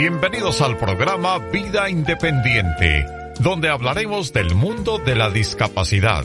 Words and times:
Bienvenidos 0.00 0.60
al 0.60 0.76
programa 0.76 1.38
Vida 1.38 1.90
Independiente, 1.90 3.04
donde 3.40 3.68
hablaremos 3.68 4.32
del 4.32 4.54
mundo 4.54 4.98
de 4.98 5.16
la 5.16 5.28
discapacidad. 5.28 6.24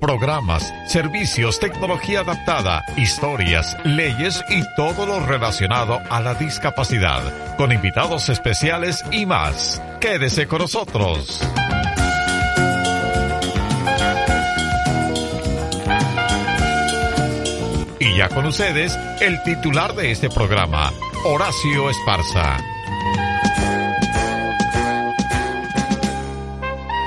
Programas, 0.00 0.74
servicios, 0.88 1.60
tecnología 1.60 2.22
adaptada, 2.22 2.82
historias, 2.96 3.76
leyes 3.84 4.42
y 4.50 4.62
todo 4.74 5.06
lo 5.06 5.24
relacionado 5.24 6.00
a 6.10 6.20
la 6.20 6.34
discapacidad, 6.34 7.56
con 7.56 7.70
invitados 7.70 8.28
especiales 8.28 9.04
y 9.12 9.24
más. 9.24 9.80
Quédese 10.00 10.48
con 10.48 10.62
nosotros. 10.62 11.40
Y 18.00 18.16
ya 18.16 18.28
con 18.30 18.46
ustedes, 18.46 18.98
el 19.20 19.40
titular 19.44 19.94
de 19.94 20.10
este 20.10 20.28
programa, 20.28 20.92
Horacio 21.24 21.88
Esparza. 21.88 22.58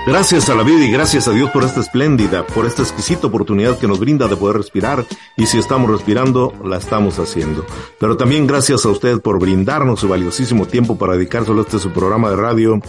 Gracias 0.08 0.50
a 0.50 0.56
la 0.56 0.62
vida 0.62 0.86
y 0.86 0.92
gracias 0.92 1.28
a 1.28 1.32
Dios 1.32 1.50
por 1.50 1.64
esta 1.64 1.80
espléndida, 1.80 2.46
por 2.46 2.68
esta 2.68 2.84
exquisita 2.84 3.26
oportunidad 3.26 3.80
que 3.80 3.88
nos 3.88 4.00
brinda 4.00 4.28
de 4.28 4.38
poder 4.38 4.58
respirar 4.58 5.04
y 5.36 5.48
si 5.48 5.58
estamos 5.58 5.90
respirando, 5.90 6.54
la 6.64 6.78
estamos 6.78 7.18
haciendo. 7.18 7.66
Pero 8.00 8.16
también 8.16 8.46
gracias 8.46 8.86
a 8.86 8.90
usted 8.90 9.20
por 9.20 9.40
brindarnos 9.40 10.02
su 10.02 10.08
valiosísimo 10.08 10.68
tiempo 10.68 10.96
para 10.96 11.14
dedicárselo 11.14 11.60
a 11.60 11.64
este 11.64 11.80
su 11.80 11.92
programa 11.92 12.30
de 12.30 12.36
radio 12.36 12.80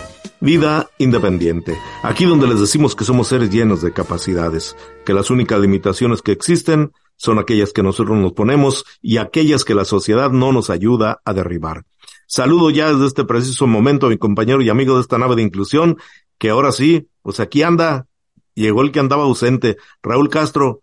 Vida 0.40 0.90
Independiente. 0.98 1.78
Aquí 2.02 2.26
donde 2.26 2.48
les 2.48 2.60
decimos 2.60 2.94
que 2.94 3.04
somos 3.04 3.28
seres 3.28 3.48
llenos 3.48 3.80
de 3.80 3.94
capacidades, 3.94 4.76
que 5.06 5.14
las 5.14 5.30
únicas 5.30 5.58
limitaciones 5.58 6.20
que 6.20 6.32
existen 6.32 6.92
son 7.16 7.38
aquellas 7.38 7.72
que 7.72 7.82
nosotros 7.82 8.18
nos 8.18 8.34
ponemos 8.34 8.84
y 9.00 9.16
aquellas 9.16 9.64
que 9.64 9.74
la 9.74 9.86
sociedad 9.86 10.32
no 10.32 10.52
nos 10.52 10.68
ayuda 10.68 11.22
a 11.24 11.32
derribar. 11.32 11.86
Saludo 12.26 12.70
ya 12.70 12.92
desde 12.92 13.06
este 13.06 13.24
preciso 13.24 13.66
momento 13.66 14.06
a 14.06 14.10
mi 14.10 14.18
compañero 14.18 14.60
y 14.60 14.68
amigo 14.68 14.96
de 14.96 15.00
esta 15.00 15.16
nave 15.16 15.36
de 15.36 15.42
inclusión, 15.42 15.96
que 16.38 16.50
ahora 16.50 16.72
sí, 16.72 17.08
pues 17.26 17.40
aquí 17.40 17.64
anda, 17.64 18.06
llegó 18.54 18.82
el 18.82 18.92
que 18.92 19.00
andaba 19.00 19.24
ausente, 19.24 19.78
Raúl 20.00 20.30
Castro, 20.30 20.82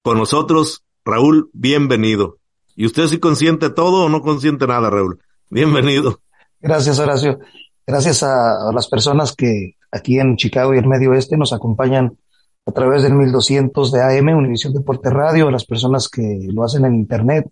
con 0.00 0.16
nosotros. 0.16 0.82
Raúl, 1.04 1.50
bienvenido. 1.52 2.38
¿Y 2.74 2.86
usted 2.86 3.06
sí 3.06 3.18
consiente 3.18 3.68
todo 3.68 4.06
o 4.06 4.08
no 4.08 4.22
consiente 4.22 4.66
nada, 4.66 4.88
Raúl? 4.88 5.20
Bienvenido. 5.50 6.22
Gracias, 6.58 6.98
Horacio. 6.98 7.40
Gracias 7.86 8.22
a, 8.22 8.72
las 8.72 8.88
personas 8.88 9.36
que 9.36 9.74
aquí 9.92 10.18
en 10.18 10.36
Chicago 10.36 10.72
y 10.72 10.78
el 10.78 10.88
Medio 10.88 11.10
Oeste 11.10 11.36
nos 11.36 11.52
acompañan 11.52 12.16
a 12.64 12.72
través 12.72 13.02
del 13.02 13.12
1200 13.12 13.92
de 13.92 14.00
AM, 14.00 14.28
Univisión 14.28 14.72
Deporte 14.72 15.10
Radio, 15.10 15.48
a 15.48 15.52
las 15.52 15.66
personas 15.66 16.08
que 16.08 16.48
lo 16.50 16.64
hacen 16.64 16.86
en 16.86 16.94
Internet, 16.94 17.44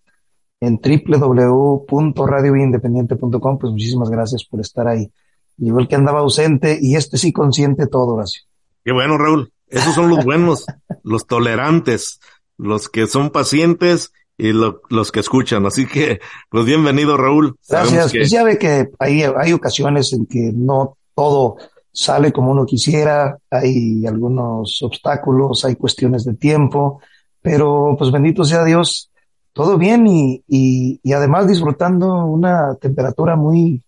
en 0.61 0.81
www.radioindependiente.com, 0.81 3.59
pues 3.59 3.73
muchísimas 3.73 4.09
gracias 4.09 4.47
por 4.47 4.61
estar 4.61 4.89
ahí. 4.89 5.13
Llegó 5.59 5.81
el 5.81 5.89
que 5.89 5.97
andaba 5.97 6.21
ausente 6.21 6.79
y 6.81 6.97
este 6.97 7.17
sí 7.17 7.33
consiente 7.33 7.87
todo, 7.87 8.15
Horacio. 8.15 8.43
Qué 8.85 8.93
bueno, 8.93 9.19
Raúl. 9.19 9.53
Esos 9.69 9.95
son 9.95 10.11
los 10.11 10.25
buenos, 10.25 10.65
los 11.03 11.27
tolerantes, 11.27 12.21
los 12.57 12.89
que 12.89 13.07
son 13.07 13.31
pacientes 13.31 14.13
y 14.39 14.53
los 14.53 15.13
que 15.13 15.21
escuchan. 15.21 15.67
Así 15.67 15.87
que, 15.87 16.21
pues 16.51 16.65
bienvenido, 16.65 17.17
Raúl. 17.17 17.57
Gracias. 17.69 18.13
Pues 18.13 18.31
ya 18.31 18.45
ve 18.45 18.59
que 18.59 18.91
hay, 18.99 19.23
hay 19.23 19.53
ocasiones 19.53 20.13
en 20.13 20.27
que 20.27 20.53
no 20.55 20.97
todo 21.15 21.57
sale 21.97 22.31
como 22.31 22.51
uno 22.51 22.67
quisiera, 22.67 23.39
hay 23.51 24.07
algunos 24.07 24.83
obstáculos, 24.83 25.65
hay 25.65 25.77
cuestiones 25.77 26.25
de 26.25 26.35
tiempo, 26.35 27.01
pero 27.41 27.97
pues 27.99 28.13
bendito 28.13 28.45
sea 28.45 28.65
Dios, 28.65 29.11
todo 29.55 29.79
bien 29.79 30.07
y, 30.07 30.45
y, 30.47 31.01
y 31.03 31.13
además 31.15 31.49
disfrutando 31.49 32.27
una 32.27 32.75
temperatura 32.75 33.35
muy, 33.35 33.83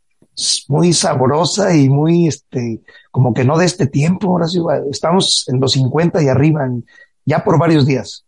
muy 0.68 0.92
sabrosa 0.92 1.74
y 1.76 1.88
muy, 1.88 2.28
este, 2.28 2.80
como 3.10 3.34
que 3.34 3.44
no 3.44 3.58
de 3.58 3.66
este 3.66 3.86
tiempo, 3.86 4.28
ahora 4.28 4.46
sí, 4.46 4.60
estamos 4.90 5.44
en 5.48 5.60
los 5.60 5.72
50 5.72 6.22
y 6.22 6.28
arriba, 6.28 6.68
ya 7.24 7.44
por 7.44 7.58
varios 7.58 7.86
días. 7.86 8.24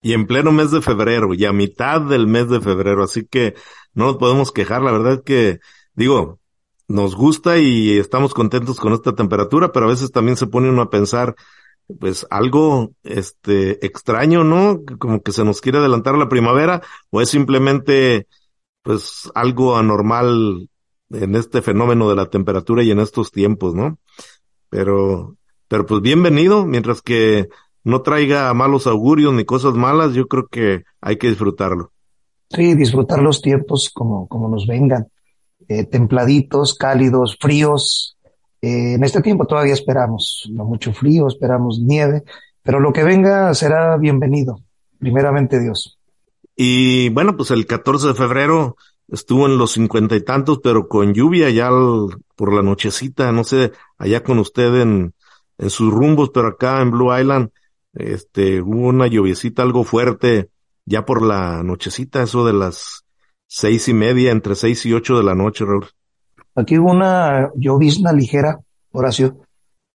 Y 0.00 0.12
en 0.12 0.26
pleno 0.26 0.52
mes 0.52 0.70
de 0.70 0.80
febrero, 0.80 1.34
y 1.34 1.44
a 1.44 1.52
mitad 1.52 2.00
del 2.00 2.26
mes 2.26 2.48
de 2.48 2.60
febrero, 2.60 3.02
así 3.02 3.26
que 3.26 3.54
no 3.94 4.06
nos 4.06 4.16
podemos 4.18 4.52
quejar, 4.52 4.82
la 4.82 4.92
verdad 4.92 5.14
es 5.14 5.22
que, 5.22 5.58
digo, 5.94 6.38
nos 6.86 7.16
gusta 7.16 7.58
y 7.58 7.98
estamos 7.98 8.34
contentos 8.34 8.78
con 8.78 8.92
esta 8.92 9.14
temperatura, 9.14 9.72
pero 9.72 9.86
a 9.86 9.90
veces 9.90 10.12
también 10.12 10.36
se 10.36 10.46
pone 10.46 10.70
uno 10.70 10.82
a 10.82 10.90
pensar, 10.90 11.34
pues 11.98 12.26
algo, 12.30 12.92
este, 13.02 13.84
extraño, 13.84 14.44
¿no? 14.44 14.80
Como 14.98 15.22
que 15.22 15.32
se 15.32 15.44
nos 15.44 15.60
quiere 15.60 15.78
adelantar 15.78 16.16
la 16.16 16.28
primavera, 16.28 16.82
o 17.10 17.20
es 17.20 17.30
simplemente, 17.30 18.28
pues 18.82 19.28
algo 19.34 19.76
anormal 19.76 20.68
en 21.10 21.34
este 21.34 21.62
fenómeno 21.62 22.08
de 22.08 22.16
la 22.16 22.26
temperatura 22.26 22.82
y 22.82 22.90
en 22.90 23.00
estos 23.00 23.30
tiempos, 23.30 23.74
¿no? 23.74 23.98
Pero, 24.70 25.36
pero 25.68 25.86
pues 25.86 26.02
bienvenido, 26.02 26.66
mientras 26.66 27.02
que 27.02 27.48
no 27.84 28.02
traiga 28.02 28.52
malos 28.54 28.86
augurios 28.86 29.32
ni 29.32 29.44
cosas 29.44 29.74
malas, 29.74 30.12
yo 30.14 30.26
creo 30.28 30.46
que 30.48 30.84
hay 31.00 31.16
que 31.16 31.28
disfrutarlo. 31.28 31.92
Sí, 32.50 32.74
disfrutar 32.74 33.22
los 33.22 33.40
tiempos 33.40 33.90
como, 33.92 34.26
como 34.28 34.48
nos 34.48 34.66
vengan, 34.66 35.08
eh, 35.68 35.84
templaditos, 35.84 36.74
cálidos, 36.74 37.36
fríos. 37.40 38.16
Eh, 38.60 38.94
en 38.94 39.04
este 39.04 39.20
tiempo 39.20 39.46
todavía 39.46 39.74
esperamos, 39.74 40.48
no 40.50 40.64
mucho 40.64 40.92
frío, 40.92 41.28
esperamos 41.28 41.78
nieve, 41.80 42.24
pero 42.62 42.80
lo 42.80 42.92
que 42.92 43.04
venga 43.04 43.54
será 43.54 43.96
bienvenido, 43.96 44.60
primeramente 44.98 45.60
Dios. 45.60 45.98
Y 46.56 47.08
bueno, 47.10 47.36
pues 47.36 47.50
el 47.50 47.66
14 47.66 48.08
de 48.08 48.14
febrero 48.14 48.76
estuvo 49.08 49.46
en 49.46 49.58
los 49.58 49.72
cincuenta 49.72 50.14
y 50.16 50.22
tantos, 50.22 50.60
pero 50.62 50.88
con 50.88 51.14
lluvia 51.14 51.50
ya 51.50 51.70
por 52.36 52.52
la 52.52 52.62
nochecita, 52.62 53.32
no 53.32 53.44
sé, 53.44 53.72
allá 53.96 54.22
con 54.22 54.38
usted 54.38 54.82
en, 54.82 55.14
en 55.58 55.70
sus 55.70 55.92
rumbos, 55.92 56.30
pero 56.30 56.48
acá 56.48 56.80
en 56.80 56.90
Blue 56.90 57.16
Island, 57.16 57.50
este, 57.94 58.60
hubo 58.60 58.88
una 58.88 59.06
lluviecita 59.06 59.62
algo 59.62 59.84
fuerte, 59.84 60.50
ya 60.84 61.04
por 61.04 61.22
la 61.22 61.62
nochecita, 61.62 62.22
eso 62.22 62.44
de 62.44 62.52
las 62.52 63.04
seis 63.46 63.88
y 63.88 63.94
media, 63.94 64.30
entre 64.30 64.54
seis 64.54 64.84
y 64.86 64.92
ocho 64.92 65.16
de 65.16 65.24
la 65.24 65.34
noche, 65.34 65.64
Raúl. 65.64 65.86
Aquí 66.54 66.78
hubo 66.78 66.90
una 66.90 67.50
llovizna 67.54 68.12
ligera, 68.12 68.60
Horacio, 68.92 69.38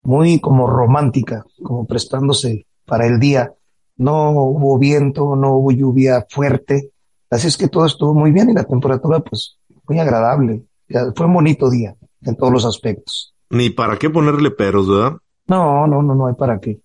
muy 0.01 0.39
como 0.39 0.67
romántica, 0.67 1.45
como 1.61 1.85
prestándose 1.85 2.65
para 2.85 3.07
el 3.07 3.19
día. 3.19 3.53
No 3.97 4.31
hubo 4.31 4.79
viento, 4.79 5.35
no 5.35 5.57
hubo 5.57 5.71
lluvia 5.71 6.25
fuerte, 6.29 6.92
Así 7.33 7.47
es 7.47 7.57
que 7.57 7.67
todo 7.67 7.87
estuvo 7.87 8.13
muy 8.13 8.31
bien 8.31 8.51
y 8.51 8.53
la 8.53 8.63
temperatura 8.63 9.19
pues 9.19 9.57
muy 9.87 9.97
agradable. 9.97 10.65
Fue 11.15 11.25
un 11.25 11.33
bonito 11.33 11.67
día 11.67 11.95
en 12.21 12.35
todos 12.35 12.53
los 12.53 12.63
aspectos. 12.63 13.33
Ni 13.49 13.71
para 13.71 13.97
qué 13.97 14.11
ponerle 14.11 14.51
peros, 14.51 14.87
¿verdad? 14.87 15.17
No, 15.47 15.87
no, 15.87 16.03
no, 16.03 16.13
no 16.13 16.27
hay 16.27 16.35
para 16.35 16.59
qué. 16.59 16.79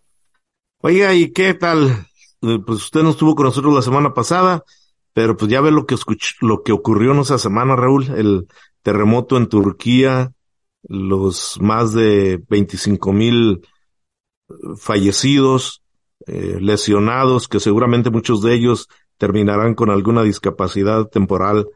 Oiga, 0.81 1.14
¿y 1.14 1.32
qué 1.32 1.53
tal? 1.53 2.06
Eh, 2.41 2.59
pues 2.66 2.78
usted 2.78 3.03
no 3.03 3.10
estuvo 3.10 3.34
con 3.34 3.44
nosotros 3.44 3.75
la 3.75 3.82
semana 3.82 4.14
pasada, 4.14 4.64
pero 5.12 5.36
pues 5.36 5.50
ya 5.50 5.60
ve 5.60 5.70
lo 5.70 5.84
que 5.84 5.97
lo 6.41 6.62
que 6.62 6.72
ocurrió 6.72 7.12
en 7.12 7.19
esa 7.19 7.36
semana, 7.36 7.76
Raúl, 7.76 8.09
el 8.16 8.48
terremoto 8.82 9.36
en 9.36 9.50
Turquía, 9.50 10.32
los 10.82 11.59
más 11.60 11.92
de 11.92 12.42
25 12.48 13.12
mil 13.12 13.60
eh, 14.48 14.54
fallecidos, 14.78 15.82
eh, 16.26 16.56
lesionados, 16.59 17.48
que 17.48 17.60
seguramente 17.60 18.09
muchos 18.09 18.41
de 18.41 18.54
ellos 18.54 18.88
terminarán 19.18 19.74
con 19.74 19.90
alguna 19.90 20.22
discapacidad 20.22 21.08
temporal 21.08 21.66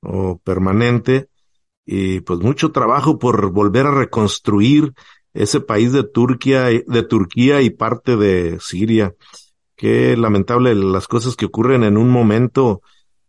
o 0.00 0.38
permanente 0.38 1.28
y 1.84 2.20
pues 2.20 2.40
mucho 2.40 2.72
trabajo 2.72 3.18
por 3.18 3.50
volver 3.50 3.86
a 3.86 3.94
reconstruir 3.94 4.94
ese 5.34 5.60
país 5.60 5.92
de 5.92 6.04
Turquía, 6.04 6.64
de 6.64 7.02
Turquía 7.02 7.62
y 7.62 7.70
parte 7.70 8.16
de 8.16 8.58
Siria. 8.60 9.14
Qué 9.76 10.16
lamentable 10.16 10.74
las 10.74 11.08
cosas 11.08 11.36
que 11.36 11.46
ocurren 11.46 11.82
en 11.84 11.96
un 11.96 12.10
momento. 12.10 12.82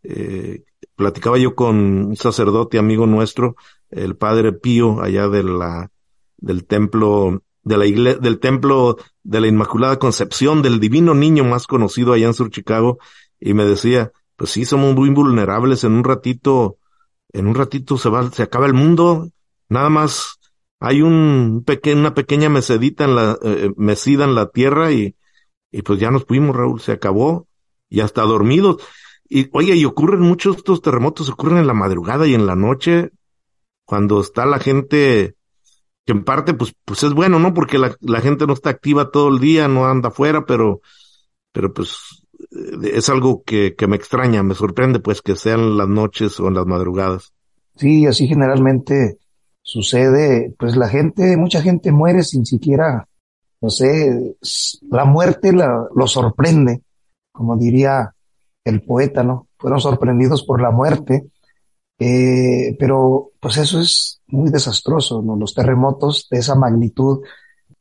Eh, 0.04 0.64
platicaba 0.96 1.38
yo 1.38 1.56
con 1.56 1.78
un 2.06 2.16
sacerdote 2.16 2.78
amigo 2.78 3.08
nuestro, 3.08 3.56
el 3.90 4.16
padre 4.16 4.52
Pío, 4.52 5.02
allá 5.02 5.28
de 5.30 5.44
la, 5.44 5.90
del 6.38 6.66
templo, 6.66 7.42
de 7.64 7.78
la 7.78 7.86
iglesia, 7.86 8.20
del 8.20 8.40
templo 8.40 8.98
de 9.24 9.42
la 9.42 9.48
Inmaculada 9.48 9.98
Concepción, 9.98 10.62
del 10.62 10.80
divino 10.80 11.14
niño 11.14 11.44
más 11.46 11.68
conocido 11.68 12.14
allá 12.14 12.28
en 12.28 12.34
Sur 12.34 12.52
Chicago, 12.52 13.00
y 13.46 13.54
me 13.54 13.66
decía, 13.66 14.14
pues 14.38 14.52
sí, 14.52 14.64
somos 14.64 14.96
muy 14.96 15.10
vulnerables, 15.10 15.84
en 15.84 15.92
un 15.92 16.06
ratito, 16.06 16.78
en 17.34 17.46
un 17.46 17.56
ratito 17.56 17.98
se 17.98 18.08
va, 18.08 18.32
se 18.32 18.42
acaba 18.42 18.68
el 18.68 18.74
mundo, 18.74 19.28
nada 19.68 19.90
más 19.90 20.40
hay 20.80 21.02
un 21.02 21.64
pequeño, 21.66 22.00
una 22.00 22.14
pequeña 22.14 22.48
mesedita 22.48 23.04
en 23.04 23.16
la, 23.16 23.38
eh, 23.44 23.74
mesida 23.76 24.24
en 24.24 24.36
la 24.36 24.50
tierra 24.50 24.94
y, 24.94 25.18
y 25.72 25.82
pues 25.82 26.00
ya 26.00 26.10
nos 26.10 26.24
fuimos, 26.24 26.56
Raúl, 26.56 26.80
se 26.80 26.94
acabó, 26.94 27.50
y 27.90 28.00
hasta 28.00 28.22
dormidos. 28.22 28.78
Y 29.28 29.50
oye, 29.52 29.76
y 29.76 29.84
ocurren 29.84 30.22
muchos 30.22 30.58
estos 30.58 30.82
terremotos, 30.82 31.30
ocurren 31.30 31.58
en 31.58 31.68
la 31.68 31.74
madrugada 31.74 32.26
y 32.26 32.36
en 32.36 32.46
la 32.46 32.56
noche, 32.56 33.12
cuando 33.84 34.22
está 34.22 34.46
la 34.46 34.60
gente, 34.60 35.36
que 36.06 36.14
en 36.14 36.24
parte 36.24 36.54
pues, 36.54 36.74
pues 36.86 37.04
es 37.04 37.12
bueno, 37.12 37.40
¿no? 37.40 37.54
Porque 37.54 37.78
la, 37.78 37.94
la 38.00 38.22
gente 38.22 38.48
no 38.48 38.54
está 38.54 38.70
activa 38.70 39.12
todo 39.12 39.28
el 39.28 39.40
día, 39.40 39.68
no 39.68 39.86
anda 39.86 40.10
afuera, 40.10 40.46
pero, 40.46 40.80
pero 41.52 41.74
pues 41.74 42.23
es 42.84 43.10
algo 43.10 43.44
que, 43.44 43.76
que 43.76 43.88
me 43.88 43.96
extraña, 43.96 44.44
me 44.44 44.56
sorprende 44.56 45.00
pues 45.00 45.22
que 45.22 45.36
sean 45.36 45.78
las 45.78 45.88
noches 45.88 46.40
o 46.40 46.48
en 46.48 46.56
las 46.56 46.66
madrugadas. 46.66 47.34
Sí, 47.76 48.06
así 48.06 48.28
generalmente 48.28 49.18
sucede, 49.62 50.54
pues 50.60 50.76
la 50.76 50.90
gente, 50.90 51.38
mucha 51.38 51.62
gente 51.62 51.92
muere 51.92 52.24
sin 52.24 52.46
siquiera, 52.46 53.08
no 53.62 53.70
sé, 53.70 54.36
la 54.90 55.06
muerte 55.06 55.54
la, 55.54 55.88
lo 55.96 56.08
sorprende, 56.08 56.82
como 57.32 57.58
diría 57.58 58.14
el 58.66 58.82
poeta, 58.82 59.24
¿no? 59.24 59.48
Fueron 59.58 59.80
sorprendidos 59.80 60.44
por 60.44 60.62
la 60.62 60.72
muerte, 60.72 61.30
eh, 61.98 62.76
pero 62.78 63.32
pues 63.40 63.58
eso 63.58 63.80
es 63.80 64.22
muy 64.28 64.52
desastroso, 64.52 65.22
¿no? 65.22 65.36
Los 65.36 65.54
terremotos 65.54 66.28
de 66.30 66.40
esa 66.40 66.56
magnitud 66.56 67.22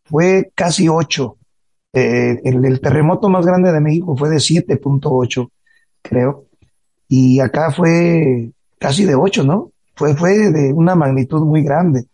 fue 0.05 0.53
casi 0.55 0.89
ocho. 0.89 1.37
Eh, 1.93 2.41
el, 2.45 2.81
terremoto 2.81 3.29
más 3.29 3.45
grande 3.45 3.71
de 3.71 3.81
México 3.81 4.17
fue 4.17 4.31
de 4.31 4.37
7.8, 4.37 5.51
creo, 6.01 6.47
y 7.09 7.41
acá 7.41 7.71
fue 7.71 8.51
casi 8.79 9.05
de 9.05 9.15
8, 9.15 9.45
¿no? 9.45 9.73
Fue, 9.95 10.17
fue 10.17 10.51
de 10.51 10.73
una 10.73 10.95
magnitud 10.95 11.43
muy 11.43 11.63
grande 11.63 12.07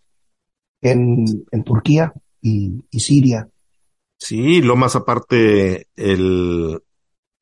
en, 0.80 1.44
Turquía 1.64 2.12
y, 2.42 2.84
y 2.90 3.00
Siria. 3.00 3.48
Sí, 4.18 4.60
lo 4.62 4.74
más 4.74 4.96
aparte, 4.96 5.86
el, 5.94 6.82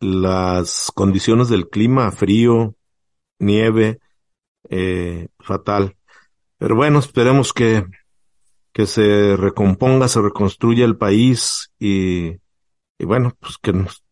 las 0.01 0.93
condiciones 0.95 1.49
del 1.49 1.69
clima, 1.69 2.11
frío, 2.13 2.75
nieve, 3.39 4.01
eh, 4.69 5.29
fatal. 5.39 5.97
Pero 6.59 6.77
bueno, 6.77 6.99
esperemos 6.99 7.53
que, 7.53 7.85
que 8.77 8.85
se 8.85 9.39
recomponga, 9.39 10.07
se 10.07 10.21
reconstruya 10.21 10.85
el 10.85 10.99
país 10.99 11.73
y, 11.79 12.33
y 12.99 13.07
bueno, 13.07 13.33
pues 13.41 13.57
que 13.57 13.73
nos, 13.73 14.05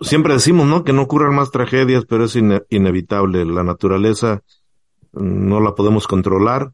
siempre 0.00 0.34
decimos, 0.34 0.68
¿no? 0.68 0.84
Que 0.84 0.92
no 0.92 1.02
ocurran 1.02 1.34
más 1.34 1.50
tragedias, 1.50 2.04
pero 2.08 2.26
es 2.26 2.36
inevitable. 2.36 3.44
La 3.44 3.64
naturaleza 3.64 4.44
no 5.12 5.58
la 5.58 5.74
podemos 5.74 6.06
controlar, 6.06 6.72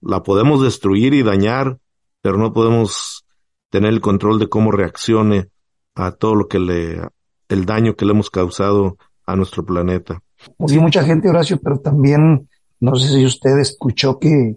la 0.00 0.24
podemos 0.24 0.60
destruir 0.60 1.14
y 1.14 1.22
dañar, 1.22 1.78
pero 2.22 2.38
no 2.38 2.52
podemos 2.52 3.24
tener 3.70 3.92
el 3.92 4.00
control 4.00 4.40
de 4.40 4.48
cómo 4.48 4.72
reaccione 4.72 5.48
a 5.94 6.10
todo 6.10 6.34
lo 6.34 6.48
que 6.48 6.58
le 6.58 7.02
el 7.50 7.66
daño 7.66 7.94
que 7.94 8.04
le 8.04 8.14
hemos 8.14 8.30
causado 8.30 8.96
a 9.26 9.36
nuestro 9.36 9.64
planeta. 9.64 10.20
Sí, 10.66 10.76
mucha 10.80 11.04
gente, 11.04 11.28
Horacio, 11.28 11.60
pero 11.62 11.78
también, 11.78 12.48
no 12.80 12.96
sé 12.96 13.16
si 13.16 13.24
usted 13.24 13.60
escuchó 13.60 14.18
que 14.18 14.56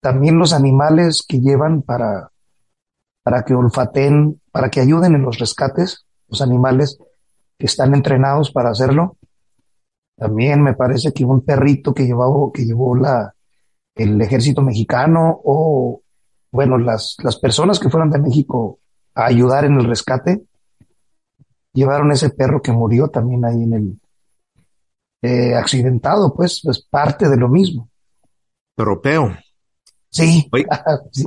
también 0.00 0.38
los 0.38 0.52
animales 0.52 1.24
que 1.26 1.40
llevan 1.40 1.82
para, 1.82 2.30
para 3.22 3.42
que 3.42 3.54
olfaten, 3.54 4.40
para 4.50 4.70
que 4.70 4.80
ayuden 4.80 5.14
en 5.14 5.22
los 5.22 5.38
rescates, 5.38 6.06
los 6.28 6.40
animales 6.40 6.98
que 7.58 7.66
están 7.66 7.94
entrenados 7.94 8.52
para 8.52 8.70
hacerlo. 8.70 9.16
También 10.16 10.62
me 10.62 10.74
parece 10.74 11.12
que 11.12 11.24
un 11.24 11.44
perrito 11.44 11.94
que 11.94 12.06
llevó, 12.06 12.52
que 12.52 12.64
llevó 12.64 12.96
la, 12.96 13.34
el 13.94 14.20
ejército 14.20 14.62
mexicano 14.62 15.40
o, 15.44 16.02
bueno, 16.50 16.78
las, 16.78 17.16
las 17.22 17.38
personas 17.38 17.78
que 17.78 17.90
fueron 17.90 18.10
de 18.10 18.18
México 18.18 18.78
a 19.14 19.26
ayudar 19.26 19.64
en 19.64 19.74
el 19.74 19.84
rescate, 19.84 20.44
llevaron 21.72 22.12
ese 22.12 22.30
perro 22.30 22.62
que 22.62 22.72
murió 22.72 23.08
también 23.08 23.44
ahí 23.44 23.62
en 23.62 23.72
el 23.72 24.00
eh, 25.22 25.54
accidentado, 25.54 26.34
pues, 26.34 26.64
es 26.64 26.82
parte 26.82 27.28
de 27.28 27.36
lo 27.36 27.48
mismo. 27.48 27.88
Europeo. 28.76 29.36
Sí. 30.10 30.50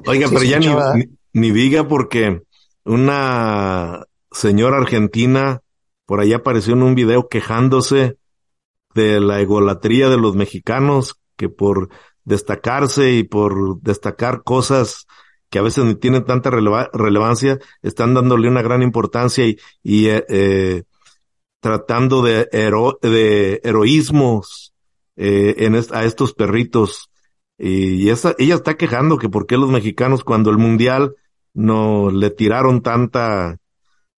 Oiga, 0.08 0.28
pero 0.30 0.44
ya 0.44 0.60
ni, 0.60 1.06
ni, 1.34 1.52
diga 1.52 1.88
porque 1.88 2.42
una 2.84 4.06
señora 4.32 4.78
argentina 4.78 5.62
por 6.08 6.20
allá 6.20 6.38
apareció 6.38 6.74
en 6.74 6.82
un 6.82 6.96
video 6.96 7.30
quejándose 7.30 8.18
de 8.96 9.20
la 9.20 9.40
egolatría 9.40 10.10
de 10.10 10.18
los 10.18 10.36
mexicanos 10.36 11.22
que 11.38 11.48
por 11.48 11.90
destacarse 12.26 13.12
y 13.14 13.24
por 13.24 13.80
destacar 13.82 14.44
cosas 14.44 15.06
que 15.50 15.60
a 15.60 15.62
veces 15.62 15.86
ni 15.86 15.96
tienen 15.96 16.26
tanta 16.26 16.50
relevancia, 16.50 17.60
están 17.82 18.14
dándole 18.14 18.48
una 18.48 18.62
gran 18.62 18.82
importancia 18.82 19.46
y, 19.46 19.58
y 19.84 20.08
eh, 20.08 20.26
eh 20.28 20.84
tratando 21.62 22.24
de, 22.24 22.50
de 23.02 23.62
heroísmos 23.64 24.74
eh, 25.16 25.56
en 25.60 25.76
a 25.76 26.04
estos 26.04 26.34
perritos. 26.34 27.11
Y, 27.64 28.10
esa, 28.10 28.34
ella 28.40 28.56
está 28.56 28.76
quejando 28.76 29.20
que 29.20 29.30
por 29.30 29.46
qué 29.46 29.56
los 29.56 29.70
mexicanos 29.70 30.24
cuando 30.24 30.50
el 30.50 30.58
mundial 30.58 31.16
no 31.54 32.10
le 32.10 32.32
tiraron 32.32 32.82
tanta, 32.82 33.58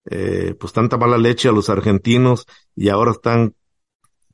eh, 0.06 0.54
pues 0.58 0.72
tanta 0.72 0.96
mala 0.96 1.18
leche 1.18 1.50
a 1.50 1.52
los 1.52 1.68
argentinos 1.68 2.46
y 2.74 2.88
ahora 2.88 3.10
están 3.10 3.54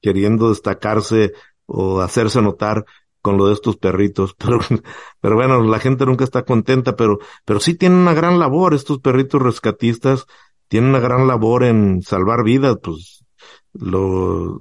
queriendo 0.01 0.51
destacarse 0.51 1.33
o 1.67 2.01
hacerse 2.01 2.41
notar 2.41 2.85
con 3.21 3.37
lo 3.37 3.49
de 3.49 3.55
estos 3.55 3.77
perritos. 3.77 4.35
Pero, 4.39 4.61
pero 5.21 5.35
bueno, 5.35 5.61
la 5.65 5.81
gente 5.81 6.07
nunca 6.07 6.23
está 6.23 6.45
contenta, 6.45 6.95
pero, 6.95 7.19
pero 7.45 7.59
sí 7.59 7.75
tienen 7.75 7.99
una 7.99 8.15
gran 8.15 8.39
labor 8.39 8.75
estos 8.75 9.01
perritos 9.01 9.43
rescatistas, 9.43 10.27
tienen 10.69 10.91
una 10.91 11.01
gran 11.01 11.27
labor 11.27 11.65
en 11.65 12.01
salvar 12.03 12.45
vidas, 12.45 12.77
pues, 12.81 13.25
lo, 13.73 14.61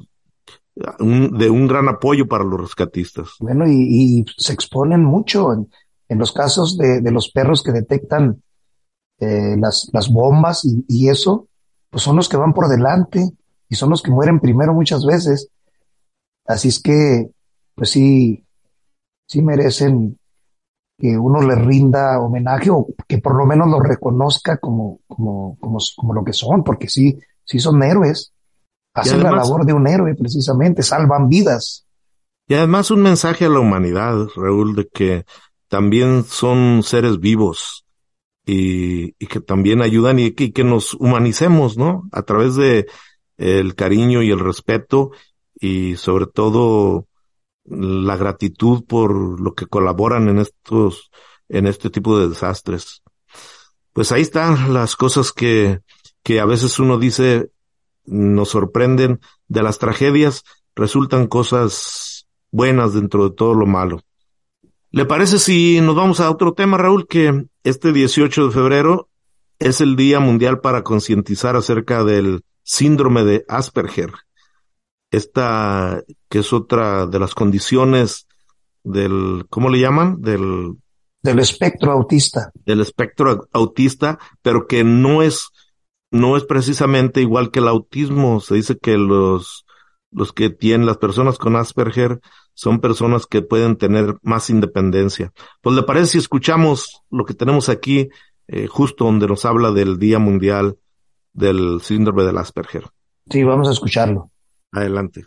de 0.99 1.49
un 1.49 1.67
gran 1.67 1.89
apoyo 1.89 2.27
para 2.27 2.43
los 2.43 2.59
rescatistas. 2.59 3.29
Bueno, 3.39 3.65
y, 3.67 4.25
se 4.37 4.53
exponen 4.53 5.03
mucho 5.03 5.53
en, 5.53 5.69
los 6.17 6.31
casos 6.31 6.77
de, 6.77 7.11
los 7.11 7.31
perros 7.31 7.61
que 7.63 7.71
detectan 7.71 8.41
eh, 9.19 9.55
las, 9.57 10.09
bombas 10.09 10.65
y, 10.65 10.85
y 10.87 11.09
eso, 11.09 11.47
pues 11.89 12.03
son 12.03 12.15
los 12.15 12.29
que 12.29 12.37
van 12.37 12.53
por 12.53 12.67
delante 12.67 13.29
y 13.67 13.75
son 13.75 13.89
los 13.89 14.01
que 14.01 14.11
mueren 14.11 14.39
primero 14.39 14.73
muchas 14.73 15.05
veces. 15.05 15.49
Así 16.45 16.69
es 16.69 16.81
que, 16.81 17.29
pues 17.75 17.91
sí, 17.91 18.43
sí 19.27 19.41
merecen 19.41 20.17
que 20.97 21.17
uno 21.17 21.41
les 21.41 21.57
rinda 21.63 22.19
homenaje 22.19 22.69
o 22.69 22.87
que 23.07 23.19
por 23.19 23.35
lo 23.35 23.45
menos 23.45 23.69
los 23.69 23.81
reconozca 23.81 24.57
como, 24.57 24.99
como, 25.07 25.57
como, 25.59 25.77
como 25.95 26.13
lo 26.13 26.23
que 26.25 26.33
son, 26.33 26.63
porque 26.63 26.89
sí, 26.89 27.17
sí 27.45 27.59
son 27.59 27.81
héroes. 27.81 28.33
Hacen 28.93 29.23
la 29.23 29.31
labor 29.31 29.65
de 29.65 29.73
un 29.73 29.87
héroe 29.87 30.15
precisamente, 30.15 30.83
salvan 30.83 31.27
vidas. 31.29 31.85
Y 32.47 32.55
además 32.55 32.91
un 32.91 33.01
mensaje 33.01 33.45
a 33.45 33.49
la 33.49 33.59
humanidad, 33.59 34.27
Raúl, 34.35 34.75
de 34.75 34.87
que 34.87 35.25
también 35.67 36.23
son 36.23 36.81
seres 36.83 37.19
vivos 37.19 37.85
y, 38.45 39.15
y 39.19 39.27
que 39.27 39.39
también 39.39 39.81
ayudan 39.81 40.17
y 40.19 40.31
que, 40.31 40.45
y 40.45 40.51
que 40.51 40.63
nos 40.63 40.95
humanicemos, 40.95 41.77
¿no? 41.77 42.09
A 42.11 42.23
través 42.23 42.55
de 42.55 42.87
el 43.37 43.75
cariño 43.75 44.21
y 44.21 44.31
el 44.31 44.39
respeto 44.39 45.11
y 45.59 45.95
sobre 45.95 46.25
todo 46.25 47.07
la 47.65 48.17
gratitud 48.17 48.83
por 48.85 49.39
lo 49.39 49.53
que 49.53 49.67
colaboran 49.67 50.27
en 50.29 50.39
estos, 50.39 51.11
en 51.47 51.67
este 51.67 51.89
tipo 51.89 52.17
de 52.17 52.29
desastres. 52.29 53.03
Pues 53.93 54.11
ahí 54.11 54.21
están 54.21 54.73
las 54.73 54.95
cosas 54.95 55.31
que, 55.31 55.81
que 56.23 56.39
a 56.39 56.45
veces 56.45 56.79
uno 56.79 56.97
dice 56.97 57.51
nos 58.09 58.49
sorprenden 58.49 59.19
de 59.47 59.63
las 59.63 59.79
tragedias, 59.79 60.43
resultan 60.75 61.27
cosas 61.27 62.27
buenas 62.51 62.93
dentro 62.93 63.29
de 63.29 63.35
todo 63.35 63.53
lo 63.53 63.65
malo. 63.65 64.01
¿Le 64.91 65.05
parece 65.05 65.39
si 65.39 65.79
nos 65.81 65.95
vamos 65.95 66.19
a 66.19 66.31
otro 66.31 66.53
tema, 66.53 66.77
Raúl? 66.77 67.07
Que 67.07 67.45
este 67.63 67.93
18 67.93 68.47
de 68.47 68.51
febrero 68.51 69.09
es 69.59 69.81
el 69.81 69.95
Día 69.95 70.19
Mundial 70.19 70.61
para 70.61 70.83
concientizar 70.83 71.55
acerca 71.55 72.03
del 72.03 72.43
síndrome 72.63 73.23
de 73.23 73.45
Asperger 73.47 74.11
esta, 75.11 76.03
que 76.29 76.39
es 76.39 76.53
otra 76.53 77.05
de 77.07 77.19
las 77.19 77.33
condiciones 77.33 78.27
del, 78.83 79.45
¿cómo 79.49 79.69
le 79.69 79.79
llaman? 79.79 80.21
Del, 80.21 80.75
del 81.21 81.39
espectro 81.39 81.91
autista. 81.91 82.51
Del 82.65 82.81
espectro 82.81 83.47
autista, 83.51 84.19
pero 84.41 84.67
que 84.67 84.83
no 84.83 85.21
es, 85.21 85.49
no 86.11 86.37
es 86.37 86.43
precisamente 86.43 87.21
igual 87.21 87.51
que 87.51 87.59
el 87.59 87.67
autismo. 87.67 88.39
Se 88.39 88.55
dice 88.55 88.77
que 88.77 88.97
los, 88.97 89.65
los 90.11 90.33
que 90.33 90.49
tienen, 90.49 90.87
las 90.87 90.97
personas 90.97 91.37
con 91.37 91.55
Asperger 91.55 92.19
son 92.53 92.79
personas 92.79 93.25
que 93.25 93.41
pueden 93.41 93.77
tener 93.77 94.17
más 94.21 94.49
independencia. 94.49 95.31
Pues 95.61 95.75
le 95.75 95.83
parece 95.83 96.13
si 96.13 96.17
escuchamos 96.17 97.03
lo 97.09 97.25
que 97.25 97.33
tenemos 97.33 97.69
aquí, 97.69 98.09
eh, 98.47 98.67
justo 98.67 99.05
donde 99.05 99.27
nos 99.27 99.45
habla 99.45 99.71
del 99.71 99.97
Día 99.97 100.19
Mundial 100.19 100.77
del 101.33 101.81
Síndrome 101.81 102.23
del 102.23 102.37
Asperger. 102.37 102.85
Sí, 103.29 103.43
vamos 103.43 103.69
a 103.69 103.71
escucharlo. 103.71 104.31
Adelante. 104.71 105.25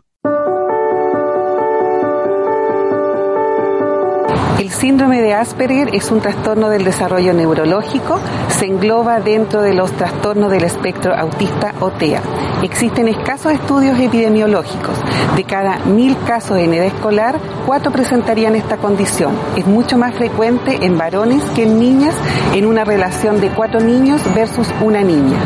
El 4.63 4.71
síndrome 4.71 5.21
de 5.21 5.35
Asperger 5.35 5.93
es 5.93 6.13
un 6.13 6.21
trastorno 6.21 6.69
del 6.69 6.85
desarrollo 6.85 7.35
neurológico, 7.35 8.21
se 8.47 8.67
engloba 8.67 9.19
dentro 9.19 9.61
de 9.61 9.75
los 9.75 9.91
trastornos 9.91 10.53
del 10.53 10.63
espectro 10.63 11.17
autista 11.17 11.75
o 11.81 11.91
TEA. 11.91 12.23
Existen 12.63 13.09
escasos 13.09 13.55
estudios 13.55 13.99
epidemiológicos. 13.99 14.95
De 15.35 15.43
cada 15.43 15.79
mil 15.81 16.17
casos 16.25 16.59
en 16.59 16.75
edad 16.75 16.87
escolar, 16.87 17.41
cuatro 17.67 17.91
presentarían 17.91 18.55
esta 18.55 18.77
condición. 18.77 19.33
Es 19.57 19.67
mucho 19.67 19.99
más 19.99 20.15
frecuente 20.15 20.79
en 20.87 20.97
varones 20.97 21.43
que 21.57 21.65
en 21.65 21.81
niñas 21.81 22.15
en 22.55 22.65
una 22.65 22.85
relación 22.85 23.41
de 23.41 23.49
cuatro 23.49 23.81
niños 23.81 24.23
versus 24.33 24.69
una 24.81 25.01
niña. 25.01 25.39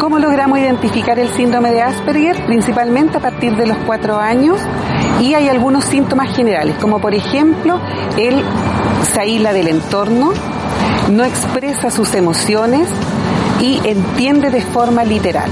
¿Cómo 0.00 0.18
logramos 0.18 0.58
identificar 0.58 1.18
el 1.18 1.30
síndrome 1.30 1.70
de 1.70 1.80
Asperger? 1.80 2.44
Principalmente 2.44 3.16
a 3.16 3.20
partir 3.20 3.56
de 3.56 3.66
los 3.66 3.78
cuatro 3.86 4.18
años 4.18 4.60
y 5.20 5.34
hay 5.34 5.48
algunos 5.48 5.84
síntomas 5.84 6.34
generales, 6.34 6.76
como 6.80 7.00
por 7.00 7.14
ejemplo 7.14 7.80
él 8.16 8.42
se 9.12 9.20
aísla 9.20 9.52
del 9.52 9.68
entorno, 9.68 10.32
no 11.10 11.24
expresa 11.24 11.90
sus 11.90 12.14
emociones 12.14 12.88
y 13.60 13.80
entiende 13.84 14.50
de 14.50 14.60
forma 14.60 15.04
literal. 15.04 15.50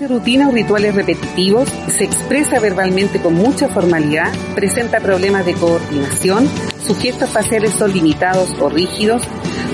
Hace 0.00 0.08
rutinas 0.08 0.48
o 0.48 0.52
rituales 0.52 0.94
repetitivos, 0.94 1.68
se 1.88 2.04
expresa 2.04 2.58
verbalmente 2.58 3.20
con 3.20 3.34
mucha 3.34 3.68
formalidad, 3.68 4.32
presenta 4.54 4.98
problemas 4.98 5.44
de 5.44 5.52
coordinación, 5.52 6.48
sus 6.86 6.96
gestos 6.96 7.28
faciales 7.28 7.74
son 7.74 7.92
limitados 7.92 8.48
o 8.62 8.70
rígidos, 8.70 9.20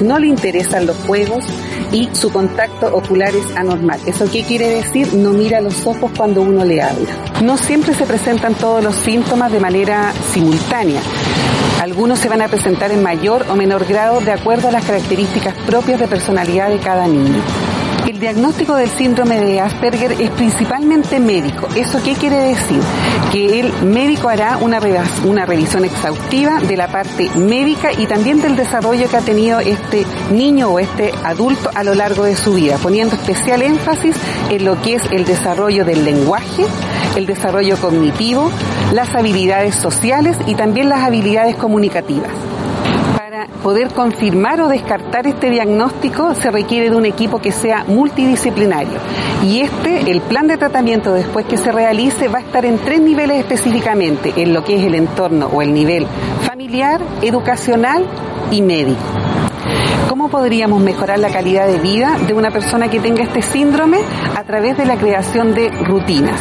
no 0.03 0.19
le 0.19 0.27
interesan 0.27 0.85
los 0.85 0.97
juegos 1.07 1.45
y 1.93 2.09
su 2.13 2.33
contacto 2.33 2.89
ocular 2.93 3.37
es 3.37 3.57
anormal. 3.57 4.01
¿Eso 4.05 4.29
qué 4.29 4.43
quiere 4.43 4.69
decir? 4.69 5.15
No 5.15 5.31
mira 5.31 5.61
los 5.61 5.87
ojos 5.87 6.11
cuando 6.17 6.43
uno 6.43 6.65
le 6.65 6.83
habla. 6.83 7.07
No 7.45 7.57
siempre 7.57 7.95
se 7.95 8.05
presentan 8.05 8.57
todos 8.57 8.83
los 8.83 8.97
síntomas 8.97 9.53
de 9.53 9.61
manera 9.61 10.13
simultánea. 10.33 11.03
Algunos 11.81 12.19
se 12.19 12.29
van 12.29 12.43
a 12.43 12.49
presentar 12.49 12.91
en 12.91 13.01
mayor 13.01 13.47
o 13.49 13.55
menor 13.55 13.87
grado 13.87 14.21
de 14.21 14.33
acuerdo 14.33 14.67
a 14.67 14.73
las 14.73 14.85
características 14.85 15.55
propias 15.69 16.01
de 16.01 16.09
personalidad 16.09 16.69
de 16.71 16.79
cada 16.79 17.07
niño. 17.07 17.45
El 18.07 18.21
diagnóstico 18.21 18.77
del 18.77 18.89
síndrome 18.89 19.41
de 19.41 19.61
Asperger 19.61 20.13
es 20.13 20.31
principalmente 20.31 21.19
médico. 21.19 21.67
¿Eso 21.75 22.01
qué 22.05 22.15
quiere 22.15 22.37
decir? 22.37 22.81
Que 23.33 23.59
el 23.59 23.73
médico 23.83 24.29
hará 24.29 24.59
una, 24.59 24.79
una 25.25 25.45
revisión 25.45 25.85
exhaustiva 25.85 26.61
de 26.61 26.77
la 26.77 26.87
parte 26.87 27.29
médica 27.31 27.91
y 27.93 28.07
también 28.07 28.41
del 28.41 28.55
desarrollo 28.55 29.09
que 29.09 29.17
ha 29.17 29.23
tenido 29.23 29.59
este 29.59 30.07
niño 30.31 30.69
o 30.69 30.79
este 30.79 31.11
adulto 31.25 31.69
a 31.75 31.83
lo 31.83 31.95
largo 31.95 32.23
de 32.23 32.37
su 32.37 32.55
vida, 32.55 32.79
poniendo 32.81 33.17
especial 33.17 33.61
énfasis 33.61 34.15
en 34.51 34.65
lo 34.65 34.81
que 34.83 34.95
es 34.95 35.03
el 35.11 35.25
desarrollo 35.25 35.85
del 35.85 36.05
lenguaje, 36.05 36.65
el 37.17 37.27
desarrollo 37.27 37.77
cognitivo, 37.77 38.53
las 38.93 39.13
habilidades 39.17 39.75
sociales 39.75 40.37
y 40.47 40.55
también 40.55 40.89
las 40.89 41.01
habilidades 41.01 41.57
comunicativas 41.57 42.31
poder 43.63 43.89
confirmar 43.89 44.61
o 44.61 44.69
descartar 44.69 45.27
este 45.27 45.51
diagnóstico 45.51 46.35
se 46.35 46.51
requiere 46.51 46.91
de 46.91 46.97
un 46.97 47.07
equipo 47.07 47.41
que 47.41 47.53
sea 47.53 47.85
multidisciplinario. 47.87 48.99
Y 49.43 49.61
este, 49.61 50.11
el 50.11 50.21
plan 50.21 50.47
de 50.47 50.57
tratamiento 50.57 51.13
después 51.13 51.47
que 51.47 51.57
se 51.57 51.73
realice, 51.73 52.29
va 52.29 52.39
a 52.39 52.43
estar 52.43 52.65
en 52.65 52.79
tres 52.79 53.01
niveles 53.01 53.39
específicamente, 53.39 54.33
en 54.37 54.55
lo 54.55 54.65
que 54.65 54.77
es 54.77 54.85
el 54.85 54.95
entorno 54.95 55.47
o 55.47 55.63
el 55.63 55.75
nivel 55.75 56.07
familiar, 56.47 57.01
educacional 57.23 58.07
y 58.51 58.63
médico. 58.63 59.01
¿Cómo 60.09 60.29
podríamos 60.29 60.81
mejorar 60.81 61.19
la 61.19 61.29
calidad 61.29 61.67
de 61.67 61.79
vida 61.79 62.17
de 62.27 62.33
una 62.33 62.51
persona 62.51 62.89
que 62.89 63.01
tenga 63.01 63.23
este 63.23 63.43
síndrome? 63.43 63.99
A 64.35 64.45
través 64.45 64.77
de 64.79 64.87
la 64.87 64.97
creación 64.97 65.55
de 65.55 65.69
rutinas. 65.69 66.41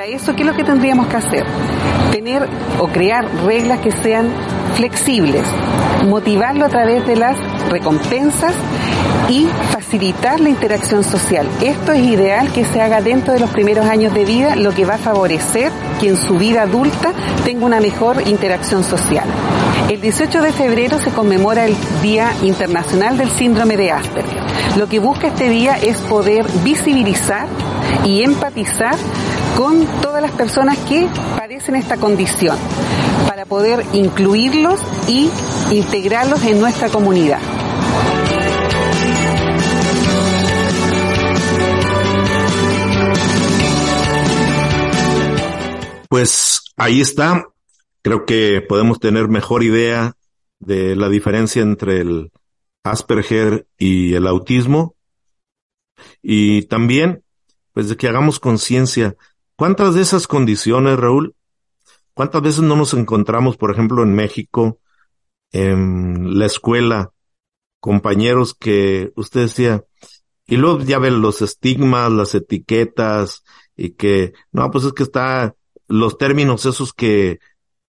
Para 0.00 0.12
eso, 0.12 0.34
¿qué 0.34 0.44
es 0.44 0.46
lo 0.46 0.54
que 0.54 0.64
tendríamos 0.64 1.08
que 1.08 1.16
hacer? 1.16 1.44
Tener 2.10 2.48
o 2.78 2.88
crear 2.88 3.22
reglas 3.44 3.80
que 3.80 3.92
sean 3.92 4.30
flexibles, 4.74 5.42
motivarlo 6.08 6.64
a 6.64 6.70
través 6.70 7.06
de 7.06 7.16
las 7.16 7.36
recompensas 7.68 8.54
y 9.28 9.46
facilitar 9.70 10.40
la 10.40 10.48
interacción 10.48 11.04
social. 11.04 11.46
Esto 11.60 11.92
es 11.92 12.02
ideal 12.02 12.50
que 12.50 12.64
se 12.64 12.80
haga 12.80 13.02
dentro 13.02 13.34
de 13.34 13.40
los 13.40 13.50
primeros 13.50 13.84
años 13.84 14.14
de 14.14 14.24
vida, 14.24 14.56
lo 14.56 14.72
que 14.72 14.86
va 14.86 14.94
a 14.94 14.98
favorecer 14.98 15.70
que 16.00 16.08
en 16.08 16.16
su 16.16 16.38
vida 16.38 16.62
adulta 16.62 17.12
tenga 17.44 17.66
una 17.66 17.80
mejor 17.80 18.26
interacción 18.26 18.82
social. 18.82 19.26
El 19.90 20.00
18 20.00 20.40
de 20.42 20.52
febrero 20.52 21.00
se 21.00 21.10
conmemora 21.10 21.64
el 21.64 21.74
Día 22.00 22.32
Internacional 22.44 23.18
del 23.18 23.28
Síndrome 23.28 23.76
de 23.76 23.90
Asperger. 23.90 24.40
Lo 24.78 24.88
que 24.88 25.00
busca 25.00 25.26
este 25.26 25.48
día 25.48 25.78
es 25.78 25.96
poder 26.02 26.46
visibilizar 26.62 27.48
y 28.04 28.22
empatizar 28.22 28.94
con 29.56 29.84
todas 30.00 30.22
las 30.22 30.30
personas 30.30 30.78
que 30.78 31.08
padecen 31.36 31.74
esta 31.74 31.96
condición 31.96 32.56
para 33.26 33.46
poder 33.46 33.84
incluirlos 33.92 34.80
y 35.08 35.28
integrarlos 35.72 36.44
en 36.44 36.60
nuestra 36.60 36.88
comunidad. 36.88 37.40
Pues 46.08 46.60
ahí 46.76 47.00
está. 47.00 47.42
Creo 48.02 48.24
que 48.24 48.62
podemos 48.66 48.98
tener 49.00 49.28
mejor 49.28 49.62
idea 49.62 50.14
de 50.58 50.96
la 50.96 51.08
diferencia 51.08 51.62
entre 51.62 52.00
el 52.00 52.32
Asperger 52.84 53.66
y 53.78 54.14
el 54.14 54.26
autismo. 54.26 54.94
Y 56.22 56.62
también, 56.62 57.22
pues 57.72 57.88
de 57.88 57.96
que 57.96 58.08
hagamos 58.08 58.40
conciencia. 58.40 59.16
¿Cuántas 59.56 59.94
de 59.94 60.02
esas 60.02 60.26
condiciones, 60.26 60.98
Raúl, 60.98 61.34
¿Cuántas 62.20 62.42
veces 62.42 62.60
no 62.60 62.76
nos 62.76 62.92
encontramos, 62.92 63.56
por 63.56 63.70
ejemplo, 63.70 64.02
en 64.02 64.14
México, 64.14 64.78
en 65.52 66.38
la 66.38 66.44
escuela, 66.44 67.12
compañeros 67.80 68.54
que 68.54 69.10
usted 69.16 69.42
decía, 69.42 69.84
y 70.46 70.58
luego 70.58 70.80
ya 70.80 70.98
ven 70.98 71.22
los 71.22 71.40
estigmas, 71.40 72.12
las 72.12 72.34
etiquetas, 72.34 73.42
y 73.74 73.92
que, 73.92 74.34
no, 74.52 74.70
pues 74.70 74.84
es 74.84 74.92
que 74.92 75.04
está, 75.04 75.54
los 75.88 76.18
términos 76.18 76.66
esos 76.66 76.92
que, 76.92 77.38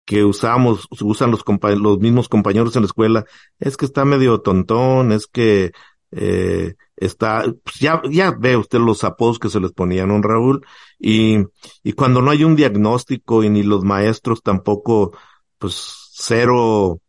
que 0.05 0.23
usamos, 0.23 0.87
usan 1.01 1.31
los, 1.31 1.43
los 1.79 1.99
mismos 1.99 2.29
compañeros 2.29 2.75
en 2.75 2.83
la 2.83 2.87
escuela, 2.87 3.25
es 3.59 3.77
que 3.77 3.85
está 3.85 4.05
medio 4.05 4.41
tontón, 4.41 5.11
es 5.11 5.27
que, 5.27 5.71
eh, 6.11 6.75
está, 6.97 7.45
pues 7.63 7.79
ya, 7.79 8.01
ya 8.09 8.31
ve 8.31 8.57
usted 8.57 8.79
los 8.79 9.03
apodos 9.03 9.39
que 9.39 9.49
se 9.49 9.59
les 9.59 9.71
ponían, 9.71 10.09
¿no, 10.09 10.21
Raúl? 10.21 10.65
Y, 10.99 11.37
y 11.83 11.93
cuando 11.93 12.21
no 12.21 12.31
hay 12.31 12.43
un 12.43 12.55
diagnóstico 12.55 13.43
y 13.43 13.49
ni 13.49 13.63
los 13.63 13.83
maestros 13.83 14.43
tampoco, 14.43 15.17
pues 15.57 16.09
cero 16.11 16.99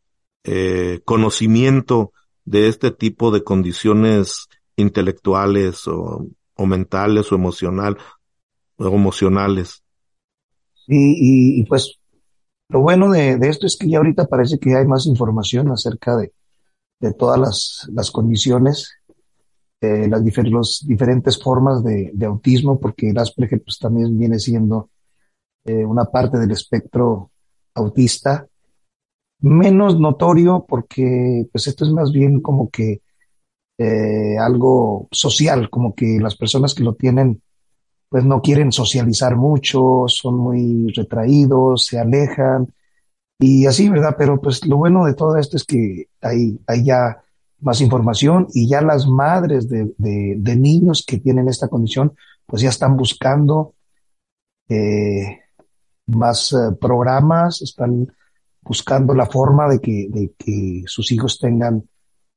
eh, 0.45 1.01
conocimiento 1.05 2.13
de 2.45 2.69
este 2.69 2.91
tipo 2.91 3.31
de 3.31 3.45
condiciones 3.45 4.49
intelectuales 4.77 5.87
o, 5.87 6.27
o 6.55 6.67
mentales 6.67 7.31
o 7.31 7.35
emocional 7.35 7.99
o 8.77 8.87
emocionales. 8.89 9.83
Y, 10.87 11.61
y, 11.61 11.65
pues 11.65 11.99
lo 12.73 12.81
bueno 12.81 13.11
de, 13.11 13.39
esto 13.43 13.67
es 13.67 13.77
que 13.77 13.89
ya 13.89 13.99
ahorita 13.99 14.27
parece 14.27 14.59
que 14.59 14.75
hay 14.75 14.87
más 14.87 15.07
información 15.07 15.71
acerca 15.71 16.17
de, 16.17 16.33
todas 17.19 17.39
las, 17.39 17.91
las 17.93 18.11
condiciones 18.13 19.03
eh, 19.83 20.07
las 20.09 20.23
diferentes 20.23 21.43
formas 21.43 21.83
de, 21.83 22.13
autismo, 22.25 22.79
porque 22.79 23.11
el 23.11 23.19
Asperger 23.19 23.61
pues, 23.65 23.81
también 23.81 24.17
viene 24.17 24.39
siendo 24.39 24.91
eh, 25.65 25.85
una 25.85 26.05
parte 26.05 26.39
del 26.39 26.53
espectro 26.53 27.33
autista, 27.75 28.47
menos 29.41 29.99
notorio 29.99 30.65
porque 30.69 31.49
pues 31.51 31.67
esto 31.67 31.85
es 31.85 31.91
más 31.91 32.13
bien 32.13 32.41
como 32.41 32.71
que 32.71 33.03
eh, 33.77 34.39
algo 34.39 35.09
social, 35.11 35.69
como 35.69 35.97
que 35.97 36.21
las 36.21 36.37
personas 36.37 36.75
que 36.75 36.85
lo 36.85 36.95
tienen 36.95 37.43
pues 38.13 38.27
no 38.27 38.43
quieren 38.43 38.73
socializar 38.73 39.37
mucho, 39.37 40.05
son 40.07 40.37
muy 40.37 40.93
retraídos, 40.95 41.87
se 41.87 41.99
alejan 41.99 42.71
y 43.39 43.65
así, 43.65 43.89
¿verdad? 43.89 44.17
Pero 44.19 44.39
pues 44.39 44.67
lo 44.67 44.77
bueno 44.77 45.07
de 45.07 45.15
todo 45.15 45.39
esto 45.39 45.57
es 45.57 45.65
que 45.65 46.09
hay, 46.21 46.61
hay 46.67 46.85
ya 46.85 47.25
más 47.61 47.81
información 47.81 48.49
y 48.53 48.69
ya 48.69 48.83
las 48.83 49.07
madres 49.07 49.67
de, 49.67 49.95
de, 49.97 50.57
niños 50.57 51.07
que 51.09 51.21
tienen 51.21 51.49
esta 51.49 51.69
condición, 51.69 52.15
pues 52.45 52.61
ya 52.61 52.69
están 52.69 52.99
buscando 52.99 53.77
eh, 54.69 55.39
más 56.09 56.53
eh, 56.53 56.77
programas, 56.79 57.63
están 57.63 58.13
buscando 58.61 59.15
la 59.15 59.25
forma 59.25 59.71
de 59.71 59.81
que, 59.81 60.09
de 60.11 60.35
que 60.37 60.83
sus 60.85 61.11
hijos 61.13 61.39
tengan 61.39 61.89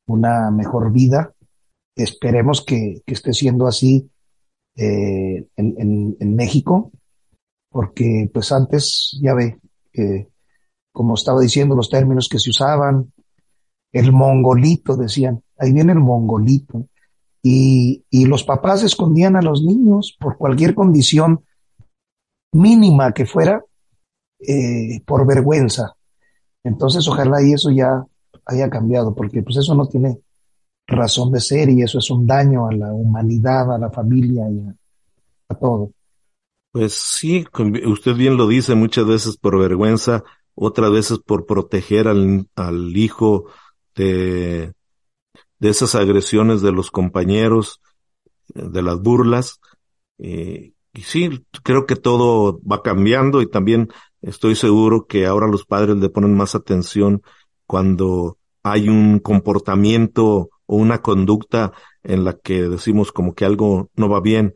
una 0.08 0.52
mejor 0.52 0.94
vida. 0.94 1.34
Esperemos 1.98 2.64
que, 2.64 3.02
que 3.06 3.14
esté 3.14 3.34
siendo 3.34 3.68
así 3.68 4.10
eh, 4.76 5.48
en, 5.56 6.16
en, 6.20 6.36
México, 6.36 6.92
porque 7.70 8.30
pues 8.34 8.52
antes, 8.52 9.18
ya 9.22 9.34
ve, 9.34 9.60
como 10.92 11.16
estaba 11.16 11.42
diciendo, 11.42 11.76
los 11.76 11.90
términos 11.90 12.28
que 12.30 12.40
se 12.40 12.50
usaban, 12.50 13.12
el 13.92 14.12
mongolito, 14.12 14.98
decían, 14.98 15.42
ahí 15.58 15.72
viene 15.72 15.94
el 15.94 16.00
mongolito. 16.00 16.88
Y, 17.42 18.04
y 18.10 18.26
los 18.26 18.44
papás 18.44 18.84
escondían 18.84 19.36
a 19.36 19.42
los 19.42 19.64
niños 19.64 20.18
por 20.20 20.38
cualquier 20.38 20.74
condición 20.74 21.46
mínima 22.52 23.14
que 23.14 23.26
fuera, 23.26 23.64
eh, 24.40 25.02
por 25.06 25.26
vergüenza. 25.26 25.96
Entonces, 26.64 27.08
ojalá 27.08 27.42
y 27.42 27.54
eso 27.54 27.70
ya 27.72 28.06
haya 28.46 28.70
cambiado, 28.70 29.14
porque 29.14 29.44
pues 29.44 29.58
eso 29.58 29.76
no 29.76 29.88
tiene 29.88 30.20
razón 30.88 31.32
de 31.32 31.40
ser 31.40 31.70
y 31.70 31.82
eso 31.82 32.00
es 32.00 32.10
un 32.10 32.28
daño 32.28 32.68
a 32.68 32.74
la 32.74 32.94
humanidad, 32.94 33.74
a 33.74 33.78
la 33.78 33.90
familia 33.90 34.44
y 34.50 34.68
a, 35.50 35.56
todo. 35.56 35.92
Pues 36.72 36.94
sí, 36.94 37.46
usted 37.86 38.16
bien 38.16 38.38
lo 38.38 38.48
dice, 38.48 38.76
muchas 38.76 39.06
veces 39.06 39.38
por 39.38 39.58
vergüenza, 39.60 40.24
otras 40.54 40.92
veces 40.92 41.20
por 41.20 41.46
proteger 41.46 42.08
al, 42.08 42.48
hijo 42.98 43.46
de, 43.96 44.74
de 45.60 45.70
esas 45.70 45.96
agresiones 45.96 46.62
de 46.62 46.72
los 46.72 46.92
compañeros, 46.92 47.82
de 48.54 48.82
las 48.82 49.02
burlas, 49.02 49.60
eh, 50.18 50.74
y 50.94 51.02
sí, 51.02 51.46
creo 51.64 51.86
que 51.86 51.98
todo 51.98 52.60
va 52.62 52.82
cambiando 52.82 53.42
y 53.42 53.50
también 53.50 53.90
estoy 54.22 54.56
seguro 54.56 55.08
que 55.08 55.26
ahora 55.26 55.48
los 55.48 55.66
padres 55.66 55.98
le 55.98 56.10
ponen 56.10 56.36
más 56.36 56.56
atención 56.56 57.22
cuando 57.66 58.38
hay 58.64 58.88
un 58.88 59.20
comportamiento 59.20 60.50
o 60.66 60.78
una 60.78 61.02
conducta 61.02 61.74
en 62.04 62.24
la 62.24 62.34
que 62.38 62.64
decimos 62.64 63.12
como 63.12 63.34
que 63.36 63.46
algo 63.46 63.90
no 63.96 64.10
va 64.10 64.22
bien. 64.22 64.54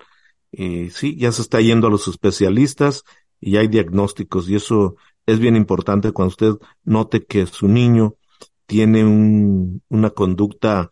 Y 0.52 0.90
sí, 0.90 1.16
ya 1.18 1.32
se 1.32 1.42
está 1.42 1.62
yendo 1.62 1.88
a 1.88 1.92
los 1.92 2.08
especialistas 2.08 3.04
y 3.40 3.58
hay 3.58 3.68
diagnósticos 3.68 4.50
y 4.50 4.56
eso 4.56 4.96
es 5.26 5.40
bien 5.40 5.56
importante 5.56 6.12
cuando 6.12 6.30
usted 6.30 6.54
note 6.84 7.26
que 7.26 7.46
su 7.46 7.68
niño 7.68 8.16
tiene 8.66 9.06
un, 9.06 9.82
una 9.90 10.10
conducta 10.12 10.90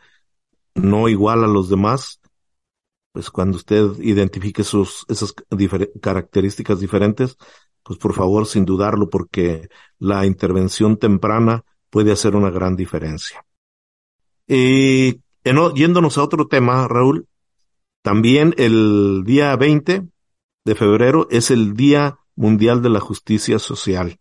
no 0.75 1.09
igual 1.09 1.43
a 1.43 1.47
los 1.47 1.69
demás, 1.69 2.21
pues 3.11 3.31
cuando 3.31 3.57
usted 3.57 3.99
identifique 3.99 4.63
sus, 4.63 5.05
esas 5.09 5.33
características 6.01 6.79
diferentes, 6.79 7.35
pues 7.83 7.97
por 7.97 8.13
favor, 8.13 8.45
sin 8.45 8.65
dudarlo, 8.65 9.09
porque 9.09 9.69
la 9.97 10.25
intervención 10.25 10.97
temprana 10.97 11.63
puede 11.89 12.11
hacer 12.11 12.35
una 12.35 12.51
gran 12.51 12.75
diferencia. 12.75 13.46
Y 14.47 15.19
yéndonos 15.75 16.17
a 16.17 16.23
otro 16.23 16.47
tema, 16.47 16.87
Raúl, 16.87 17.27
también 18.01 18.53
el 18.57 19.23
día 19.25 19.55
20 19.55 20.07
de 20.65 20.75
febrero 20.75 21.27
es 21.29 21.51
el 21.51 21.73
Día 21.73 22.19
Mundial 22.35 22.81
de 22.81 22.89
la 22.89 22.99
Justicia 22.99 23.59
Social. 23.59 24.19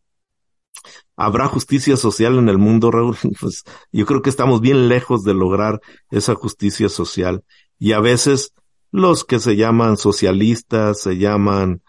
¿Habrá 1.16 1.46
justicia 1.46 1.96
social 1.96 2.38
en 2.38 2.48
el 2.48 2.58
mundo, 2.58 2.90
Raúl? 2.90 3.16
Pues 3.40 3.64
yo 3.90 4.04
creo 4.06 4.22
que 4.22 4.30
estamos 4.30 4.60
bien 4.60 4.88
lejos 4.88 5.24
de 5.24 5.34
lograr 5.34 5.80
esa 6.10 6.34
justicia 6.34 6.88
social. 6.88 7.44
Y 7.78 7.92
a 7.92 8.00
veces 8.00 8.52
los 8.92 9.24
que 9.24 9.40
se 9.40 9.56
llaman 9.56 9.96
socialistas, 9.96 11.00
se 11.00 11.16
llaman 11.16 11.82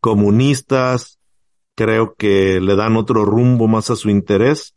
comunistas, 0.00 1.18
creo 1.74 2.14
que 2.14 2.60
le 2.60 2.76
dan 2.76 2.96
otro 2.96 3.24
rumbo 3.24 3.66
más 3.66 3.90
a 3.90 3.96
su 3.96 4.08
interés. 4.08 4.74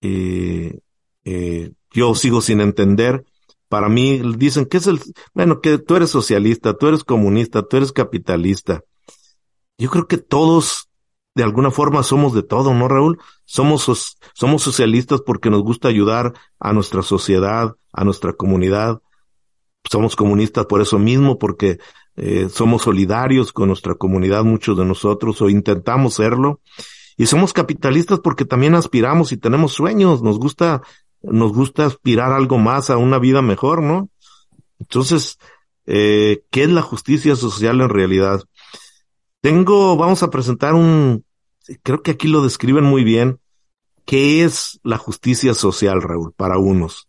Y, 0.00 0.80
eh, 1.24 1.72
yo 1.94 2.14
sigo 2.14 2.40
sin 2.40 2.60
entender. 2.60 3.24
Para 3.68 3.88
mí 3.88 4.20
dicen 4.36 4.66
que 4.66 4.76
es 4.76 4.86
el, 4.86 5.00
bueno, 5.34 5.60
que 5.60 5.78
tú 5.78 5.96
eres 5.96 6.10
socialista, 6.10 6.76
tú 6.76 6.88
eres 6.88 7.04
comunista, 7.04 7.62
tú 7.62 7.78
eres 7.78 7.92
capitalista. 7.92 8.82
Yo 9.78 9.90
creo 9.90 10.06
que 10.06 10.18
todos 10.18 10.88
de 11.34 11.42
alguna 11.42 11.70
forma 11.70 12.02
somos 12.02 12.34
de 12.34 12.42
todo, 12.42 12.74
¿no, 12.74 12.88
Raúl? 12.88 13.18
Somos, 13.44 14.16
somos 14.34 14.62
socialistas 14.62 15.22
porque 15.22 15.50
nos 15.50 15.62
gusta 15.62 15.88
ayudar 15.88 16.34
a 16.60 16.72
nuestra 16.72 17.02
sociedad, 17.02 17.74
a 17.92 18.04
nuestra 18.04 18.34
comunidad. 18.34 19.00
Somos 19.90 20.14
comunistas 20.14 20.66
por 20.66 20.82
eso 20.82 20.98
mismo, 20.98 21.38
porque 21.38 21.78
eh, 22.16 22.48
somos 22.50 22.82
solidarios 22.82 23.52
con 23.52 23.68
nuestra 23.68 23.94
comunidad, 23.94 24.44
muchos 24.44 24.76
de 24.76 24.84
nosotros, 24.84 25.40
o 25.40 25.48
intentamos 25.48 26.14
serlo. 26.14 26.60
Y 27.16 27.26
somos 27.26 27.52
capitalistas 27.52 28.20
porque 28.20 28.44
también 28.44 28.74
aspiramos 28.74 29.32
y 29.32 29.36
tenemos 29.36 29.72
sueños, 29.72 30.22
nos 30.22 30.38
gusta, 30.38 30.82
nos 31.22 31.52
gusta 31.52 31.86
aspirar 31.86 32.32
algo 32.32 32.58
más, 32.58 32.90
a 32.90 32.96
una 32.96 33.18
vida 33.18 33.42
mejor, 33.42 33.82
¿no? 33.82 34.08
Entonces, 34.78 35.38
eh, 35.86 36.42
¿qué 36.50 36.64
es 36.64 36.70
la 36.70 36.82
justicia 36.82 37.36
social 37.36 37.80
en 37.80 37.88
realidad? 37.88 38.42
Tengo, 39.40 39.96
vamos 39.96 40.22
a 40.22 40.30
presentar 40.30 40.74
un, 40.74 41.24
creo 41.82 42.02
que 42.02 42.12
aquí 42.12 42.28
lo 42.28 42.42
describen 42.42 42.84
muy 42.84 43.04
bien, 43.04 43.40
qué 44.04 44.44
es 44.44 44.80
la 44.82 44.98
justicia 44.98 45.54
social, 45.54 46.02
Raúl, 46.02 46.32
para 46.32 46.58
unos. 46.58 47.08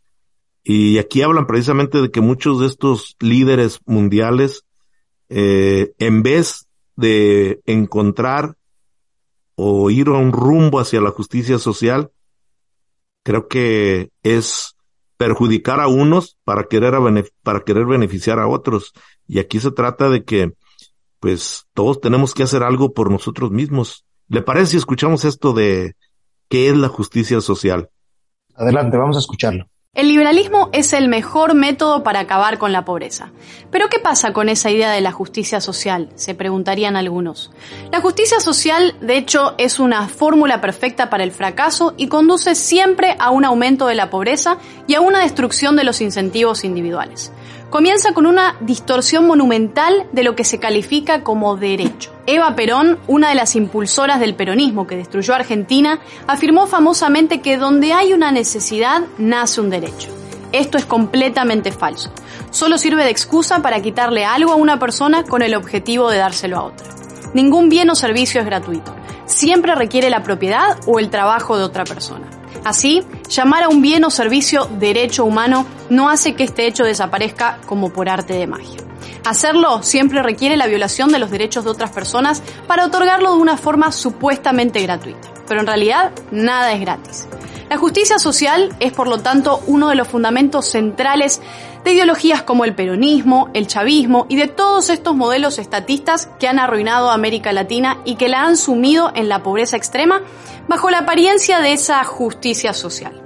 Y 0.63 0.97
aquí 0.97 1.21
hablan 1.21 1.47
precisamente 1.47 2.01
de 2.01 2.11
que 2.11 2.21
muchos 2.21 2.59
de 2.59 2.67
estos 2.67 3.15
líderes 3.19 3.79
mundiales, 3.85 4.63
eh, 5.29 5.93
en 5.99 6.23
vez 6.23 6.67
de 6.95 7.61
encontrar 7.65 8.55
o 9.55 9.89
ir 9.89 10.07
a 10.07 10.13
un 10.13 10.31
rumbo 10.31 10.79
hacia 10.79 11.01
la 11.01 11.11
justicia 11.11 11.59
social, 11.59 12.11
creo 13.23 13.47
que 13.47 14.09
es 14.21 14.75
perjudicar 15.17 15.79
a 15.79 15.87
unos 15.87 16.37
para 16.43 16.65
querer, 16.65 16.93
para 17.41 17.63
querer 17.63 17.85
beneficiar 17.85 18.39
a 18.39 18.47
otros. 18.47 18.93
Y 19.27 19.39
aquí 19.39 19.59
se 19.59 19.71
trata 19.71 20.09
de 20.09 20.23
que 20.23 20.53
pues 21.19 21.65
todos 21.73 22.01
tenemos 22.01 22.33
que 22.33 22.43
hacer 22.43 22.63
algo 22.63 22.93
por 22.93 23.09
nosotros 23.09 23.49
mismos. 23.49 24.05
¿Le 24.27 24.41
parece 24.41 24.71
si 24.71 24.77
escuchamos 24.77 25.23
esto 25.23 25.53
de 25.53 25.95
qué 26.49 26.69
es 26.69 26.75
la 26.75 26.89
justicia 26.89 27.39
social? 27.39 27.89
Adelante, 28.55 28.97
vamos 28.97 29.15
a 29.15 29.19
escucharlo. 29.19 29.65
El 29.95 30.07
liberalismo 30.07 30.71
es 30.73 30.91
el 30.93 31.07
mejor 31.07 31.53
método 31.53 32.01
para 32.01 32.21
acabar 32.21 32.57
con 32.57 32.71
la 32.71 32.83
pobreza. 32.83 33.29
Pero 33.69 33.89
¿qué 33.89 33.99
pasa 33.99 34.33
con 34.33 34.49
esa 34.49 34.71
idea 34.71 34.89
de 34.89 35.01
la 35.01 35.11
justicia 35.11 35.61
social? 35.61 36.09
Se 36.15 36.33
preguntarían 36.33 36.95
algunos. 36.95 37.51
La 37.91 38.01
justicia 38.01 38.39
social, 38.39 38.95
de 39.01 39.17
hecho, 39.17 39.53
es 39.59 39.79
una 39.79 40.07
fórmula 40.07 40.61
perfecta 40.61 41.11
para 41.11 41.23
el 41.23 41.31
fracaso 41.31 41.93
y 41.95 42.07
conduce 42.07 42.55
siempre 42.55 43.15
a 43.19 43.29
un 43.29 43.45
aumento 43.45 43.85
de 43.85 43.93
la 43.93 44.09
pobreza 44.09 44.57
y 44.87 44.95
a 44.95 45.01
una 45.01 45.19
destrucción 45.19 45.75
de 45.75 45.83
los 45.83 46.01
incentivos 46.01 46.63
individuales 46.63 47.31
comienza 47.73 48.13
con 48.13 48.27
una 48.27 48.55
distorsión 48.59 49.25
monumental 49.25 50.05
de 50.11 50.21
lo 50.21 50.35
que 50.35 50.43
se 50.43 50.59
califica 50.59 51.23
como 51.23 51.57
derecho. 51.57 52.13
Eva 52.27 52.55
Perón, 52.55 52.99
una 53.07 53.29
de 53.29 53.33
las 53.33 53.55
impulsoras 53.55 54.19
del 54.19 54.35
peronismo 54.35 54.85
que 54.85 54.95
destruyó 54.95 55.33
Argentina, 55.33 55.99
afirmó 56.27 56.67
famosamente 56.67 57.41
que 57.41 57.57
donde 57.57 57.91
hay 57.91 58.13
una 58.13 58.31
necesidad 58.31 59.01
nace 59.17 59.59
un 59.59 59.71
derecho. 59.71 60.09
Esto 60.51 60.77
es 60.77 60.85
completamente 60.85 61.71
falso. 61.71 62.11
Solo 62.51 62.77
sirve 62.77 63.05
de 63.05 63.09
excusa 63.09 63.63
para 63.63 63.81
quitarle 63.81 64.23
algo 64.23 64.51
a 64.51 64.55
una 64.55 64.77
persona 64.77 65.23
con 65.23 65.41
el 65.41 65.55
objetivo 65.55 66.11
de 66.11 66.19
dárselo 66.19 66.57
a 66.57 66.63
otra. 66.65 66.85
Ningún 67.33 67.69
bien 67.69 67.89
o 67.89 67.95
servicio 67.95 68.39
es 68.39 68.45
gratuito. 68.45 68.95
Siempre 69.25 69.73
requiere 69.73 70.11
la 70.11 70.21
propiedad 70.21 70.77
o 70.85 70.99
el 70.99 71.09
trabajo 71.09 71.57
de 71.57 71.63
otra 71.63 71.85
persona. 71.85 72.42
Así, 72.63 73.03
llamar 73.29 73.63
a 73.63 73.69
un 73.69 73.81
bien 73.81 74.05
o 74.05 74.09
servicio 74.09 74.69
derecho 74.79 75.25
humano 75.25 75.65
no 75.89 76.09
hace 76.09 76.33
que 76.33 76.43
este 76.43 76.65
hecho 76.65 76.83
desaparezca 76.83 77.59
como 77.65 77.91
por 77.91 78.09
arte 78.09 78.33
de 78.33 78.47
magia. 78.47 78.79
Hacerlo 79.25 79.83
siempre 79.83 80.21
requiere 80.21 80.57
la 80.57 80.67
violación 80.67 81.11
de 81.11 81.19
los 81.19 81.31
derechos 81.31 81.63
de 81.63 81.71
otras 81.71 81.91
personas 81.91 82.41
para 82.67 82.85
otorgarlo 82.85 83.35
de 83.35 83.41
una 83.41 83.57
forma 83.57 83.91
supuestamente 83.91 84.81
gratuita. 84.81 85.29
Pero 85.47 85.61
en 85.61 85.67
realidad, 85.67 86.11
nada 86.31 86.73
es 86.73 86.81
gratis. 86.81 87.27
La 87.69 87.77
justicia 87.77 88.19
social 88.19 88.75
es, 88.79 88.91
por 88.91 89.07
lo 89.07 89.19
tanto, 89.19 89.61
uno 89.67 89.89
de 89.89 89.95
los 89.95 90.07
fundamentos 90.07 90.67
centrales 90.67 91.41
de 91.83 91.93
ideologías 91.93 92.43
como 92.43 92.65
el 92.65 92.75
peronismo, 92.75 93.49
el 93.53 93.67
chavismo 93.67 94.25
y 94.29 94.35
de 94.35 94.47
todos 94.47 94.89
estos 94.89 95.15
modelos 95.15 95.57
estatistas 95.59 96.29
que 96.39 96.47
han 96.47 96.59
arruinado 96.59 97.09
a 97.09 97.13
América 97.13 97.51
Latina 97.51 97.99
y 98.05 98.15
que 98.15 98.29
la 98.29 98.43
han 98.43 98.57
sumido 98.57 99.11
en 99.15 99.29
la 99.29 99.43
pobreza 99.43 99.77
extrema 99.77 100.21
bajo 100.67 100.89
la 100.89 100.99
apariencia 100.99 101.59
de 101.59 101.73
esa 101.73 102.03
justicia 102.03 102.73
social. 102.73 103.21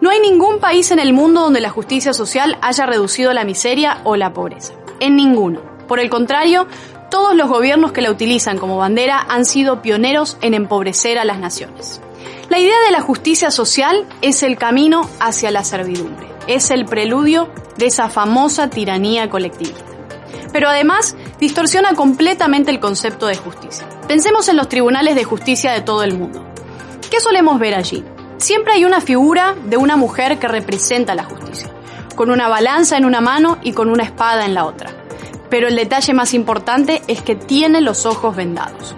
No 0.00 0.10
hay 0.10 0.20
ningún 0.20 0.58
país 0.58 0.90
en 0.90 0.98
el 0.98 1.12
mundo 1.12 1.42
donde 1.42 1.60
la 1.60 1.70
justicia 1.70 2.12
social 2.12 2.58
haya 2.60 2.86
reducido 2.86 3.32
la 3.32 3.44
miseria 3.44 4.00
o 4.04 4.16
la 4.16 4.32
pobreza. 4.32 4.74
En 5.00 5.16
ninguno. 5.16 5.60
Por 5.86 6.00
el 6.00 6.10
contrario, 6.10 6.66
todos 7.10 7.36
los 7.36 7.48
gobiernos 7.48 7.92
que 7.92 8.00
la 8.00 8.10
utilizan 8.10 8.58
como 8.58 8.78
bandera 8.78 9.24
han 9.28 9.44
sido 9.44 9.82
pioneros 9.82 10.38
en 10.40 10.54
empobrecer 10.54 11.18
a 11.18 11.24
las 11.24 11.38
naciones. 11.38 12.00
La 12.52 12.58
idea 12.58 12.76
de 12.84 12.92
la 12.92 13.00
justicia 13.00 13.50
social 13.50 14.06
es 14.20 14.42
el 14.42 14.58
camino 14.58 15.08
hacia 15.20 15.50
la 15.50 15.64
servidumbre, 15.64 16.28
es 16.46 16.70
el 16.70 16.84
preludio 16.84 17.48
de 17.78 17.86
esa 17.86 18.10
famosa 18.10 18.68
tiranía 18.68 19.30
colectivista. 19.30 19.86
Pero 20.52 20.68
además 20.68 21.16
distorsiona 21.40 21.94
completamente 21.94 22.70
el 22.70 22.78
concepto 22.78 23.26
de 23.26 23.38
justicia. 23.38 23.88
Pensemos 24.06 24.50
en 24.50 24.58
los 24.58 24.68
tribunales 24.68 25.14
de 25.14 25.24
justicia 25.24 25.72
de 25.72 25.80
todo 25.80 26.02
el 26.02 26.18
mundo. 26.18 26.44
¿Qué 27.10 27.20
solemos 27.20 27.58
ver 27.58 27.74
allí? 27.74 28.04
Siempre 28.36 28.74
hay 28.74 28.84
una 28.84 29.00
figura 29.00 29.54
de 29.64 29.78
una 29.78 29.96
mujer 29.96 30.38
que 30.38 30.46
representa 30.46 31.14
la 31.14 31.24
justicia, 31.24 31.70
con 32.16 32.30
una 32.30 32.48
balanza 32.48 32.98
en 32.98 33.06
una 33.06 33.22
mano 33.22 33.56
y 33.62 33.72
con 33.72 33.88
una 33.88 34.04
espada 34.04 34.44
en 34.44 34.52
la 34.52 34.66
otra. 34.66 34.90
Pero 35.48 35.68
el 35.68 35.76
detalle 35.76 36.12
más 36.12 36.34
importante 36.34 37.00
es 37.08 37.22
que 37.22 37.34
tiene 37.34 37.80
los 37.80 38.04
ojos 38.04 38.36
vendados. 38.36 38.94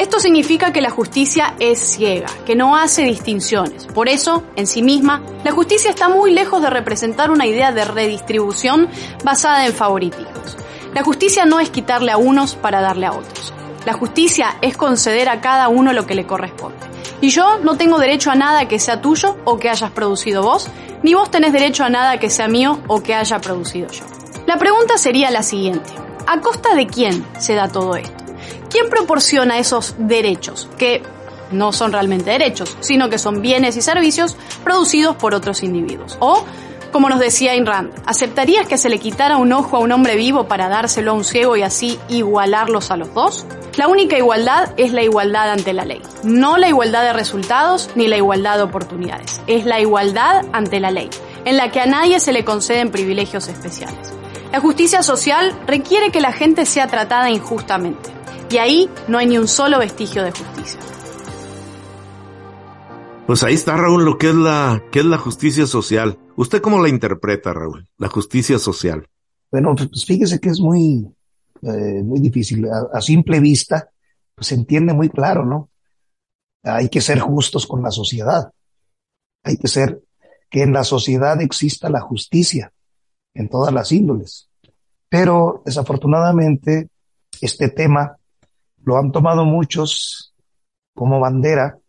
Esto 0.00 0.18
significa 0.18 0.72
que 0.72 0.80
la 0.80 0.88
justicia 0.88 1.56
es 1.58 1.78
ciega, 1.78 2.28
que 2.46 2.54
no 2.56 2.74
hace 2.74 3.02
distinciones. 3.02 3.84
Por 3.84 4.08
eso, 4.08 4.44
en 4.56 4.66
sí 4.66 4.80
misma, 4.80 5.22
la 5.44 5.52
justicia 5.52 5.90
está 5.90 6.08
muy 6.08 6.32
lejos 6.32 6.62
de 6.62 6.70
representar 6.70 7.30
una 7.30 7.44
idea 7.44 7.70
de 7.70 7.84
redistribución 7.84 8.88
basada 9.24 9.66
en 9.66 9.74
favoritismos. 9.74 10.56
La 10.94 11.02
justicia 11.04 11.44
no 11.44 11.60
es 11.60 11.68
quitarle 11.68 12.12
a 12.12 12.16
unos 12.16 12.54
para 12.54 12.80
darle 12.80 13.04
a 13.04 13.12
otros. 13.12 13.52
La 13.84 13.92
justicia 13.92 14.56
es 14.62 14.74
conceder 14.74 15.28
a 15.28 15.42
cada 15.42 15.68
uno 15.68 15.92
lo 15.92 16.06
que 16.06 16.14
le 16.14 16.26
corresponde. 16.26 16.78
Y 17.20 17.28
yo 17.28 17.58
no 17.58 17.76
tengo 17.76 17.98
derecho 17.98 18.30
a 18.30 18.36
nada 18.36 18.68
que 18.68 18.78
sea 18.78 19.02
tuyo 19.02 19.36
o 19.44 19.58
que 19.58 19.68
hayas 19.68 19.90
producido 19.90 20.42
vos, 20.42 20.70
ni 21.02 21.12
vos 21.12 21.30
tenés 21.30 21.52
derecho 21.52 21.84
a 21.84 21.90
nada 21.90 22.18
que 22.18 22.30
sea 22.30 22.48
mío 22.48 22.80
o 22.86 23.02
que 23.02 23.14
haya 23.14 23.38
producido 23.40 23.90
yo. 23.90 24.06
La 24.46 24.56
pregunta 24.56 24.96
sería 24.96 25.30
la 25.30 25.42
siguiente. 25.42 25.90
¿A 26.26 26.40
costa 26.40 26.74
de 26.74 26.86
quién 26.86 27.26
se 27.38 27.54
da 27.54 27.68
todo 27.68 27.96
esto? 27.96 28.19
¿Quién 28.68 28.88
proporciona 28.88 29.58
esos 29.58 29.94
derechos 29.98 30.68
que 30.78 31.02
no 31.50 31.72
son 31.72 31.92
realmente 31.92 32.30
derechos, 32.30 32.76
sino 32.80 33.08
que 33.08 33.18
son 33.18 33.42
bienes 33.42 33.76
y 33.76 33.82
servicios 33.82 34.36
producidos 34.64 35.16
por 35.16 35.34
otros 35.34 35.62
individuos? 35.62 36.16
¿O 36.20 36.44
Como 36.92 37.08
nos 37.08 37.20
decía 37.20 37.52
Ayn 37.52 37.66
Rand, 37.66 37.92
¿aceptarías 38.04 38.66
que 38.66 38.76
se 38.76 38.88
le 38.88 38.98
quitara 38.98 39.36
un 39.36 39.52
ojo 39.52 39.76
a 39.76 39.78
un 39.78 39.92
hombre 39.92 40.16
vivo 40.16 40.48
para 40.48 40.68
dárselo 40.68 41.12
a 41.12 41.14
un 41.14 41.22
ciego 41.22 41.56
y 41.56 41.62
así 41.62 42.00
igualarlos 42.08 42.90
a 42.90 42.96
los 42.96 43.14
dos? 43.14 43.46
La 43.76 43.86
única 43.86 44.18
igualdad 44.18 44.74
es 44.76 44.92
la 44.92 45.02
igualdad 45.02 45.50
ante 45.50 45.72
la 45.72 45.84
ley. 45.84 46.02
No 46.24 46.58
la 46.58 46.68
igualdad 46.68 47.04
de 47.04 47.12
resultados 47.12 47.90
ni 47.94 48.08
la 48.08 48.16
igualdad 48.16 48.56
de 48.56 48.64
oportunidades. 48.64 49.40
Es 49.46 49.64
la 49.64 49.80
igualdad 49.80 50.44
ante 50.52 50.80
la 50.80 50.90
ley, 50.90 51.08
en 51.44 51.56
la 51.56 51.70
que 51.70 51.80
a 51.80 51.86
nadie 51.86 52.18
se 52.18 52.32
le 52.32 52.44
conceden 52.44 52.90
privilegios 52.90 53.46
especiales. 53.46 54.12
La 54.50 54.58
justicia 54.58 55.04
social 55.04 55.56
requiere 55.68 56.10
que 56.10 56.20
la 56.20 56.32
gente 56.32 56.66
sea 56.66 56.88
tratada 56.88 57.30
injustamente. 57.30 58.10
Y 58.50 58.58
ahí 58.58 58.90
no 59.06 59.18
hay 59.18 59.28
ni 59.28 59.38
un 59.38 59.46
solo 59.46 59.78
vestigio 59.78 60.24
de 60.24 60.32
justicia. 60.32 60.80
Pues 63.26 63.44
ahí 63.44 63.54
está, 63.54 63.76
Raúl, 63.76 64.04
lo 64.04 64.18
que 64.18 64.30
es 64.30 64.34
la, 64.34 64.82
que 64.90 64.98
es 64.98 65.04
la 65.04 65.18
justicia 65.18 65.66
social. 65.66 66.18
¿Usted 66.34 66.60
cómo 66.60 66.82
la 66.82 66.88
interpreta, 66.88 67.52
Raúl? 67.52 67.86
La 67.96 68.08
justicia 68.08 68.58
social. 68.58 69.06
Bueno, 69.52 69.76
pues 69.76 70.04
fíjese 70.04 70.40
que 70.40 70.48
es 70.48 70.58
muy, 70.58 71.06
eh, 71.62 72.02
muy 72.02 72.18
difícil. 72.18 72.66
A, 72.92 73.00
simple 73.00 73.38
vista, 73.38 73.88
pues 74.34 74.48
se 74.48 74.56
entiende 74.56 74.94
muy 74.94 75.10
claro, 75.10 75.44
¿no? 75.44 75.70
Hay 76.64 76.88
que 76.88 77.00
ser 77.00 77.20
justos 77.20 77.68
con 77.68 77.82
la 77.82 77.92
sociedad. 77.92 78.50
Hay 79.44 79.58
que 79.58 79.68
ser, 79.68 80.02
que 80.50 80.62
en 80.62 80.72
la 80.72 80.82
sociedad 80.82 81.40
exista 81.40 81.88
la 81.88 82.00
justicia 82.00 82.72
en 83.32 83.48
todas 83.48 83.72
las 83.72 83.92
índoles. 83.92 84.48
Pero 85.08 85.62
desafortunadamente, 85.64 86.88
este 87.40 87.68
tema 87.68 88.16
lo 88.84 88.96
han 88.96 89.12
tomado 89.12 89.44
muchos 89.44 90.34
como 90.94 91.20
bandera 91.20 91.80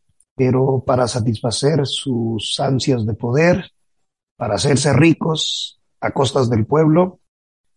pero 0.41 0.83
para 0.83 1.07
satisfacer 1.07 1.85
sus 1.85 2.59
ansias 2.59 3.05
de 3.05 3.13
poder, 3.13 3.71
para 4.37 4.55
hacerse 4.55 4.91
ricos 4.91 5.79
a 5.99 6.11
costas 6.11 6.49
del 6.49 6.65
pueblo. 6.65 7.19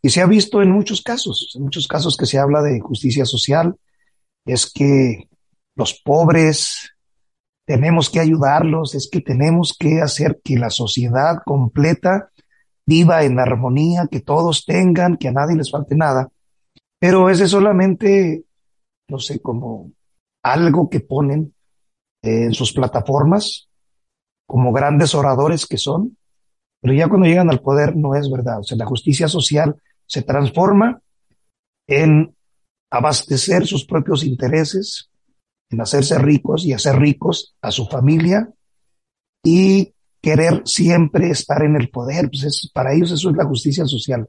Y 0.00 0.08
se 0.08 0.22
ha 0.22 0.26
visto 0.26 0.62
en 0.62 0.70
muchos 0.70 1.02
casos, 1.02 1.52
en 1.56 1.64
muchos 1.64 1.86
casos 1.86 2.16
que 2.16 2.24
se 2.24 2.38
habla 2.38 2.62
de 2.62 2.80
justicia 2.80 3.26
social, 3.26 3.76
es 4.46 4.72
que 4.72 5.28
los 5.76 6.00
pobres 6.02 6.92
tenemos 7.66 8.08
que 8.08 8.20
ayudarlos, 8.20 8.94
es 8.94 9.10
que 9.10 9.20
tenemos 9.20 9.76
que 9.78 10.00
hacer 10.00 10.40
que 10.42 10.58
la 10.58 10.70
sociedad 10.70 11.38
completa 11.44 12.30
viva 12.86 13.24
en 13.24 13.38
armonía, 13.40 14.08
que 14.10 14.20
todos 14.20 14.64
tengan, 14.64 15.18
que 15.18 15.28
a 15.28 15.32
nadie 15.32 15.56
les 15.56 15.70
falte 15.70 15.96
nada. 15.96 16.28
Pero 16.98 17.28
ese 17.28 17.44
es 17.44 17.50
solamente, 17.50 18.44
no 19.08 19.18
sé, 19.18 19.40
como 19.40 19.92
algo 20.42 20.88
que 20.90 21.00
ponen 21.00 21.54
en 22.22 22.52
sus 22.54 22.72
plataformas 22.72 23.68
como 24.46 24.72
grandes 24.72 25.14
oradores 25.14 25.66
que 25.66 25.78
son, 25.78 26.16
pero 26.80 26.94
ya 26.94 27.08
cuando 27.08 27.26
llegan 27.26 27.50
al 27.50 27.60
poder 27.60 27.96
no 27.96 28.14
es 28.14 28.30
verdad. 28.30 28.60
O 28.60 28.62
sea, 28.62 28.76
la 28.76 28.86
justicia 28.86 29.28
social 29.28 29.76
se 30.06 30.22
transforma 30.22 31.00
en 31.86 32.34
abastecer 32.90 33.66
sus 33.66 33.86
propios 33.86 34.24
intereses, 34.24 35.10
en 35.70 35.80
hacerse 35.80 36.18
ricos 36.18 36.64
y 36.64 36.72
hacer 36.72 36.96
ricos 36.96 37.56
a 37.62 37.70
su 37.70 37.86
familia 37.86 38.48
y 39.42 39.94
querer 40.20 40.62
siempre 40.64 41.30
estar 41.30 41.62
en 41.62 41.76
el 41.76 41.88
poder. 41.88 42.28
Pues 42.28 42.44
es, 42.44 42.70
para 42.72 42.94
ellos 42.94 43.12
eso 43.12 43.30
es 43.30 43.36
la 43.36 43.44
justicia 43.44 43.86
social. 43.86 44.28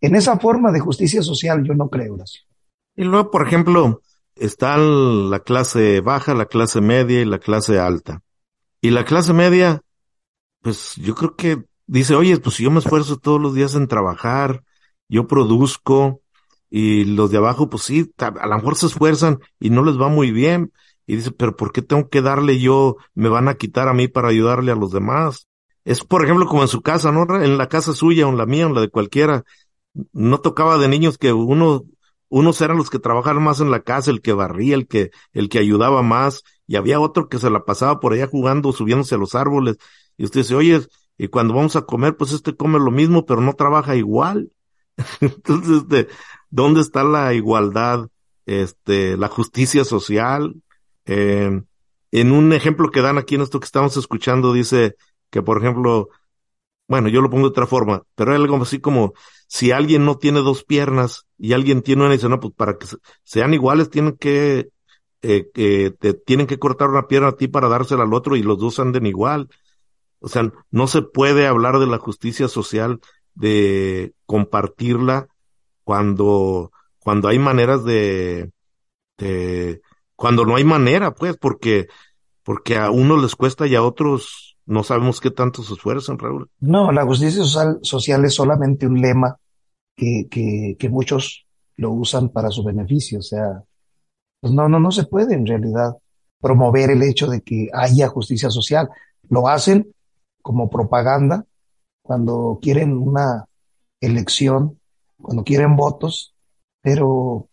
En 0.00 0.14
esa 0.14 0.38
forma 0.38 0.70
de 0.72 0.80
justicia 0.80 1.22
social 1.22 1.64
yo 1.64 1.74
no 1.74 1.88
creo, 1.88 2.14
Horacio. 2.14 2.42
Y 2.96 3.04
luego, 3.04 3.30
por 3.30 3.46
ejemplo, 3.46 4.02
está 4.36 4.76
la 4.76 5.40
clase 5.40 6.00
baja, 6.00 6.34
la 6.34 6.46
clase 6.46 6.80
media 6.80 7.20
y 7.20 7.24
la 7.24 7.38
clase 7.38 7.78
alta. 7.78 8.22
Y 8.80 8.90
la 8.90 9.04
clase 9.04 9.32
media, 9.32 9.82
pues 10.60 10.96
yo 10.96 11.14
creo 11.14 11.36
que 11.36 11.64
dice, 11.86 12.14
oye, 12.14 12.38
pues 12.38 12.58
yo 12.58 12.70
me 12.70 12.80
esfuerzo 12.80 13.16
todos 13.18 13.40
los 13.40 13.54
días 13.54 13.74
en 13.74 13.88
trabajar, 13.88 14.62
yo 15.08 15.26
produzco, 15.26 16.20
y 16.76 17.04
los 17.04 17.30
de 17.30 17.36
abajo, 17.36 17.70
pues 17.70 17.84
sí, 17.84 18.12
a 18.18 18.46
lo 18.48 18.56
mejor 18.56 18.74
se 18.74 18.86
esfuerzan 18.86 19.38
y 19.60 19.70
no 19.70 19.84
les 19.84 19.96
va 19.96 20.08
muy 20.08 20.32
bien. 20.32 20.72
Y 21.06 21.14
dice, 21.14 21.30
pero 21.30 21.54
¿por 21.54 21.70
qué 21.70 21.82
tengo 21.82 22.08
que 22.08 22.20
darle 22.20 22.58
yo? 22.58 22.96
Me 23.14 23.28
van 23.28 23.46
a 23.46 23.54
quitar 23.54 23.86
a 23.86 23.94
mí 23.94 24.08
para 24.08 24.30
ayudarle 24.30 24.72
a 24.72 24.74
los 24.74 24.90
demás. 24.90 25.46
Es, 25.84 26.02
por 26.02 26.24
ejemplo, 26.24 26.46
como 26.46 26.62
en 26.62 26.68
su 26.68 26.82
casa, 26.82 27.12
¿no? 27.12 27.26
En 27.40 27.58
la 27.58 27.68
casa 27.68 27.92
suya 27.92 28.26
o 28.26 28.30
en 28.30 28.38
la 28.38 28.46
mía 28.46 28.66
o 28.66 28.70
en 28.70 28.74
la 28.74 28.80
de 28.80 28.88
cualquiera. 28.88 29.44
No 30.12 30.40
tocaba 30.40 30.76
de 30.78 30.88
niños 30.88 31.16
que 31.16 31.32
uno 31.32 31.84
unos 32.34 32.60
eran 32.60 32.76
los 32.76 32.90
que 32.90 32.98
trabajaban 32.98 33.44
más 33.44 33.60
en 33.60 33.70
la 33.70 33.82
casa, 33.82 34.10
el 34.10 34.20
que 34.20 34.32
barría, 34.32 34.74
el 34.74 34.88
que, 34.88 35.12
el 35.32 35.48
que 35.48 35.60
ayudaba 35.60 36.02
más, 36.02 36.42
y 36.66 36.74
había 36.74 36.98
otro 36.98 37.28
que 37.28 37.38
se 37.38 37.48
la 37.48 37.64
pasaba 37.64 38.00
por 38.00 38.12
allá 38.12 38.26
jugando, 38.26 38.72
subiéndose 38.72 39.14
a 39.14 39.18
los 39.18 39.36
árboles, 39.36 39.76
y 40.16 40.24
usted 40.24 40.40
dice, 40.40 40.56
oye, 40.56 40.80
y 41.16 41.28
cuando 41.28 41.54
vamos 41.54 41.76
a 41.76 41.82
comer, 41.82 42.16
pues 42.16 42.32
este 42.32 42.56
come 42.56 42.80
lo 42.80 42.90
mismo, 42.90 43.24
pero 43.24 43.40
no 43.40 43.52
trabaja 43.52 43.94
igual. 43.94 44.50
Entonces, 45.20 45.82
este, 45.82 46.08
¿dónde 46.50 46.80
está 46.80 47.04
la 47.04 47.34
igualdad, 47.34 48.08
este, 48.46 49.16
la 49.16 49.28
justicia 49.28 49.84
social? 49.84 50.56
Eh, 51.06 51.62
en 52.10 52.32
un 52.32 52.52
ejemplo 52.52 52.90
que 52.90 53.00
dan 53.00 53.16
aquí 53.16 53.36
en 53.36 53.42
esto 53.42 53.60
que 53.60 53.66
estamos 53.66 53.96
escuchando, 53.96 54.52
dice 54.52 54.96
que, 55.30 55.40
por 55.40 55.58
ejemplo, 55.58 56.08
bueno, 56.88 57.08
yo 57.08 57.20
lo 57.20 57.30
pongo 57.30 57.44
de 57.44 57.50
otra 57.50 57.68
forma, 57.68 58.02
pero 58.16 58.32
es 58.32 58.40
algo 58.40 58.56
así 58.60 58.80
como 58.80 59.12
si 59.54 59.70
alguien 59.70 60.04
no 60.04 60.18
tiene 60.18 60.40
dos 60.40 60.64
piernas 60.64 61.28
y 61.38 61.52
alguien 61.52 61.82
tiene 61.82 62.02
una 62.02 62.10
dice, 62.10 62.28
no, 62.28 62.40
pues 62.40 62.52
para 62.54 62.76
que 62.76 62.88
sean 63.22 63.54
iguales 63.54 63.88
tienen 63.88 64.16
que, 64.16 64.70
eh, 65.22 65.92
te 65.96 66.14
tienen 66.14 66.48
que 66.48 66.58
cortar 66.58 66.90
una 66.90 67.06
pierna 67.06 67.28
a 67.28 67.36
ti 67.36 67.46
para 67.46 67.68
dársela 67.68 68.02
al 68.02 68.14
otro 68.14 68.34
y 68.34 68.42
los 68.42 68.58
dos 68.58 68.80
anden 68.80 69.06
igual. 69.06 69.48
O 70.18 70.28
sea, 70.28 70.50
no 70.72 70.88
se 70.88 71.02
puede 71.02 71.46
hablar 71.46 71.78
de 71.78 71.86
la 71.86 71.98
justicia 71.98 72.48
social, 72.48 72.98
de 73.36 74.12
compartirla 74.26 75.28
cuando, 75.84 76.72
cuando 76.98 77.28
hay 77.28 77.38
maneras 77.38 77.84
de, 77.84 78.50
de, 79.18 79.82
cuando 80.16 80.44
no 80.44 80.56
hay 80.56 80.64
manera, 80.64 81.14
pues, 81.14 81.36
porque, 81.36 81.86
porque 82.42 82.76
a 82.76 82.90
unos 82.90 83.22
les 83.22 83.36
cuesta 83.36 83.68
y 83.68 83.76
a 83.76 83.84
otros 83.84 84.56
no 84.66 84.82
sabemos 84.82 85.20
qué 85.20 85.30
tanto 85.30 85.62
se 85.62 85.74
esfuerzan, 85.74 86.18
Raúl. 86.18 86.50
No, 86.58 86.90
la 86.90 87.04
justicia 87.04 87.44
social, 87.44 87.78
social 87.82 88.24
es 88.24 88.34
solamente 88.34 88.88
un 88.88 89.00
lema 89.00 89.38
que, 89.96 90.28
que, 90.30 90.76
que, 90.78 90.88
muchos 90.88 91.46
lo 91.76 91.92
usan 91.92 92.28
para 92.28 92.50
su 92.50 92.62
beneficio. 92.64 93.18
O 93.18 93.22
sea, 93.22 93.62
pues 94.40 94.52
no, 94.52 94.68
no, 94.68 94.80
no 94.80 94.90
se 94.90 95.04
puede 95.04 95.34
en 95.34 95.46
realidad 95.46 95.96
promover 96.40 96.90
el 96.90 97.02
hecho 97.02 97.26
de 97.26 97.40
que 97.42 97.68
haya 97.72 98.08
justicia 98.08 98.50
social. 98.50 98.88
Lo 99.28 99.48
hacen 99.48 99.94
como 100.42 100.68
propaganda 100.68 101.46
cuando 102.02 102.58
quieren 102.60 102.96
una 102.96 103.46
elección, 104.00 104.78
cuando 105.20 105.42
quieren 105.42 105.74
votos, 105.76 106.34
pero 106.82 107.48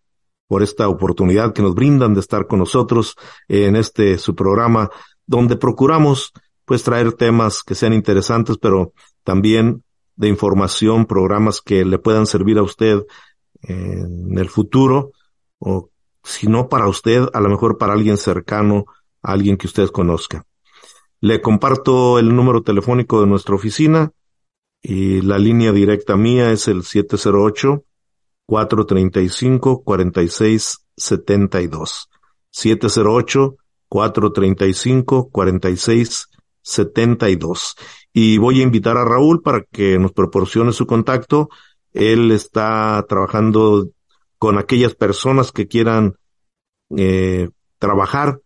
por 0.46 0.62
esta 0.62 0.88
oportunidad 0.88 1.52
que 1.52 1.62
nos 1.62 1.74
brindan 1.74 2.14
de 2.14 2.20
estar 2.20 2.46
con 2.46 2.58
nosotros 2.58 3.14
en 3.48 3.76
este 3.76 4.18
su 4.18 4.34
programa 4.34 4.90
donde 5.26 5.56
procuramos 5.56 6.32
pues 6.64 6.82
traer 6.82 7.12
temas 7.12 7.62
que 7.62 7.74
sean 7.74 7.92
interesantes, 7.92 8.58
pero 8.58 8.92
también 9.24 9.84
de 10.16 10.28
información, 10.28 11.06
programas 11.06 11.60
que 11.60 11.84
le 11.84 11.98
puedan 11.98 12.26
servir 12.26 12.58
a 12.58 12.62
usted 12.62 13.02
en 13.62 14.36
el 14.38 14.48
futuro 14.48 15.12
o 15.58 15.90
si 16.22 16.46
no 16.46 16.68
para 16.68 16.88
usted, 16.88 17.26
a 17.32 17.40
lo 17.40 17.48
mejor 17.48 17.78
para 17.78 17.94
alguien 17.94 18.16
cercano, 18.16 18.86
alguien 19.22 19.56
que 19.56 19.66
usted 19.66 19.88
conozca. 19.88 20.44
Le 21.20 21.40
comparto 21.40 22.18
el 22.18 22.34
número 22.34 22.62
telefónico 22.62 23.20
de 23.20 23.26
nuestra 23.26 23.54
oficina 23.54 24.10
y 24.82 25.20
la 25.22 25.38
línea 25.38 25.72
directa 25.72 26.16
mía 26.16 26.50
es 26.52 26.68
el 26.68 26.84
708 26.84 27.84
435 28.46 29.82
4672. 29.82 32.10
708 32.50 33.56
435 33.88 35.30
4672. 35.30 37.76
Y 38.12 38.38
voy 38.38 38.60
a 38.60 38.62
invitar 38.62 38.96
a 38.96 39.04
Raúl 39.04 39.42
para 39.42 39.64
que 39.64 39.98
nos 39.98 40.12
proporcione 40.12 40.72
su 40.72 40.86
contacto. 40.86 41.48
Él 41.92 42.30
está 42.30 43.04
trabajando 43.08 43.88
con 44.38 44.58
aquellas 44.58 44.94
personas 44.94 45.52
que 45.52 45.66
quieran 45.68 46.14
eh, 46.96 47.50
trabajar 47.78 48.40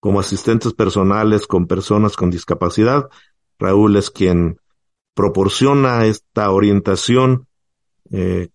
como 0.00 0.20
asistentes 0.20 0.72
personales 0.74 1.46
con 1.46 1.66
personas 1.66 2.16
con 2.16 2.30
discapacidad. 2.30 3.08
Raúl 3.58 3.96
es 3.96 4.10
quien 4.10 4.60
proporciona 5.14 6.06
esta 6.06 6.50
orientación 6.50 7.48
eh, 8.10 8.50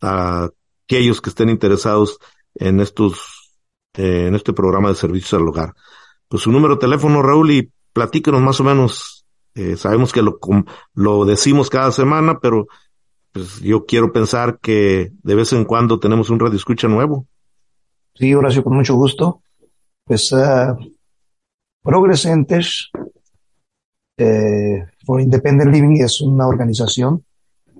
a 0.00 0.48
aquellos 0.86 1.20
que 1.20 1.30
estén 1.30 1.50
interesados 1.50 2.18
en 2.54 2.80
estos, 2.80 3.52
eh, 3.94 4.26
en 4.26 4.34
este 4.34 4.54
programa 4.54 4.88
de 4.88 4.94
servicios 4.94 5.34
al 5.34 5.46
hogar. 5.46 5.74
Pues 6.28 6.42
su 6.42 6.50
número 6.50 6.74
de 6.74 6.80
teléfono, 6.80 7.22
Raúl, 7.22 7.50
y 7.50 7.72
platíquenos 7.92 8.40
más 8.40 8.60
o 8.60 8.64
menos. 8.64 9.26
Eh, 9.54 9.76
sabemos 9.76 10.12
que 10.12 10.22
lo, 10.22 10.38
lo 10.94 11.24
decimos 11.24 11.68
cada 11.68 11.90
semana, 11.90 12.38
pero 12.40 12.68
pues 13.38 13.60
yo 13.60 13.86
quiero 13.86 14.12
pensar 14.12 14.58
que 14.60 15.12
de 15.22 15.34
vez 15.34 15.52
en 15.52 15.64
cuando 15.64 16.00
tenemos 16.00 16.28
un 16.30 16.40
radio 16.40 16.56
escucha 16.56 16.88
nuevo. 16.88 17.26
Sí, 18.14 18.34
Horacio, 18.34 18.64
con 18.64 18.74
mucho 18.74 18.96
gusto. 18.96 19.42
Pues 20.04 20.32
uh, 20.32 20.74
Progress 21.82 22.22
Centers 22.22 22.90
eh, 24.16 24.84
for 25.04 25.20
Independent 25.20 25.72
Living 25.72 26.02
es 26.02 26.20
una 26.20 26.48
organización 26.48 27.24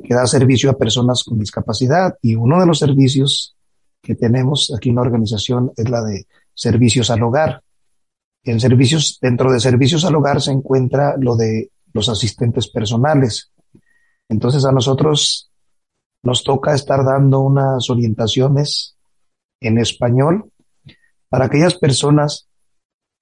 que 0.05 0.15
da 0.15 0.27
servicio 0.27 0.71
a 0.71 0.79
personas 0.79 1.25
con 1.25 1.41
discapacidad 1.41 2.17
y 2.23 2.37
uno 2.37 2.61
de 2.61 2.67
los 2.67 2.79
servicios 2.79 3.57
que 4.01 4.15
tenemos 4.15 4.73
aquí 4.77 4.91
en 4.91 4.95
la 4.95 5.03
organización 5.03 5.73
es 5.77 5.91
la 5.91 6.03
de 6.03 6.29
servicios 6.55 7.11
al 7.11 7.23
hogar. 7.25 7.63
En 8.45 8.61
servicios, 8.61 9.19
dentro 9.21 9.53
de 9.53 9.59
servicios 9.59 10.05
al 10.05 10.15
hogar 10.15 10.41
se 10.41 10.53
encuentra 10.53 11.17
lo 11.19 11.35
de 11.35 11.73
los 11.93 12.09
asistentes 12.09 12.69
personales. 12.69 13.51
Entonces 14.29 14.65
a 14.65 14.71
nosotros 14.71 15.48
nos 16.23 16.43
toca 16.43 16.75
estar 16.75 17.05
dando 17.05 17.41
unas 17.41 17.89
orientaciones 17.91 18.97
en 19.61 19.79
español 19.79 20.51
para 21.29 21.47
aquellas 21.47 21.75
personas 21.75 22.49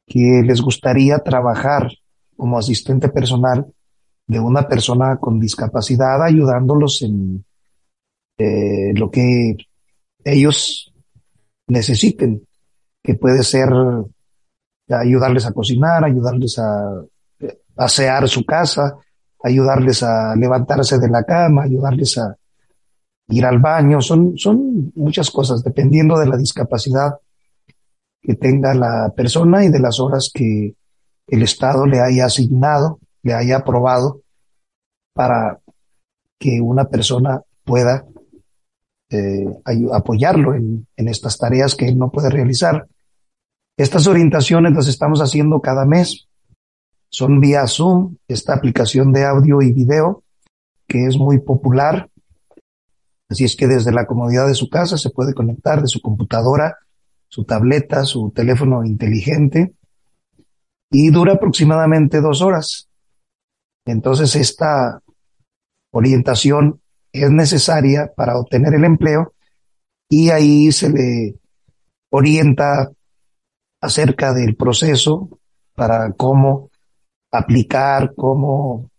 que 0.07 0.43
les 0.45 0.61
gustaría 0.61 1.19
trabajar 1.19 1.91
como 2.37 2.59
asistente 2.59 3.09
personal 3.09 3.67
de 4.27 4.41
una 4.41 4.69
persona 4.69 5.17
con 5.19 5.39
discapacidad, 5.41 6.23
ayudándolos 6.23 7.03
en 7.03 7.45
eh, 8.39 8.93
lo 8.95 9.11
que 9.11 9.57
ellos 10.25 10.93
necesiten, 11.69 12.47
que 13.03 13.15
puede 13.15 13.43
ser 13.43 13.69
ayudarles 14.89 15.47
a 15.47 15.53
cocinar, 15.53 16.05
ayudarles 16.05 16.59
a 16.59 17.03
asear 17.77 18.29
su 18.29 18.45
casa, 18.45 18.97
ayudarles 19.43 20.03
a 20.03 20.35
levantarse 20.37 20.99
de 20.99 21.09
la 21.09 21.25
cama, 21.25 21.65
ayudarles 21.65 22.19
a 22.19 22.37
ir 23.29 23.45
al 23.45 23.59
baño, 23.59 24.01
son, 24.01 24.37
son 24.37 24.93
muchas 24.95 25.31
cosas, 25.31 25.63
dependiendo 25.63 26.19
de 26.19 26.27
la 26.27 26.37
discapacidad 26.37 27.19
que 28.23 28.35
tenga 28.35 28.75
la 28.75 29.13
persona 29.17 29.65
y 29.65 29.69
de 29.69 29.81
las 29.81 30.01
horas 30.01 30.31
que 30.33 30.75
el 31.29 31.43
Estado 31.43 31.87
le 31.87 32.01
haya 32.01 32.27
asignado, 32.27 33.01
le 33.23 33.35
haya 33.35 33.59
aprobado 33.59 34.21
para 35.13 35.61
que 36.39 36.61
una 36.61 36.85
persona 36.85 37.41
pueda 37.65 38.05
eh, 39.11 39.47
apoyarlo 39.93 40.55
en, 40.55 40.87
en 40.97 41.09
estas 41.09 41.39
tareas 41.39 41.75
que 41.75 41.89
él 41.89 41.99
no 41.99 42.11
puede 42.11 42.31
realizar. 42.31 42.87
Estas 43.77 44.07
orientaciones 44.07 44.73
las 44.73 44.89
estamos 44.89 45.21
haciendo 45.21 45.61
cada 45.61 45.85
mes. 45.85 46.29
Son 47.11 47.41
vía 47.41 47.67
Zoom, 47.67 48.17
esta 48.29 48.55
aplicación 48.55 49.13
de 49.13 49.25
audio 49.25 49.63
y 49.63 49.73
video 49.73 50.23
que 50.87 51.07
es 51.07 51.17
muy 51.17 51.39
popular 51.39 52.09
Así 53.29 53.45
es 53.45 53.57
que 53.57 53.67
desde 53.67 53.93
la 53.93 54.07
comodidad 54.07 54.47
de 54.47 54.55
su 54.55 54.69
casa 54.69 54.97
se 54.97 55.11
puede 55.11 55.35
conectar 55.35 55.83
de 55.83 55.89
su 55.89 56.01
computadora, 56.01 56.79
su 57.29 57.45
tableta, 57.45 58.05
su 58.05 58.31
teléfono 58.31 58.85
inteligente 58.85 59.75
y 60.91 61.11
dura 61.11 61.35
aproximadamente 61.35 62.21
dos 62.21 62.41
horas. 62.41 62.89
Entonces 63.85 64.37
esta 64.37 65.03
orientación 65.93 66.81
es 67.13 67.31
necesaria 67.31 68.13
para 68.15 68.39
obtener 68.39 68.75
el 68.75 68.85
empleo 68.85 69.35
y 70.09 70.31
ahí 70.31 70.71
se 70.71 70.91
le 70.91 71.35
orienta 72.11 72.91
acerca 73.81 74.33
del 74.33 74.57
proceso 74.57 75.29
para 75.75 76.13
cómo 76.13 76.71
aplicar, 77.33 78.15
cómo 78.15 78.91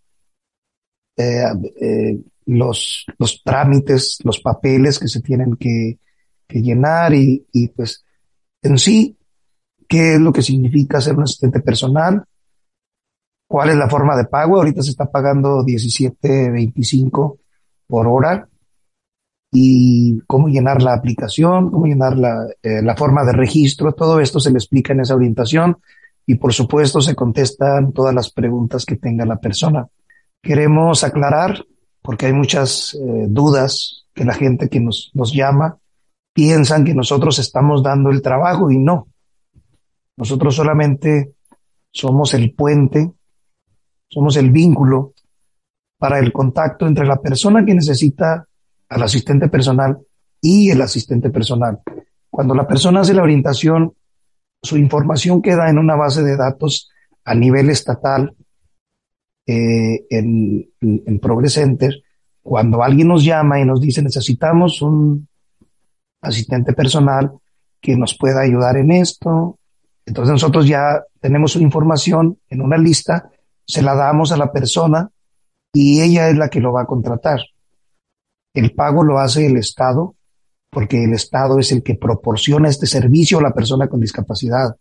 eh, 1.17 1.43
eh, 1.81 2.19
los, 2.47 3.05
los 3.19 3.43
trámites, 3.43 4.19
los 4.23 4.39
papeles 4.39 4.99
que 4.99 5.07
se 5.07 5.21
tienen 5.21 5.55
que, 5.57 5.99
que 6.47 6.61
llenar 6.61 7.13
y, 7.13 7.45
y, 7.51 7.67
pues 7.67 8.03
en 8.61 8.77
sí, 8.77 9.17
qué 9.87 10.13
es 10.13 10.19
lo 10.19 10.31
que 10.31 10.41
significa 10.41 11.01
ser 11.01 11.15
un 11.15 11.23
asistente 11.23 11.59
personal, 11.59 12.23
cuál 13.47 13.69
es 13.69 13.75
la 13.75 13.89
forma 13.89 14.15
de 14.15 14.25
pago. 14.25 14.57
Ahorita 14.57 14.81
se 14.81 14.91
está 14.91 15.11
pagando 15.11 15.63
17.25 15.63 17.37
por 17.85 18.07
hora 18.07 18.47
y 19.51 20.19
cómo 20.25 20.47
llenar 20.47 20.81
la 20.81 20.93
aplicación, 20.93 21.69
cómo 21.69 21.85
llenar 21.85 22.17
la, 22.17 22.47
eh, 22.63 22.81
la 22.81 22.95
forma 22.95 23.25
de 23.25 23.33
registro. 23.33 23.93
Todo 23.93 24.19
esto 24.21 24.39
se 24.39 24.51
le 24.51 24.57
explica 24.57 24.93
en 24.93 25.01
esa 25.01 25.15
orientación 25.15 25.77
y 26.25 26.35
por 26.35 26.53
supuesto 26.53 27.01
se 27.01 27.15
contestan 27.15 27.91
todas 27.91 28.13
las 28.13 28.31
preguntas 28.31 28.85
que 28.85 28.95
tenga 28.95 29.25
la 29.25 29.37
persona. 29.37 29.87
Queremos 30.41 31.03
aclarar 31.03 31.65
porque 32.07 32.27
hay 32.27 32.31
muchas 32.31 32.93
eh, 32.93 33.25
dudas 33.27 34.05
que 34.13 34.23
la 34.23 34.33
gente 34.33 34.69
que 34.69 34.79
nos, 34.79 35.11
nos 35.13 35.33
llama 35.33 35.77
piensan 36.31 36.85
que 36.85 36.93
nosotros 36.93 37.37
estamos 37.37 37.83
dando 37.83 38.11
el 38.11 38.21
trabajo 38.21 38.71
y 38.71 38.77
no. 38.77 39.09
Nosotros 40.15 40.55
solamente 40.55 41.33
somos 41.91 42.33
el 42.33 42.53
puente, 42.53 43.11
somos 44.07 44.37
el 44.37 44.51
vínculo 44.51 45.15
para 45.97 46.19
el 46.19 46.31
contacto 46.31 46.87
entre 46.87 47.05
la 47.05 47.17
persona 47.17 47.65
que 47.65 47.75
necesita 47.75 48.47
al 48.87 49.03
asistente 49.03 49.49
personal 49.49 49.97
y 50.39 50.69
el 50.69 50.81
asistente 50.81 51.29
personal. 51.29 51.81
Cuando 52.29 52.55
la 52.55 52.65
persona 52.65 53.01
hace 53.01 53.15
la 53.15 53.23
orientación, 53.23 53.93
su 54.63 54.77
información 54.77 55.41
queda 55.41 55.69
en 55.69 55.77
una 55.77 55.97
base 55.97 56.23
de 56.23 56.37
datos 56.37 56.89
a 57.25 57.35
nivel 57.35 57.69
estatal 57.69 58.33
eh, 59.47 60.05
en, 60.09 60.69
en 60.81 61.19
Progress 61.19 61.53
Center, 61.53 62.03
cuando 62.41 62.83
alguien 62.83 63.07
nos 63.07 63.23
llama 63.23 63.59
y 63.59 63.65
nos 63.65 63.81
dice 63.81 64.01
necesitamos 64.01 64.81
un 64.81 65.27
asistente 66.21 66.73
personal 66.73 67.31
que 67.81 67.95
nos 67.95 68.17
pueda 68.17 68.41
ayudar 68.41 68.77
en 68.77 68.91
esto, 68.91 69.57
entonces 70.05 70.31
nosotros 70.31 70.65
ya 70.67 71.03
tenemos 71.19 71.51
su 71.51 71.59
información 71.59 72.39
en 72.49 72.61
una 72.61 72.77
lista, 72.77 73.29
se 73.65 73.81
la 73.81 73.93
damos 73.95 74.31
a 74.31 74.37
la 74.37 74.51
persona 74.51 75.09
y 75.73 76.01
ella 76.01 76.29
es 76.29 76.37
la 76.37 76.49
que 76.49 76.61
lo 76.61 76.71
va 76.71 76.83
a 76.83 76.87
contratar. 76.87 77.41
El 78.53 78.73
pago 78.73 79.03
lo 79.03 79.19
hace 79.19 79.45
el 79.45 79.57
Estado 79.57 80.15
porque 80.69 81.03
el 81.03 81.13
Estado 81.13 81.59
es 81.59 81.71
el 81.73 81.83
que 81.83 81.95
proporciona 81.95 82.69
este 82.69 82.87
servicio 82.87 83.39
a 83.39 83.43
la 83.43 83.53
persona 83.53 83.89
con 83.89 83.99
discapacidad. 83.99 84.75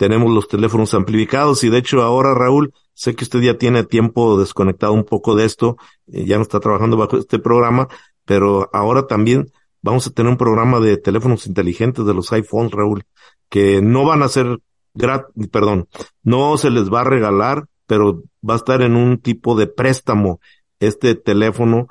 tenemos 0.00 0.32
los 0.32 0.48
teléfonos 0.48 0.94
amplificados 0.94 1.62
y 1.62 1.68
de 1.68 1.76
hecho 1.76 2.00
ahora 2.00 2.32
Raúl, 2.32 2.72
sé 2.94 3.14
que 3.14 3.24
usted 3.24 3.40
ya 3.40 3.58
tiene 3.58 3.84
tiempo 3.84 4.40
desconectado 4.40 4.94
un 4.94 5.04
poco 5.04 5.36
de 5.36 5.44
esto, 5.44 5.76
eh, 6.10 6.24
ya 6.24 6.36
no 6.36 6.42
está 6.42 6.58
trabajando 6.58 6.96
bajo 6.96 7.18
este 7.18 7.38
programa, 7.38 7.86
pero 8.24 8.70
ahora 8.72 9.06
también 9.06 9.52
vamos 9.82 10.06
a 10.06 10.10
tener 10.10 10.32
un 10.32 10.38
programa 10.38 10.80
de 10.80 10.96
teléfonos 10.96 11.46
inteligentes 11.46 12.06
de 12.06 12.14
los 12.14 12.32
iPhones, 12.32 12.72
Raúl, 12.72 13.04
que 13.50 13.82
no 13.82 14.06
van 14.06 14.22
a 14.22 14.28
ser 14.28 14.60
gratis, 14.94 15.48
perdón, 15.48 15.86
no 16.22 16.56
se 16.56 16.70
les 16.70 16.90
va 16.90 17.02
a 17.02 17.04
regalar, 17.04 17.66
pero 17.86 18.22
va 18.42 18.54
a 18.54 18.56
estar 18.56 18.80
en 18.80 18.96
un 18.96 19.18
tipo 19.18 19.54
de 19.54 19.66
préstamo 19.66 20.40
este 20.78 21.14
teléfono 21.14 21.88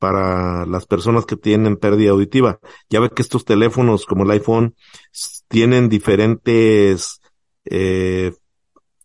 para 0.00 0.66
las 0.66 0.86
personas 0.86 1.26
que 1.26 1.36
tienen 1.36 1.76
pérdida 1.76 2.10
auditiva. 2.10 2.58
Ya 2.90 2.98
ve 2.98 3.10
que 3.10 3.22
estos 3.22 3.44
teléfonos 3.44 4.04
como 4.04 4.24
el 4.24 4.32
iPhone 4.32 4.74
tienen 5.46 5.88
diferentes, 5.88 7.21
eh, 7.64 8.32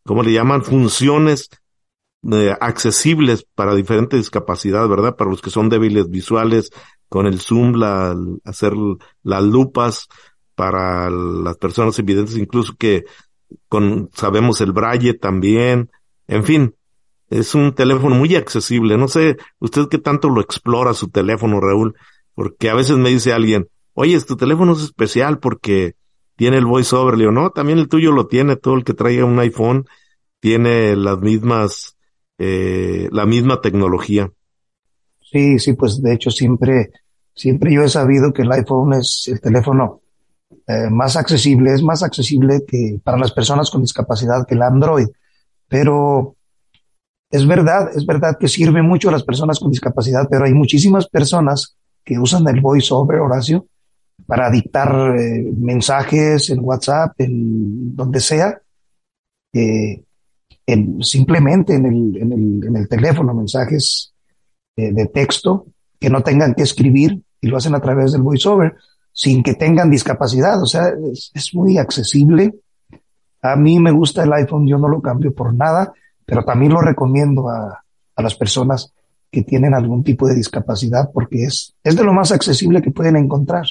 ¿cómo 0.04 0.24
le 0.24 0.32
llaman? 0.32 0.64
Funciones 0.64 1.50
eh, 2.32 2.56
accesibles 2.60 3.46
para 3.56 3.76
diferentes 3.76 4.20
discapacidades, 4.20 4.90
¿verdad? 4.90 5.16
Para 5.16 5.30
los 5.30 5.42
que 5.42 5.50
son 5.50 5.70
débiles 5.70 6.10
visuales, 6.10 6.72
con 7.10 7.26
el 7.26 7.40
zoom, 7.40 7.74
la, 7.76 8.16
hacer 8.44 8.74
las 9.24 9.44
lupas 9.44 10.08
para 10.56 11.10
las 11.10 11.58
personas 11.58 11.98
invidentes, 12.00 12.36
incluso 12.36 12.76
que 12.78 13.06
con, 13.70 14.10
sabemos 14.14 14.60
el 14.62 14.72
braille 14.72 15.14
también, 15.14 15.90
en 16.28 16.44
fin, 16.44 16.76
es 17.30 17.56
un 17.56 17.74
teléfono 17.74 18.16
muy 18.16 18.36
accesible. 18.36 18.98
No 18.98 19.08
sé, 19.08 19.38
usted 19.60 19.88
qué 19.90 19.98
tanto 19.98 20.30
lo 20.30 20.42
explora 20.42 20.94
su 20.94 21.10
teléfono, 21.10 21.60
Raúl, 21.60 21.96
porque 22.34 22.70
a 22.70 22.76
veces 22.76 22.98
me 22.98 23.10
dice 23.10 23.34
alguien, 23.34 23.68
oye, 23.94 24.20
tu 24.22 24.36
teléfono 24.36 24.74
es 24.74 24.82
especial 24.82 25.40
porque 25.40 25.96
tiene 26.38 26.58
el 26.58 26.66
voiceover. 26.66 27.16
Le 27.16 27.24
digo, 27.24 27.34
no, 27.34 27.50
también 27.50 27.80
el 27.80 27.90
tuyo 27.90 28.14
lo 28.14 28.28
tiene, 28.28 28.56
todo 28.56 28.76
el 28.76 28.86
que 28.86 28.94
traiga 28.94 29.26
un 29.26 29.40
iPhone 29.40 29.86
tiene 30.40 30.96
las 30.96 31.20
mismas, 31.20 31.98
eh, 32.38 33.10
la 33.12 33.26
misma 33.26 33.60
tecnología. 33.60 34.32
Sí, 35.20 35.60
sí, 35.60 35.74
pues 35.74 36.02
de 36.02 36.14
hecho 36.14 36.32
siempre, 36.32 36.92
siempre 37.34 37.74
yo 37.74 37.82
he 37.82 37.90
sabido 37.90 38.32
que 38.32 38.44
el 38.44 38.52
iPhone 38.52 38.94
es 38.94 39.28
el 39.28 39.42
teléfono 39.42 40.02
eh, 40.68 40.90
más 40.90 41.18
accesible, 41.18 41.74
es 41.74 41.84
más 41.84 42.04
accesible 42.04 42.62
que 42.66 43.00
para 43.04 43.18
las 43.18 43.34
personas 43.34 43.70
con 43.70 43.82
discapacidad 43.82 44.46
que 44.48 44.56
el 44.56 44.62
Android. 44.62 45.08
Pero 45.68 46.36
es 47.30 47.46
verdad, 47.46 47.90
es 47.94 48.06
verdad 48.06 48.38
que 48.40 48.48
sirve 48.48 48.82
mucho 48.82 49.10
a 49.10 49.12
las 49.12 49.24
personas 49.24 49.60
con 49.60 49.72
discapacidad, 49.72 50.28
pero 50.30 50.46
hay 50.46 50.54
muchísimas 50.54 51.08
personas 51.10 51.76
que 52.06 52.18
usan 52.18 52.48
el 52.48 52.62
voice 52.62 52.94
over, 52.94 53.20
Horacio, 53.20 53.66
para 54.28 54.52
dictar 54.52 55.18
eh, 55.18 55.52
mensajes 55.58 56.50
en 56.50 56.60
WhatsApp, 56.60 57.14
en 57.20 57.96
donde 57.96 58.20
sea, 58.20 58.62
simplemente 61.02 61.74
en 61.74 62.76
el, 62.76 62.88
teléfono, 62.88 63.34
mensajes 63.34 64.14
eh, 64.76 64.92
de 64.92 65.08
texto 65.08 65.66
que 66.00 66.12
no 66.12 66.22
tengan 66.22 66.54
que 66.54 66.62
escribir 66.64 67.20
y 67.42 67.48
lo 67.48 67.58
hacen 67.58 67.74
a 67.74 67.80
través 67.80 68.12
del 68.12 68.22
voiceover 68.22 68.76
sin 69.12 69.42
que 69.42 69.56
tengan 69.56 69.90
discapacidad. 69.90 70.62
O 70.62 70.68
sea, 70.68 70.90
es, 71.12 71.32
es 71.34 71.56
muy 71.56 71.80
accesible. 71.80 72.54
A 73.42 73.56
mí 73.56 73.80
me 73.80 73.92
gusta 73.92 74.24
el 74.24 74.34
iPhone, 74.34 74.68
yo 74.68 74.78
no 74.78 74.88
lo 74.88 75.02
cambio 75.02 75.34
por 75.34 75.56
nada 75.56 75.92
pero 76.28 76.44
también 76.44 76.74
lo 76.74 76.82
recomiendo 76.82 77.50
a, 77.50 77.84
a 78.16 78.22
las 78.22 78.36
personas 78.36 78.94
que 79.32 79.44
tienen 79.44 79.74
algún 79.74 80.04
tipo 80.04 80.28
de 80.28 80.36
discapacidad 80.36 81.10
porque 81.12 81.46
es, 81.46 81.74
es 81.84 81.96
de 81.96 82.04
lo 82.04 82.14
más 82.14 82.34
accesible 82.34 82.82
que 82.82 82.92
pueden 82.92 83.16
encontrar. 83.16 83.66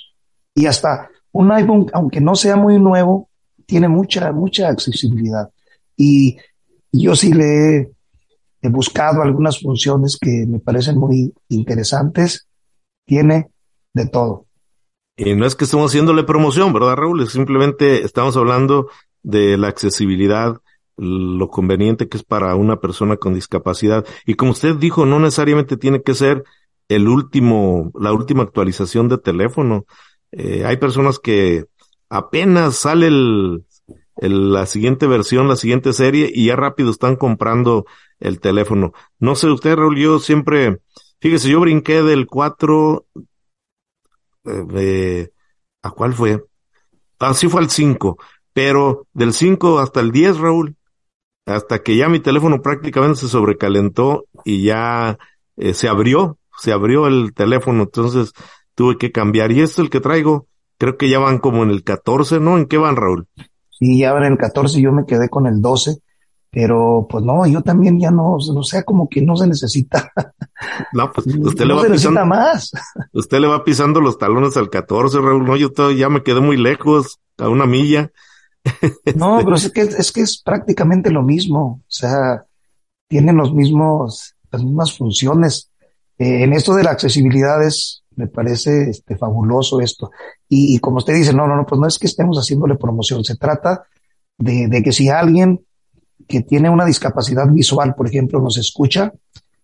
Y 0.56 0.66
hasta 0.66 1.10
un 1.32 1.52
iPhone, 1.52 1.86
aunque 1.92 2.20
no 2.20 2.34
sea 2.34 2.56
muy 2.56 2.80
nuevo, 2.80 3.28
tiene 3.66 3.88
mucha, 3.88 4.32
mucha 4.32 4.68
accesibilidad. 4.68 5.50
Y 5.96 6.38
yo 6.90 7.14
sí 7.14 7.32
le 7.32 7.92
he, 8.62 8.68
buscado 8.68 9.22
algunas 9.22 9.60
funciones 9.60 10.18
que 10.20 10.44
me 10.48 10.58
parecen 10.58 10.98
muy 10.98 11.32
interesantes. 11.48 12.48
Tiene 13.06 13.48
de 13.94 14.08
todo. 14.08 14.46
Y 15.16 15.34
no 15.34 15.46
es 15.46 15.54
que 15.54 15.64
estemos 15.64 15.92
haciéndole 15.92 16.24
promoción, 16.24 16.72
¿verdad, 16.72 16.96
Raúl? 16.96 17.28
Simplemente 17.28 18.02
estamos 18.02 18.36
hablando 18.36 18.88
de 19.22 19.56
la 19.56 19.68
accesibilidad 19.68 20.60
lo 20.96 21.50
conveniente 21.50 22.08
que 22.08 22.16
es 22.16 22.24
para 22.24 22.54
una 22.54 22.80
persona 22.80 23.16
con 23.16 23.34
discapacidad. 23.34 24.06
Y 24.24 24.34
como 24.34 24.52
usted 24.52 24.76
dijo, 24.76 25.04
no 25.04 25.20
necesariamente 25.20 25.76
tiene 25.76 26.02
que 26.02 26.14
ser 26.14 26.44
el 26.88 27.08
último, 27.08 27.90
la 27.94 28.12
última 28.12 28.42
actualización 28.42 29.08
de 29.08 29.18
teléfono. 29.18 29.84
Eh, 30.32 30.64
hay 30.64 30.76
personas 30.76 31.18
que 31.18 31.66
apenas 32.08 32.76
sale 32.76 33.08
el, 33.08 33.64
la 34.16 34.66
siguiente 34.66 35.06
versión, 35.06 35.48
la 35.48 35.56
siguiente 35.56 35.92
serie 35.92 36.30
y 36.32 36.46
ya 36.46 36.56
rápido 36.56 36.90
están 36.90 37.16
comprando 37.16 37.86
el 38.18 38.40
teléfono. 38.40 38.92
No 39.18 39.34
sé, 39.34 39.48
usted, 39.48 39.76
Raúl, 39.76 39.98
yo 39.98 40.18
siempre, 40.18 40.80
fíjese, 41.20 41.50
yo 41.50 41.60
brinqué 41.60 42.02
del 42.02 42.26
4, 42.26 43.06
eh, 44.74 45.30
¿a 45.82 45.90
cuál 45.90 46.14
fue? 46.14 46.44
Así 47.18 47.48
fue 47.48 47.60
al 47.60 47.70
5, 47.70 48.18
pero 48.52 49.06
del 49.12 49.32
5 49.32 49.78
hasta 49.78 50.00
el 50.00 50.12
10, 50.12 50.38
Raúl, 50.38 50.76
hasta 51.46 51.82
que 51.82 51.96
ya 51.96 52.08
mi 52.08 52.20
teléfono 52.20 52.60
prácticamente 52.62 53.20
se 53.20 53.28
sobrecalentó 53.28 54.26
y 54.44 54.64
ya 54.64 55.18
eh, 55.56 55.74
se 55.74 55.88
abrió, 55.88 56.38
se 56.58 56.72
abrió 56.72 57.06
el 57.06 57.34
teléfono, 57.34 57.84
entonces 57.84 58.32
tuve 58.76 58.96
que 58.98 59.10
cambiar. 59.10 59.50
Y 59.50 59.62
esto 59.62 59.82
es 59.82 59.86
el 59.86 59.90
que 59.90 60.00
traigo, 60.00 60.46
creo 60.78 60.96
que 60.96 61.10
ya 61.10 61.18
van 61.18 61.38
como 61.38 61.64
en 61.64 61.70
el 61.70 61.82
14, 61.82 62.38
¿no? 62.38 62.56
¿En 62.56 62.66
qué 62.66 62.78
van, 62.78 62.94
Raúl? 62.94 63.26
Sí, 63.70 63.98
ya 63.98 64.12
van 64.12 64.24
en 64.24 64.32
el 64.32 64.38
14, 64.38 64.80
yo 64.80 64.92
me 64.92 65.04
quedé 65.04 65.28
con 65.28 65.46
el 65.48 65.60
12, 65.60 65.96
pero 66.50 67.06
pues 67.10 67.24
no, 67.24 67.46
yo 67.46 67.62
también 67.62 67.98
ya 67.98 68.10
no, 68.10 68.36
no 68.54 68.62
sé, 68.62 68.84
como 68.84 69.08
que 69.08 69.20
no 69.22 69.36
se 69.36 69.48
necesita. 69.48 70.12
No, 70.92 71.10
pues 71.12 71.26
usted 71.40 71.64
le 71.64 71.74
va 71.74 71.82
pisando 71.84 72.24
más. 72.24 72.70
Usted 73.12 73.40
le 73.40 73.48
va 73.48 73.64
pisando 73.64 74.00
los 74.00 74.16
talones 74.16 74.56
al 74.56 74.70
14, 74.70 75.20
Raúl, 75.20 75.44
no, 75.44 75.56
yo 75.56 75.72
todavía 75.72 75.98
ya 75.98 76.08
me 76.08 76.22
quedé 76.22 76.40
muy 76.40 76.56
lejos, 76.56 77.18
a 77.38 77.48
una 77.48 77.66
milla. 77.66 78.12
No, 79.14 79.38
pero 79.44 79.54
es 79.54 79.70
que, 79.70 79.82
es 79.82 80.10
que 80.10 80.22
es 80.22 80.42
prácticamente 80.42 81.10
lo 81.10 81.22
mismo. 81.22 81.82
O 81.82 81.84
sea, 81.86 82.44
tienen 83.06 83.36
los 83.36 83.54
mismos, 83.54 84.34
las 84.50 84.64
mismas 84.64 84.96
funciones. 84.96 85.70
Eh, 86.18 86.42
en 86.42 86.52
esto 86.52 86.74
de 86.74 86.82
la 86.82 86.90
accesibilidad 86.90 87.64
es, 87.64 88.02
me 88.16 88.26
parece 88.26 88.90
este, 88.90 89.16
fabuloso 89.16 89.80
esto. 89.80 90.10
Y, 90.48 90.78
como 90.80 90.98
usted 90.98 91.14
dice, 91.14 91.32
no, 91.32 91.46
no, 91.46 91.56
no, 91.56 91.66
pues 91.66 91.80
no 91.80 91.86
es 91.86 91.98
que 91.98 92.06
estemos 92.06 92.38
haciéndole 92.38 92.76
promoción. 92.76 93.24
Se 93.24 93.36
trata 93.36 93.84
de, 94.38 94.68
de 94.68 94.82
que 94.82 94.92
si 94.92 95.08
alguien 95.08 95.64
que 96.26 96.42
tiene 96.42 96.68
una 96.70 96.84
discapacidad 96.84 97.48
visual, 97.48 97.94
por 97.94 98.08
ejemplo, 98.08 98.40
nos 98.40 98.58
escucha, 98.58 99.12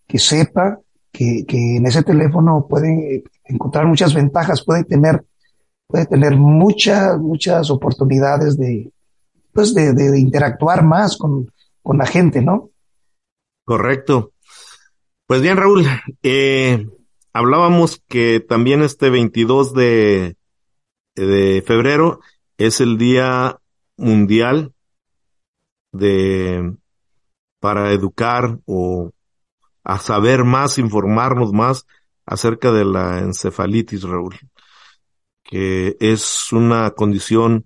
que 0.07 0.19
sepa 0.19 0.79
que, 1.11 1.45
que 1.47 1.77
en 1.77 1.85
ese 1.85 2.03
teléfono 2.03 2.67
puede 2.69 3.23
encontrar 3.45 3.85
muchas 3.85 4.13
ventajas, 4.13 4.63
puede 4.63 4.83
tener 4.83 5.25
puede 5.87 6.07
tener 6.07 6.35
muchas, 6.35 7.19
muchas 7.19 7.69
oportunidades 7.69 8.57
de, 8.57 8.91
pues 9.51 9.75
de, 9.75 9.93
de, 9.93 10.19
interactuar 10.19 10.83
más 10.83 11.17
con, 11.17 11.51
con, 11.83 11.99
la 11.99 12.07
gente, 12.07 12.41
¿no? 12.41 12.71
Correcto. 13.63 14.31
Pues 15.27 15.41
bien, 15.41 15.55
Raúl, 15.55 15.85
eh, 16.23 16.87
hablábamos 17.33 18.01
que 18.07 18.39
también 18.39 18.83
este 18.83 19.09
22 19.09 19.73
de, 19.73 20.37
de 21.15 21.63
febrero 21.65 22.19
es 22.57 22.79
el 22.79 22.97
Día 22.97 23.59
Mundial 23.97 24.73
de 25.91 26.75
para 27.59 27.91
educar 27.91 28.59
o 28.65 29.11
a 29.83 29.99
saber 29.99 30.43
más, 30.43 30.77
informarnos 30.77 31.53
más 31.53 31.85
acerca 32.25 32.71
de 32.71 32.85
la 32.85 33.19
encefalitis, 33.19 34.03
Raúl, 34.03 34.37
que 35.43 35.95
es 35.99 36.51
una 36.51 36.91
condición 36.91 37.65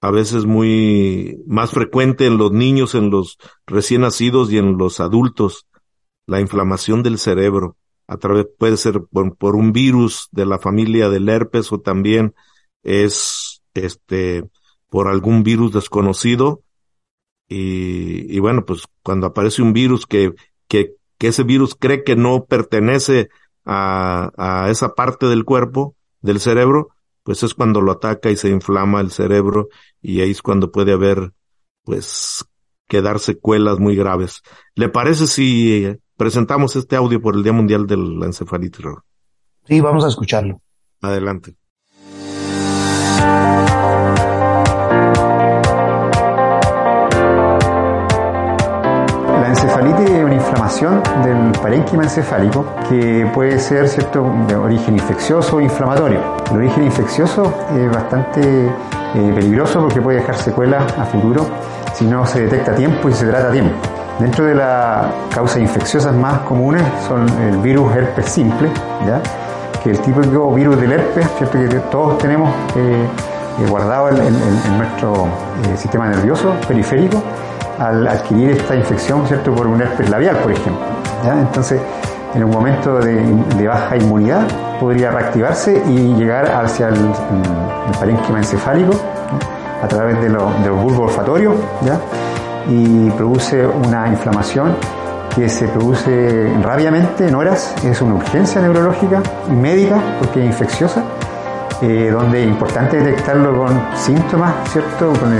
a 0.00 0.10
veces 0.10 0.44
muy 0.44 1.42
más 1.46 1.70
frecuente 1.70 2.26
en 2.26 2.36
los 2.36 2.52
niños, 2.52 2.94
en 2.94 3.10
los 3.10 3.38
recién 3.66 4.02
nacidos 4.02 4.52
y 4.52 4.58
en 4.58 4.76
los 4.76 5.00
adultos, 5.00 5.66
la 6.26 6.40
inflamación 6.40 7.02
del 7.02 7.18
cerebro, 7.18 7.76
a 8.06 8.16
través, 8.16 8.46
puede 8.58 8.76
ser 8.76 9.02
por, 9.02 9.56
un 9.56 9.72
virus 9.72 10.28
de 10.32 10.46
la 10.46 10.58
familia 10.58 11.08
del 11.08 11.28
herpes 11.28 11.72
o 11.72 11.80
también 11.80 12.34
es, 12.82 13.62
este, 13.74 14.44
por 14.88 15.08
algún 15.08 15.42
virus 15.42 15.72
desconocido. 15.72 16.62
Y, 17.48 18.38
bueno, 18.40 18.64
pues 18.64 18.84
cuando 19.02 19.26
aparece 19.28 19.62
un 19.62 19.72
virus 19.72 20.06
que, 20.06 20.34
que, 20.66 20.94
que 21.18 21.28
ese 21.28 21.44
virus 21.44 21.74
cree 21.74 22.02
que 22.02 22.16
no 22.16 22.46
pertenece 22.46 23.28
a, 23.64 24.32
a 24.36 24.70
esa 24.70 24.94
parte 24.94 25.26
del 25.26 25.44
cuerpo, 25.44 25.94
del 26.20 26.40
cerebro, 26.40 26.88
pues 27.22 27.42
es 27.42 27.54
cuando 27.54 27.80
lo 27.80 27.92
ataca 27.92 28.30
y 28.30 28.36
se 28.36 28.48
inflama 28.48 29.00
el 29.00 29.10
cerebro 29.10 29.68
y 30.02 30.20
ahí 30.20 30.30
es 30.30 30.42
cuando 30.42 30.72
puede 30.72 30.92
haber, 30.92 31.32
pues, 31.84 32.44
quedar 32.88 33.18
secuelas 33.18 33.78
muy 33.78 33.96
graves. 33.96 34.42
¿Le 34.74 34.88
parece 34.88 35.26
si 35.26 35.96
presentamos 36.24 36.74
este 36.74 36.96
audio 36.96 37.20
por 37.20 37.36
el 37.36 37.42
Día 37.42 37.52
Mundial 37.52 37.86
de 37.86 37.98
la 37.98 38.24
Encefalitis? 38.24 38.86
Sí, 39.66 39.78
vamos 39.82 40.06
a 40.06 40.08
escucharlo. 40.08 40.58
Adelante. 41.02 41.54
encefalitis 49.46 50.10
es 50.10 50.24
una 50.24 50.34
inflamación 50.34 51.02
del 51.22 51.52
parénquima 51.60 52.04
encefálico 52.04 52.64
que 52.88 53.30
puede 53.34 53.58
ser 53.58 53.86
cierto 53.86 54.24
de 54.48 54.56
origen 54.56 54.94
infeccioso 54.94 55.56
o 55.56 55.60
inflamatorio. 55.60 56.20
El 56.50 56.56
origen 56.56 56.84
infeccioso 56.84 57.54
es 57.76 57.90
bastante 57.90 58.66
eh, 58.66 59.32
peligroso 59.34 59.78
porque 59.80 60.00
puede 60.00 60.20
dejar 60.20 60.38
secuelas 60.38 60.90
a 60.96 61.04
futuro 61.04 61.46
si 61.92 62.06
no 62.06 62.26
se 62.26 62.44
detecta 62.44 62.72
a 62.72 62.74
tiempo 62.74 63.10
y 63.10 63.12
se 63.12 63.26
trata 63.26 63.50
a 63.50 63.52
tiempo. 63.52 63.93
Dentro 64.18 64.44
de 64.44 64.54
las 64.54 65.06
causas 65.34 65.58
infecciosas 65.58 66.14
más 66.14 66.40
comunes 66.40 66.82
son 67.08 67.28
el 67.42 67.56
virus 67.58 67.94
herpes 67.96 68.26
simple, 68.26 68.68
¿ya? 69.06 69.20
que 69.82 69.90
el 69.90 69.98
típico 69.98 70.52
virus 70.52 70.80
del 70.80 70.92
herpes, 70.92 71.26
¿cierto? 71.36 71.58
que 71.58 71.80
todos 71.90 72.18
tenemos 72.18 72.48
eh, 72.76 73.06
eh, 73.60 73.66
guardado 73.68 74.10
en, 74.10 74.78
nuestro 74.78 75.26
sistema 75.76 76.06
nervioso 76.06 76.54
periférico, 76.66 77.22
al 77.78 78.06
adquirir 78.06 78.52
esta 78.52 78.76
infección, 78.76 79.26
¿cierto? 79.26 79.52
Por 79.52 79.66
un 79.66 79.80
herpes 79.80 80.08
labial, 80.08 80.36
por 80.36 80.52
ejemplo. 80.52 80.84
Entonces, 81.24 81.80
en 82.34 82.44
un 82.44 82.50
momento 82.50 83.00
de, 83.00 83.66
baja 83.66 83.96
inmunidad, 83.96 84.46
podría 84.80 85.10
reactivarse 85.10 85.82
y 85.88 86.14
llegar 86.14 86.50
hacia 86.50 86.88
el, 86.88 86.96
parénquima 87.98 88.38
encefálico 88.38 88.92
a 89.82 89.88
través 89.88 90.20
de, 90.20 90.28
los 90.28 90.82
bulbos 90.82 91.10
olfatorios 91.10 91.54
¿ya? 91.82 91.98
Y 92.68 93.10
produce 93.10 93.66
una 93.66 94.08
inflamación 94.08 94.76
que 95.34 95.48
se 95.48 95.66
produce 95.68 96.52
rápidamente 96.62 97.26
en 97.26 97.34
horas, 97.34 97.74
es 97.84 98.00
una 98.00 98.14
urgencia 98.14 98.60
neurológica 98.60 99.22
médica 99.50 100.00
porque 100.18 100.40
es 100.40 100.46
infecciosa, 100.46 101.02
eh, 101.82 102.10
donde 102.12 102.42
es 102.42 102.48
importante 102.48 103.00
detectarlo 103.00 103.56
con 103.56 103.96
síntomas, 103.96 104.54
¿cierto? 104.70 105.12
Con 105.18 105.34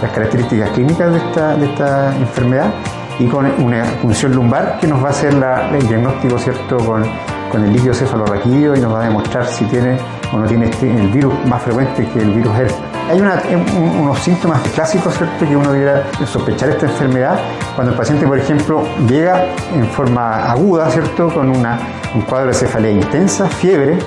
las 0.00 0.12
características 0.12 0.70
clínicas 0.70 1.12
de 1.12 1.18
esta, 1.18 1.56
de 1.56 1.66
esta 1.66 2.16
enfermedad 2.16 2.72
y 3.18 3.26
con 3.26 3.46
una 3.62 3.84
función 3.84 4.32
lumbar 4.32 4.78
que 4.80 4.86
nos 4.86 5.02
va 5.02 5.08
a 5.08 5.10
hacer 5.10 5.34
el 5.34 5.88
diagnóstico 5.88 6.38
cierto 6.38 6.76
con, 6.78 7.04
con 7.50 7.64
el 7.64 7.72
líquido 7.72 7.94
cefalorraquídeo 7.94 8.76
y 8.76 8.80
nos 8.80 8.94
va 8.94 9.02
a 9.02 9.04
demostrar 9.04 9.46
si 9.46 9.64
tiene 9.66 9.98
o 10.32 10.38
no 10.38 10.46
tiene 10.46 10.66
este, 10.66 10.90
el 10.90 11.08
virus 11.08 11.34
más 11.46 11.62
frecuente 11.62 12.08
que 12.08 12.20
el 12.20 12.30
virus 12.30 12.56
herpes. 12.58 12.91
Hay 13.10 13.20
unos 13.20 14.18
síntomas 14.20 14.60
clásicos 14.74 15.14
¿cierto? 15.16 15.46
que 15.46 15.56
uno 15.56 15.72
debería 15.72 16.04
sospechar 16.26 16.70
esta 16.70 16.86
enfermedad 16.86 17.38
cuando 17.74 17.92
el 17.92 17.98
paciente, 17.98 18.26
por 18.26 18.38
ejemplo, 18.38 18.84
llega 19.06 19.44
en 19.74 19.86
forma 19.88 20.50
aguda, 20.50 20.90
¿cierto? 20.90 21.28
con 21.32 21.48
una, 21.50 21.78
un 22.14 22.22
cuadro 22.22 22.48
de 22.48 22.54
cefalea 22.54 22.92
intensa, 22.92 23.46
fiebre, 23.48 23.98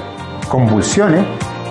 convulsiones, 0.50 1.26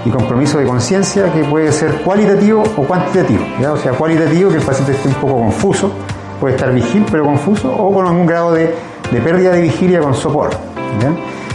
y 0.05 0.11
compromiso 0.11 0.59
de 0.59 0.67
conciencia 0.67 1.33
que 1.33 1.45
puede 1.45 1.73
ser 1.73 2.03
cualitativo 2.03 2.63
o 2.77 2.83
cuantitativo. 2.83 3.45
¿ya? 3.61 3.73
O 3.73 3.77
sea, 3.77 3.93
cualitativo 3.93 4.51
que 4.51 4.57
el 4.57 4.63
paciente 4.63 4.93
esté 4.93 5.09
un 5.09 5.15
poco 5.15 5.35
confuso, 5.39 5.93
puede 6.41 6.55
estar 6.55 6.73
vigil 6.73 7.07
pero 7.11 7.25
confuso, 7.25 7.73
o 7.73 7.93
con 7.93 8.07
algún 8.07 8.27
grado 8.27 8.53
de, 8.53 8.75
de 9.11 9.21
pérdida 9.21 9.53
de 9.53 9.63
vigilia 9.63 10.01
con 10.01 10.15
sopor. 10.15 10.51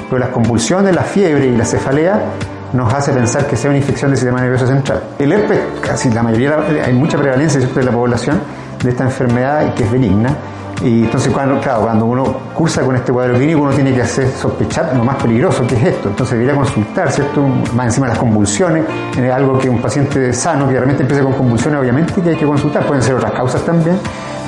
Pero 0.09 0.19
las 0.19 0.29
convulsiones, 0.29 0.95
la 0.95 1.03
fiebre 1.03 1.47
y 1.47 1.55
la 1.55 1.65
cefalea 1.65 2.23
nos 2.73 2.93
hace 2.93 3.11
pensar 3.11 3.45
que 3.47 3.55
sea 3.55 3.69
una 3.69 3.79
infección 3.79 4.11
del 4.11 4.17
sistema 4.17 4.41
nervioso 4.41 4.67
central. 4.67 5.01
El 5.17 5.31
herpes, 5.31 5.59
casi 5.81 6.09
la 6.09 6.23
mayoría, 6.23 6.57
hay 6.85 6.93
mucha 6.93 7.17
prevalencia 7.17 7.59
de 7.59 7.83
la 7.83 7.91
población 7.91 8.41
de 8.83 8.89
esta 8.89 9.03
enfermedad 9.03 9.73
que 9.73 9.83
es 9.83 9.91
benigna, 9.91 10.35
y 10.81 11.03
entonces, 11.03 11.31
cuando, 11.33 11.59
claro, 11.59 11.81
cuando 11.81 12.05
uno 12.05 12.23
cursa 12.55 12.81
con 12.81 12.95
este 12.95 13.11
cuadro 13.11 13.33
clínico, 13.33 13.61
uno 13.61 13.71
tiene 13.71 13.93
que 13.93 14.01
hacer 14.01 14.29
sospechar 14.29 14.95
lo 14.95 15.03
más 15.03 15.17
peligroso 15.17 15.67
que 15.67 15.75
es 15.75 15.83
esto. 15.83 16.07
Entonces, 16.07 16.37
debería 16.37 16.55
consultar, 16.55 17.11
¿cierto? 17.11 17.45
Más 17.75 17.87
encima 17.87 18.07
las 18.07 18.17
convulsiones, 18.17 18.85
es 19.17 19.31
algo 19.31 19.59
que 19.59 19.69
un 19.69 19.81
paciente 19.81 20.31
sano 20.31 20.67
que 20.67 20.75
realmente 20.75 21.03
empiece 21.03 21.21
con 21.21 21.33
convulsiones, 21.33 21.81
obviamente 21.81 22.13
que 22.21 22.29
hay 22.29 22.37
que 22.37 22.45
consultar. 22.45 22.85
Pueden 22.85 23.03
ser 23.03 23.15
otras 23.15 23.33
causas 23.33 23.61
también, 23.63 23.99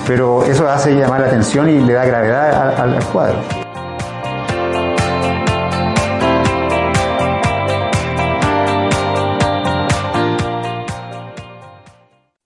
pero 0.07 0.43
eso 0.45 0.69
hace 0.69 0.95
llamar 0.95 1.19
la 1.19 1.27
atención 1.27 1.67
y 1.69 1.81
le 1.81 1.93
da 1.93 2.05
gravedad 2.05 2.79
al 2.79 3.03
cuadro. 3.11 3.70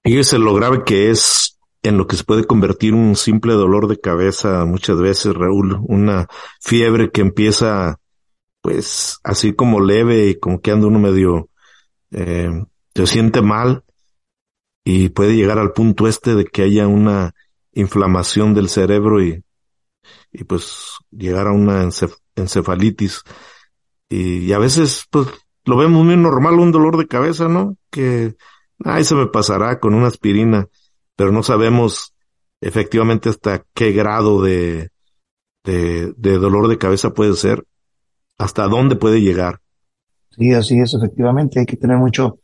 Fíjese 0.06 0.38
lo 0.38 0.54
grave 0.54 0.84
que 0.86 1.10
es 1.10 1.58
en 1.82 1.98
lo 1.98 2.06
que 2.06 2.16
se 2.16 2.24
puede 2.24 2.46
convertir 2.46 2.94
un 2.94 3.16
simple 3.16 3.54
dolor 3.54 3.88
de 3.88 4.00
cabeza 4.00 4.64
muchas 4.64 5.00
veces, 5.00 5.34
Raúl, 5.34 5.80
una 5.88 6.28
fiebre 6.62 7.10
que 7.10 7.22
empieza 7.22 8.00
pues 8.62 9.18
así 9.24 9.54
como 9.54 9.82
leve 9.82 10.28
y 10.28 10.40
como 10.40 10.62
que 10.62 10.70
anda 10.70 10.86
uno 10.86 11.00
medio 11.00 11.50
eh, 12.12 12.52
se 12.94 13.08
siente 13.08 13.42
mal 13.42 13.84
y 14.84 15.10
puede 15.10 15.36
llegar 15.36 15.58
al 15.58 15.74
punto 15.74 16.08
este 16.08 16.36
de 16.36 16.46
que 16.46 16.62
haya 16.62 16.88
una 16.88 17.34
inflamación 17.74 18.54
del 18.54 18.70
cerebro 18.70 19.24
y, 19.24 19.44
y 20.32 20.44
pues 20.44 20.98
llegar 21.10 21.48
a 21.48 21.52
una 21.52 21.90
encefalitis 22.36 23.24
y, 24.08 24.38
y, 24.46 24.54
a 24.54 24.60
veces 24.60 25.08
pues 25.10 25.30
lo 25.66 25.78
vemos 25.78 26.06
muy 26.06 26.16
normal 26.16 26.60
un 26.60 26.72
dolor 26.72 26.96
de 26.98 27.08
cabeza, 27.08 27.48
¿no? 27.48 27.76
Que 27.90 28.36
ay 28.86 29.04
se 29.04 29.16
me 29.16 29.28
pasará 29.28 29.80
con 29.80 29.94
una 29.94 30.08
aspirina 30.08 30.68
pero 31.16 31.32
no 31.32 31.44
sabemos 31.44 32.14
efectivamente 32.62 33.30
hasta 33.30 33.64
qué 33.74 33.92
grado 33.92 34.42
de, 34.42 34.90
de, 35.64 36.38
dolor 36.38 36.68
de 36.68 36.78
cabeza 36.78 37.14
puede 37.14 37.34
ser, 37.34 37.66
hasta 38.38 38.68
dónde 38.68 38.96
puede 38.96 39.22
llegar. 39.22 39.60
Sí, 40.32 40.54
así 40.54 40.80
es, 40.80 40.94
efectivamente, 40.94 41.60
hay 41.60 41.66
que 41.66 41.78
tener 41.78 41.98
mucho, 41.98 42.40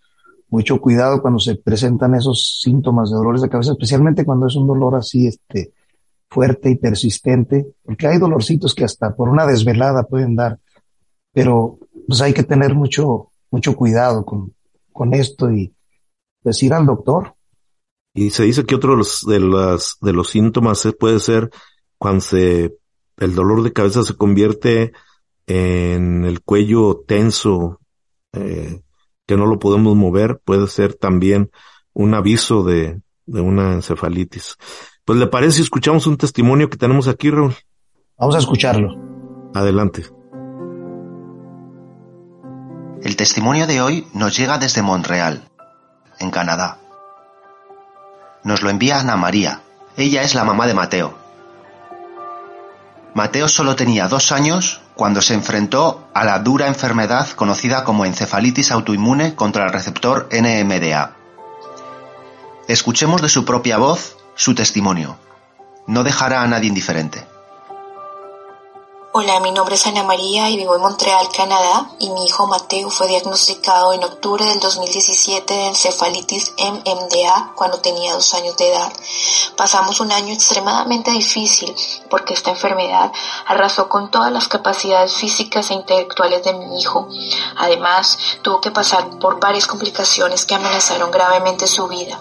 mucho 0.50 0.80
cuidado 0.80 1.22
cuando 1.22 1.40
se 1.40 1.56
presentan 1.56 2.16
esos 2.16 2.60
síntomas 2.62 3.10
de 3.10 3.18
dolores 3.18 3.42
de 3.42 3.50
cabeza, 3.50 3.72
especialmente 3.72 4.26
cuando 4.26 4.48
es 4.48 4.56
un 4.56 4.68
dolor 4.68 4.96
así, 4.96 5.28
este, 5.28 5.74
fuerte 6.30 6.70
y 6.70 6.76
persistente, 6.76 7.74
porque 7.84 8.08
hay 8.08 8.18
dolorcitos 8.18 8.74
que 8.74 8.86
hasta 8.86 9.14
por 9.14 9.28
una 9.28 9.46
desvelada 9.46 10.04
pueden 10.04 10.36
dar, 10.36 10.60
pero 11.34 11.78
pues 12.08 12.22
hay 12.22 12.34
que 12.34 12.44
tener 12.44 12.74
mucho, 12.74 13.32
mucho 13.50 13.76
cuidado 13.76 14.24
con, 14.24 14.54
con 14.94 15.14
esto 15.14 15.52
y 15.52 15.74
decir 16.44 16.74
al 16.74 16.86
doctor 16.86 17.36
y 18.14 18.32
se 18.32 18.44
dice 18.44 18.66
que 18.66 18.76
otro 18.76 18.92
de 18.92 18.98
los, 18.98 19.22
de 19.26 19.40
las, 19.40 19.98
de 20.02 20.14
los 20.14 20.30
síntomas 20.30 20.88
puede 21.00 21.20
ser 21.20 21.50
cuando 21.98 22.22
se, 22.22 22.76
el 23.18 23.36
dolor 23.36 23.64
de 23.64 23.74
cabeza 23.74 24.04
se 24.04 24.16
convierte 24.16 24.92
en 25.48 26.26
el 26.26 26.42
cuello 26.42 27.04
tenso, 27.08 27.80
eh, 28.34 28.82
que 29.26 29.38
no 29.38 29.46
lo 29.46 29.60
podemos 29.60 29.96
mover, 29.96 30.42
puede 30.44 30.68
ser 30.68 30.94
también 30.94 31.52
un 31.94 32.14
aviso 32.14 32.64
de, 32.64 33.02
de 33.26 33.42
una 33.42 33.74
encefalitis. 33.74 34.58
Pues 35.06 35.18
le 35.18 35.28
parece 35.28 35.58
si 35.58 35.62
escuchamos 35.64 36.06
un 36.08 36.18
testimonio 36.18 36.70
que 36.70 36.78
tenemos 36.78 37.08
aquí, 37.08 37.30
Raúl. 37.30 37.56
Vamos 38.18 38.36
a 38.36 38.40
escucharlo. 38.40 38.90
Adelante. 39.54 40.04
El 43.02 43.16
testimonio 43.16 43.68
de 43.68 43.82
hoy 43.82 44.08
nos 44.14 44.38
llega 44.38 44.60
desde 44.60 44.84
Montreal, 44.84 45.51
en 46.22 46.32
Canadá. 46.32 46.78
Nos 48.44 48.62
lo 48.62 48.70
envía 48.70 49.00
Ana 49.00 49.18
María. 49.18 49.62
Ella 49.98 50.24
es 50.24 50.36
la 50.36 50.44
mamá 50.44 50.68
de 50.68 50.74
Mateo. 50.74 51.14
Mateo 53.14 53.48
solo 53.48 53.76
tenía 53.76 54.08
dos 54.08 54.32
años 54.32 54.82
cuando 54.96 55.22
se 55.22 55.34
enfrentó 55.34 56.08
a 56.14 56.24
la 56.24 56.40
dura 56.40 56.68
enfermedad 56.68 57.28
conocida 57.32 57.84
como 57.84 58.06
encefalitis 58.06 58.72
autoinmune 58.72 59.36
contra 59.36 59.66
el 59.66 59.74
receptor 59.74 60.30
NMDA. 60.32 61.16
Escuchemos 62.68 63.22
de 63.22 63.30
su 63.30 63.44
propia 63.44 63.78
voz 63.78 64.16
su 64.36 64.56
testimonio. 64.56 65.18
No 65.88 66.04
dejará 66.04 66.42
a 66.42 66.48
nadie 66.48 66.70
indiferente. 66.70 67.31
Hola, 69.14 69.42
mi 69.42 69.52
nombre 69.52 69.76
es 69.76 69.86
Ana 69.88 70.04
María 70.04 70.50
y 70.50 70.56
vivo 70.56 70.74
en 70.74 70.82
Montreal, 70.82 71.28
Canadá, 71.36 71.86
y 72.00 72.10
mi 72.12 72.24
hijo 72.24 72.48
Mateo 72.48 72.90
fue 72.90 73.10
diagnosticado 73.10 73.92
en 73.92 74.06
octubre 74.06 74.46
del 74.46 74.62
2017 74.62 75.54
de 75.54 75.68
encefalitis 75.68 76.54
MMDA 76.58 77.52
cuando 77.54 77.82
tenía 77.82 78.14
dos 78.14 78.34
años 78.34 78.56
de 78.56 78.70
edad. 78.70 78.90
Pasamos 79.58 80.00
un 80.00 80.14
año 80.14 80.34
extremadamente 80.34 81.12
difícil 81.12 81.76
porque 82.10 82.34
esta 82.34 82.52
enfermedad 82.52 83.12
arrasó 83.48 83.90
con 83.90 84.10
todas 84.10 84.32
las 84.32 84.48
capacidades 84.48 85.14
físicas 85.14 85.72
e 85.72 85.74
intelectuales 85.74 86.46
de 86.46 86.54
mi 86.54 86.80
hijo. 86.80 87.10
Además, 87.58 88.18
tuvo 88.42 88.62
que 88.62 88.72
pasar 88.72 89.20
por 89.20 89.42
varias 89.42 89.68
complicaciones 89.68 90.46
que 90.46 90.56
amenazaron 90.56 91.12
gravemente 91.12 91.68
su 91.68 91.86
vida. 91.90 92.18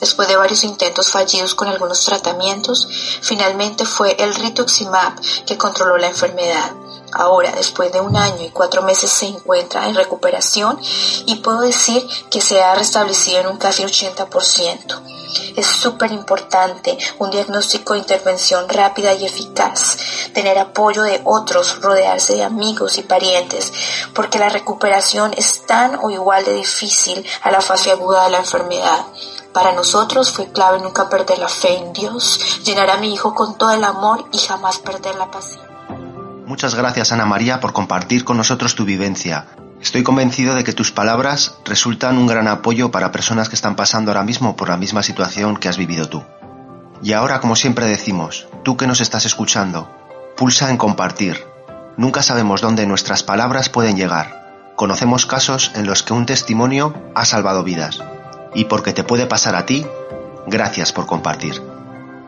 Después 0.00 0.28
de 0.28 0.36
varios 0.36 0.64
intentos 0.64 1.10
fallidos 1.10 1.54
con 1.54 1.68
algunos 1.68 2.04
tratamientos, 2.04 2.88
finalmente 3.22 3.84
fue 3.84 4.16
el 4.18 4.34
rituximab 4.34 5.14
que 5.46 5.56
controló 5.56 5.96
la 5.96 6.08
enfermedad. 6.08 6.72
Ahora, 7.12 7.52
después 7.52 7.92
de 7.92 8.00
un 8.00 8.16
año 8.16 8.44
y 8.44 8.50
cuatro 8.50 8.82
meses, 8.82 9.10
se 9.10 9.26
encuentra 9.26 9.88
en 9.88 9.94
recuperación 9.94 10.78
y 11.24 11.36
puedo 11.36 11.60
decir 11.60 12.06
que 12.30 12.40
se 12.40 12.62
ha 12.62 12.74
restablecido 12.74 13.40
en 13.40 13.46
un 13.46 13.56
casi 13.56 13.84
80%. 13.84 15.02
Es 15.56 15.66
súper 15.66 16.12
importante 16.12 16.98
un 17.18 17.30
diagnóstico 17.30 17.94
de 17.94 18.00
intervención 18.00 18.68
rápida 18.68 19.14
y 19.14 19.24
eficaz, 19.24 19.96
tener 20.34 20.58
apoyo 20.58 21.02
de 21.02 21.20
otros, 21.24 21.80
rodearse 21.80 22.34
de 22.34 22.44
amigos 22.44 22.98
y 22.98 23.02
parientes, 23.02 23.72
porque 24.14 24.38
la 24.38 24.48
recuperación 24.48 25.32
es 25.36 25.64
tan 25.66 25.98
o 26.02 26.10
igual 26.10 26.44
de 26.44 26.54
difícil 26.54 27.24
a 27.42 27.50
la 27.50 27.60
fase 27.60 27.90
aguda 27.90 28.24
de 28.24 28.30
la 28.30 28.38
enfermedad. 28.38 29.06
Para 29.56 29.72
nosotros 29.72 30.32
fue 30.32 30.52
clave 30.52 30.80
nunca 30.80 31.08
perder 31.08 31.38
la 31.38 31.48
fe 31.48 31.78
en 31.78 31.94
Dios, 31.94 32.60
llenar 32.62 32.90
a 32.90 32.98
mi 32.98 33.14
hijo 33.14 33.34
con 33.34 33.56
todo 33.56 33.70
el 33.70 33.84
amor 33.84 34.28
y 34.30 34.36
jamás 34.36 34.76
perder 34.76 35.14
la 35.14 35.30
pasión. 35.30 35.64
Muchas 36.44 36.74
gracias 36.74 37.10
Ana 37.10 37.24
María 37.24 37.58
por 37.58 37.72
compartir 37.72 38.22
con 38.26 38.36
nosotros 38.36 38.74
tu 38.74 38.84
vivencia. 38.84 39.46
Estoy 39.80 40.02
convencido 40.02 40.54
de 40.54 40.62
que 40.62 40.74
tus 40.74 40.92
palabras 40.92 41.54
resultan 41.64 42.18
un 42.18 42.26
gran 42.26 42.48
apoyo 42.48 42.90
para 42.90 43.12
personas 43.12 43.48
que 43.48 43.54
están 43.54 43.76
pasando 43.76 44.10
ahora 44.10 44.24
mismo 44.24 44.56
por 44.56 44.68
la 44.68 44.76
misma 44.76 45.02
situación 45.02 45.56
que 45.56 45.70
has 45.70 45.78
vivido 45.78 46.06
tú. 46.06 46.22
Y 47.02 47.14
ahora, 47.14 47.40
como 47.40 47.56
siempre 47.56 47.86
decimos, 47.86 48.48
tú 48.62 48.76
que 48.76 48.86
nos 48.86 49.00
estás 49.00 49.24
escuchando, 49.24 49.88
pulsa 50.36 50.68
en 50.68 50.76
compartir. 50.76 51.46
Nunca 51.96 52.22
sabemos 52.22 52.60
dónde 52.60 52.86
nuestras 52.86 53.22
palabras 53.22 53.70
pueden 53.70 53.96
llegar. 53.96 54.74
Conocemos 54.76 55.24
casos 55.24 55.72
en 55.74 55.86
los 55.86 56.02
que 56.02 56.12
un 56.12 56.26
testimonio 56.26 56.92
ha 57.14 57.24
salvado 57.24 57.64
vidas 57.64 58.02
y 58.54 58.64
porque 58.66 58.92
te 58.92 59.04
puede 59.04 59.26
pasar 59.26 59.54
a 59.54 59.66
ti, 59.66 59.84
gracias 60.46 60.92
por 60.92 61.06
compartir. 61.06 61.54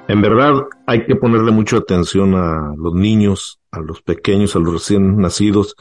En 0.09 0.23
verdad 0.23 0.55
hay 0.87 1.05
que 1.07 1.17
ponerle 1.17 1.53
mucha 1.53 1.77
atención 1.77 2.35
a 2.35 2.73
los 2.77 2.95
niños, 2.95 3.61
a 3.71 3.81
los 3.81 4.01
pequeños, 4.03 4.57
a 4.57 4.59
los 4.59 4.73
recién 4.73 5.19
nacidos, 5.19 5.77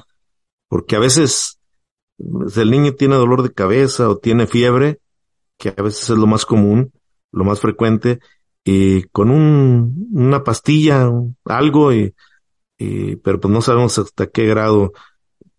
porque 0.67 0.95
a 0.97 0.99
veces 0.99 1.59
el 2.19 2.71
niño 2.71 2.93
tiene 2.93 3.15
dolor 3.15 3.41
de 3.41 3.53
cabeza 3.53 4.09
o 4.09 4.17
tiene 4.17 4.47
fiebre, 4.47 4.99
que 5.57 5.73
a 5.75 5.81
veces 5.81 6.09
es 6.09 6.17
lo 6.17 6.27
más 6.27 6.45
común, 6.45 6.91
lo 7.31 7.45
más 7.45 7.59
frecuente, 7.59 8.19
y 8.63 9.03
con 9.03 9.31
un, 9.31 10.09
una 10.11 10.43
pastilla, 10.43 11.09
algo, 11.45 11.93
y, 11.93 12.13
pero 13.23 13.39
pues 13.39 13.53
no 13.53 13.61
sabemos 13.61 13.97
hasta 13.97 14.27
qué 14.27 14.45
grado, 14.45 14.91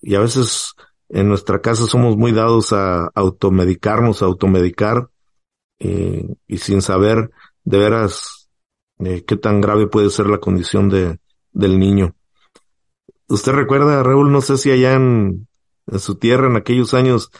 y 0.01 0.15
a 0.15 0.21
veces 0.21 0.75
en 1.09 1.29
nuestra 1.29 1.61
casa 1.61 1.87
somos 1.87 2.17
muy 2.17 2.33
dados 2.33 2.73
a 2.73 3.11
automedicarnos, 3.15 4.23
a 4.23 4.27
automedicar, 4.27 5.09
eh, 5.79 6.27
y 6.47 6.59
sin 6.59 6.83
saber 6.83 7.31
de 7.65 7.79
veras 7.79 8.49
eh, 8.99 9.25
qué 9.25 9.37
tan 9.37 9.61
grave 9.61 9.87
puede 9.87 10.11
ser 10.11 10.27
la 10.27 10.39
condición 10.39 10.89
de, 10.89 11.19
del 11.53 11.79
niño. 11.79 12.15
Usted 13.29 13.53
recuerda, 13.53 14.03
Raúl, 14.03 14.33
no 14.33 14.41
sé 14.41 14.57
si 14.57 14.71
allá 14.71 14.95
en, 14.95 15.47
su 15.99 16.17
tierra 16.17 16.49
en 16.49 16.57
aquellos 16.57 16.95
años 16.95 17.31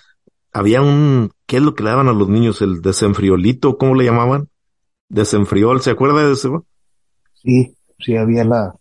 había 0.53 0.83
un, 0.83 1.31
¿qué 1.47 1.57
es 1.57 1.63
lo 1.63 1.75
que 1.75 1.83
le 1.83 1.91
daban 1.91 2.09
a 2.09 2.13
los 2.13 2.29
niños? 2.29 2.63
El 2.63 2.81
desenfriolito, 2.81 3.77
¿cómo 3.77 3.95
le 3.95 4.05
llamaban? 4.05 4.49
Desenfriol, 5.09 5.81
¿se 5.81 5.91
acuerda 5.91 6.27
de 6.27 6.33
eso? 6.33 6.67
Sí, 7.35 7.75
sí 7.99 8.17
había 8.17 8.45
la, 8.45 8.75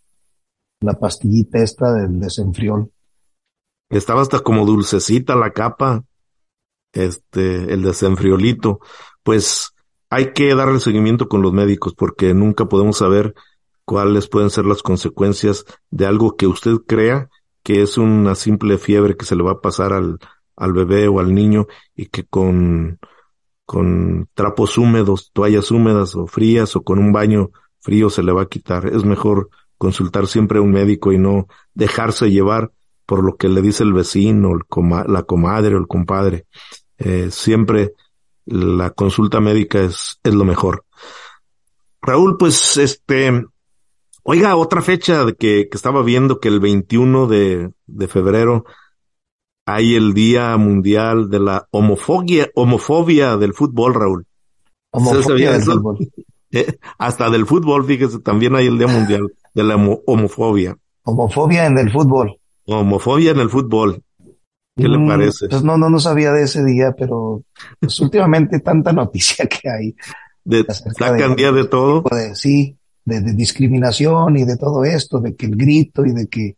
la 0.82 0.94
pastillita 0.94 1.60
esta 1.60 1.94
del 1.94 2.20
desenfriol. 2.20 2.92
Estaba 3.90 4.22
hasta 4.22 4.40
como 4.40 4.66
dulcecita 4.66 5.36
la 5.36 5.52
capa, 5.52 6.04
este, 6.94 7.74
el 7.74 7.84
desenfriolito. 7.84 8.80
Pues 9.24 9.74
hay 10.10 10.34
que 10.34 10.54
darle 10.56 10.80
seguimiento 10.80 11.28
con 11.28 11.42
los 11.42 11.54
médicos 11.54 11.94
porque 11.96 12.34
nunca 12.34 12.66
podemos 12.66 12.98
saber 12.98 13.34
cuáles 13.86 14.28
pueden 14.28 14.50
ser 14.50 14.66
las 14.66 14.84
consecuencias 14.84 15.66
de 15.92 16.06
algo 16.06 16.36
que 16.36 16.48
usted 16.48 16.78
crea 16.86 17.30
que 17.68 17.82
es 17.82 17.98
una 17.98 18.34
simple 18.36 18.78
fiebre 18.78 19.18
que 19.18 19.26
se 19.26 19.36
le 19.36 19.44
va 19.44 19.52
a 19.52 19.60
pasar 19.60 19.92
al, 19.92 20.20
al 20.56 20.72
bebé 20.72 21.10
o 21.10 21.20
al 21.20 21.36
niño 21.36 21.68
y 21.96 22.06
que 22.06 22.24
con, 22.24 22.98
con 23.66 24.30
trapos 24.34 24.78
húmedos, 24.78 25.32
toallas 25.34 25.70
húmedas 25.70 26.16
o 26.16 26.28
frías 26.28 26.78
o 26.78 26.84
con 26.84 26.98
un 26.98 27.12
baño 27.12 27.50
frío 27.82 28.10
se 28.10 28.24
le 28.24 28.32
va 28.32 28.44
a 28.44 28.48
quitar. 28.48 28.88
Es 28.88 29.04
mejor 29.04 29.50
consultar 29.78 30.28
siempre 30.28 30.60
a 30.60 30.62
un 30.62 30.72
médico 30.72 31.12
y 31.12 31.18
no 31.18 31.48
dejarse 31.74 32.32
llevar 32.32 32.72
por 33.08 33.24
lo 33.24 33.38
que 33.38 33.49
le 33.49 33.64
dice 33.64 33.84
el 33.84 33.93
vecino, 33.93 34.51
el 34.51 34.62
la 35.08 35.24
comadre 35.24 35.74
o 35.74 35.80
el 35.80 35.88
compadre. 35.88 36.45
Eh, 36.99 37.30
siempre 37.32 37.93
la 38.45 38.91
consulta 38.91 39.39
médica 39.39 39.80
es, 39.80 40.20
es 40.24 40.34
lo 40.34 40.43
mejor. 40.43 40.84
Raúl, 42.01 42.38
pues 42.38 42.78
este, 42.78 43.45
oiga, 44.24 44.55
otra 44.55 44.82
fecha 44.82 45.26
de 45.26 45.36
que, 45.36 45.70
que 45.70 45.78
estaba 45.78 46.03
viendo 46.03 46.39
que 46.39 46.49
el 46.49 46.60
21 46.60 47.28
de, 47.28 47.72
de 47.88 48.08
febrero 48.08 48.66
hay 49.66 49.95
el 49.95 50.14
Día 50.14 50.55
Mundial 50.58 51.30
de 51.30 51.39
la 51.39 51.68
Homofobia, 51.72 52.49
homofobia 52.55 53.38
del 53.38 53.53
fútbol, 53.53 53.93
Raúl. 53.93 54.26
Homofobia 54.91 55.53
del 55.53 55.64
fútbol. 55.64 55.97
Eh, 56.49 56.78
hasta 56.97 57.30
del 57.30 57.45
fútbol, 57.45 57.84
fíjese, 57.84 58.20
también 58.20 58.55
hay 58.55 58.68
el 58.68 58.78
Día 58.78 58.88
Mundial 58.88 59.34
de 59.53 59.64
la 59.66 59.76
homofobia. 59.76 60.78
Homofobia 61.03 61.66
en 61.66 61.78
el 61.78 61.91
fútbol. 61.91 62.39
Homofobia 62.68 63.32
en 63.32 63.39
el 63.39 63.49
fútbol. 63.49 64.03
¿Qué 64.76 64.88
le 64.88 64.97
Mm, 64.99 65.07
parece? 65.07 65.47
Pues 65.49 65.63
no, 65.63 65.78
no, 65.78 65.89
no 65.89 65.99
sabía 65.99 66.32
de 66.32 66.43
ese 66.43 66.63
día, 66.63 66.93
pero 66.97 67.43
pues 67.80 67.99
últimamente 67.99 68.59
tanta 68.59 68.93
noticia 68.93 69.47
que 69.47 69.70
hay. 69.70 69.95
De, 70.43 70.63
sacan 70.97 71.32
de- 71.32 71.36
día 71.36 71.51
de 71.51 71.65
todo. 71.65 72.03
de- 72.11 72.36
sí, 72.36 72.78
de, 73.05 73.22
de 73.22 73.34
discriminación 73.34 74.38
y 74.38 74.45
de 74.45 74.57
todo 74.57 74.84
esto, 74.86 75.20
de 75.20 75.36
que 75.36 75.45
el 75.47 75.55
grito 75.55 76.05
y 76.05 76.11
de 76.11 76.28
que 76.28 76.57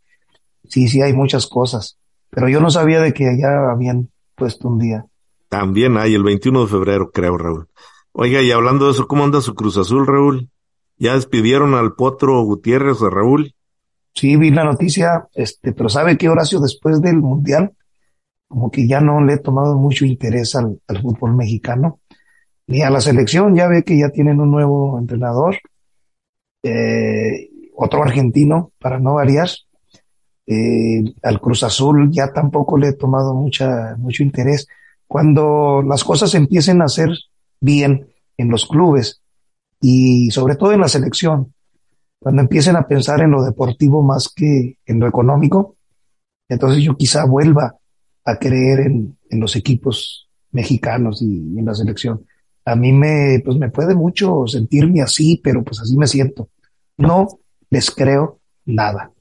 sí, 0.68 0.88
sí 0.88 1.01
hay 1.01 1.14
muchas 1.14 1.47
cosas. 1.47 1.97
Pero 2.30 2.49
yo 2.49 2.60
no 2.60 2.70
sabía 2.70 3.01
de 3.01 3.14
que 3.14 3.28
allá 3.28 3.72
habían 3.72 4.10
puesto 4.36 4.68
un 4.68 4.80
día. 4.80 5.05
También 5.47 5.97
hay 5.97 6.14
el 6.14 6.24
21 6.24 6.62
de 6.62 6.68
febrero, 6.68 7.10
creo, 7.12 7.38
Raúl. 7.38 7.68
Oiga, 8.12 8.41
y 8.41 8.51
hablando 8.51 8.86
de 8.86 8.91
eso, 8.91 9.07
¿cómo 9.07 9.24
anda 9.24 9.41
su 9.41 9.55
Cruz 9.55 9.78
Azul, 9.78 10.05
Raúl? 10.05 10.49
¿Ya 10.97 11.14
despidieron 11.16 11.74
al 11.74 11.93
Potro 11.93 12.41
Gutiérrez 12.43 13.01
a 13.01 13.10
Raúl? 13.10 13.53
Sí, 14.20 14.36
vi 14.36 14.52
la 14.52 14.66
noticia, 14.66 15.30
este, 15.34 15.72
pero 15.72 15.88
sabe 15.88 16.18
que 16.18 16.28
Horacio 16.28 16.60
después 16.60 17.02
del 17.02 17.20
mundial, 17.20 17.72
como 18.50 18.70
que 18.70 18.86
ya 18.86 19.00
no 19.00 19.24
le 19.24 19.36
he 19.36 19.38
tomado 19.38 19.78
mucho 19.78 20.04
interés 20.04 20.56
al, 20.56 20.78
al 20.90 21.02
fútbol 21.02 21.38
mexicano, 21.38 22.02
ni 22.68 22.82
a 22.82 22.90
la 22.90 23.00
selección, 23.00 23.56
ya 23.56 23.70
ve 23.70 23.84
que 23.86 23.98
ya 23.98 24.10
tienen 24.10 24.42
un 24.42 24.52
nuevo 24.52 25.00
entrenador, 25.00 25.56
eh, 26.64 27.50
otro 27.78 28.04
argentino, 28.04 28.74
para 28.78 29.00
no 29.00 29.14
variar. 29.14 29.48
Eh, 30.46 31.02
al 31.24 31.40
Cruz 31.40 31.64
Azul 31.64 32.12
ya 32.12 32.34
tampoco 32.34 32.78
le 32.78 32.90
he 32.90 32.94
tomado 32.94 33.34
mucha, 33.34 33.96
mucho 33.98 34.22
interés. 34.22 34.68
Cuando 35.08 35.82
las 35.82 36.04
cosas 36.04 36.36
empiecen 36.36 36.82
a 36.82 36.86
hacer 36.86 37.12
bien 37.62 38.10
en 38.36 38.50
los 38.50 38.68
clubes 38.68 39.22
y 39.80 40.30
sobre 40.32 40.58
todo 40.58 40.74
en 40.74 40.82
la 40.82 40.90
selección, 40.90 41.54
cuando 42.20 42.42
empiecen 42.42 42.76
a 42.76 42.88
pensar 42.88 43.22
en 43.22 43.32
lo 43.32 43.44
deportivo 43.44 44.04
más 44.04 44.30
que 44.34 44.78
en 44.86 45.00
lo 45.00 45.08
económico, 45.08 45.78
entonces 46.50 46.84
yo 46.84 46.98
quizá 46.98 47.26
vuelva 47.26 47.76
a 48.26 48.36
creer 48.38 48.82
en, 48.82 49.18
los 49.32 49.56
equipos 49.56 50.28
mexicanos 50.52 51.22
y, 51.22 51.54
y 51.54 51.60
en 51.60 51.66
la 51.66 51.76
selección. 51.76 52.26
A 52.66 52.76
mí 52.76 52.92
me, 52.92 53.42
pues 53.46 53.58
me 53.58 53.70
puede 53.70 53.96
mucho 53.96 54.46
sentirme 54.48 55.02
así, 55.02 55.40
pero 55.44 55.64
pues 55.64 55.80
así 55.80 55.96
me 55.98 56.08
siento. 56.08 56.50
No 56.98 57.28
les 57.70 57.92
creo 57.92 58.40
nada. 58.66 59.12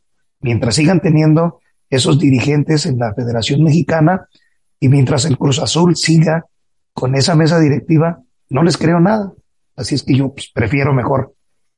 Mientras 0.40 0.74
sigan 0.74 1.00
teniendo 1.00 1.60
esos 1.90 2.18
dirigentes 2.18 2.86
en 2.86 2.98
la 2.98 3.14
Federación 3.14 3.62
Mexicana 3.62 4.28
y 4.80 4.88
mientras 4.88 5.24
el 5.24 5.38
Cruz 5.38 5.58
Azul 5.58 5.96
siga 5.96 6.46
con 6.92 7.14
esa 7.14 7.34
mesa 7.34 7.58
directiva, 7.60 8.22
no 8.50 8.62
les 8.62 8.76
creo 8.76 9.00
nada. 9.00 9.32
Así 9.76 9.94
es 9.94 10.02
que 10.02 10.16
yo 10.16 10.32
pues, 10.32 10.50
prefiero 10.52 10.92
mejor 10.92 11.34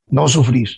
no 0.09 0.29
sufrir. 0.29 0.69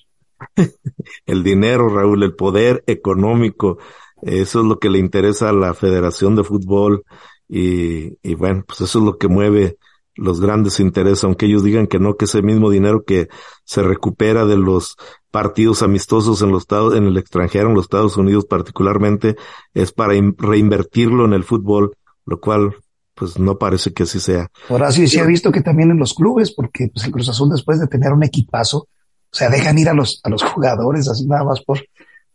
el 1.27 1.43
dinero, 1.43 1.89
Raúl, 1.89 2.23
el 2.23 2.35
poder 2.35 2.83
económico, 2.87 3.79
eso 4.23 4.61
es 4.61 4.67
lo 4.67 4.79
que 4.79 4.91
le 4.91 4.99
interesa 4.99 5.49
a 5.49 5.53
la 5.53 5.75
Federación 5.75 6.37
de 6.37 6.45
Fútbol 6.45 7.05
y, 7.49 8.19
y 8.23 8.35
bueno, 8.35 8.65
pues 8.67 8.81
eso 8.83 8.99
es 9.01 9.05
lo 9.05 9.19
que 9.19 9.29
mueve 9.29 9.77
los 10.15 10.41
grandes 10.41 10.79
intereses, 10.81 11.25
aunque 11.25 11.47
ellos 11.47 11.65
digan 11.65 11.87
que 11.87 11.99
no, 11.99 12.17
que 12.17 12.27
ese 12.27 12.43
mismo 12.43 12.71
dinero 12.71 13.05
que 13.05 13.29
se 13.65 13.83
recupera 13.83 14.45
de 14.45 14.57
los 14.57 14.97
partidos 15.31 15.83
amistosos 15.83 16.43
en 16.43 16.51
los 16.51 16.63
estados, 16.63 16.95
en 16.95 17.05
el 17.05 17.17
extranjero, 17.17 17.69
en 17.69 17.75
los 17.75 17.85
Estados 17.85 18.17
Unidos 18.17 18.45
particularmente, 18.45 19.37
es 19.73 19.93
para 19.93 20.13
reinvertirlo 20.39 21.25
en 21.25 21.33
el 21.33 21.45
fútbol, 21.45 21.97
lo 22.27 22.41
cual 22.41 22.77
pues 23.15 23.39
no 23.39 23.59
parece 23.59 23.93
que 23.93 24.05
así 24.05 24.21
sea. 24.21 24.49
Ahora 24.69 24.91
sí, 24.91 25.07
sí 25.07 25.19
ha 25.19 25.25
visto 25.25 25.53
que 25.53 25.61
también 25.61 25.91
en 25.91 25.99
los 25.99 26.15
clubes, 26.15 26.53
porque 26.53 26.89
pues 26.93 27.07
el 27.07 27.13
Cruz 27.13 27.29
Azul 27.29 27.51
después 27.51 27.79
de 27.81 27.87
tener 27.87 28.13
un 28.13 28.23
equipazo, 28.23 28.89
o 29.33 29.37
sea, 29.37 29.49
dejan 29.49 29.79
ir 29.79 29.89
a 29.89 29.95
los, 29.95 30.21
a 30.25 30.29
los 30.29 30.43
jugadores 30.43 31.09
así 31.09 31.27
nada 31.27 31.45
más 31.45 31.63
por, 31.63 31.81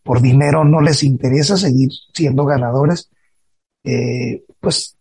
por 0.02 0.20
dinero, 0.20 0.66
no 0.66 0.82
les 0.82 1.04
interesa 1.04 1.56
seguir 1.56 1.90
siendo 2.14 2.44
ganadores. 2.46 3.10
Eh, 3.84 4.44
pues 4.60 4.98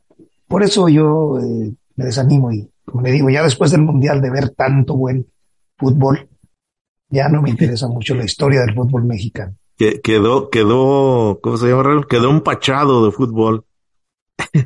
por 0.47 0.62
eso 0.62 0.88
yo 0.88 1.38
eh, 1.40 1.72
me 1.97 2.05
desanimo 2.05 2.53
y, 2.53 2.68
como 2.84 3.03
le 3.03 3.12
digo, 3.12 3.30
ya 3.30 3.42
después 3.42 3.70
del 3.70 3.82
Mundial 3.82 4.20
de 4.20 4.30
ver 4.30 4.51
tanto 4.51 4.94
buen 4.94 5.26
fútbol, 5.78 6.28
ya 7.09 7.28
no 7.28 7.40
me 7.40 7.51
interesa 7.51 7.88
mucho 7.88 8.14
la 8.14 8.24
historia 8.24 8.61
del 8.61 8.74
fútbol 8.74 9.05
mexicano. 9.05 9.55
Que, 9.76 10.01
quedó, 10.01 10.51
quedó, 10.51 11.38
¿cómo 11.42 11.57
se 11.57 11.68
llama? 11.68 12.05
Quedó 12.09 12.30
un 12.30 12.42
pachado 12.42 13.07
de 13.07 13.12
fútbol. 13.12 13.64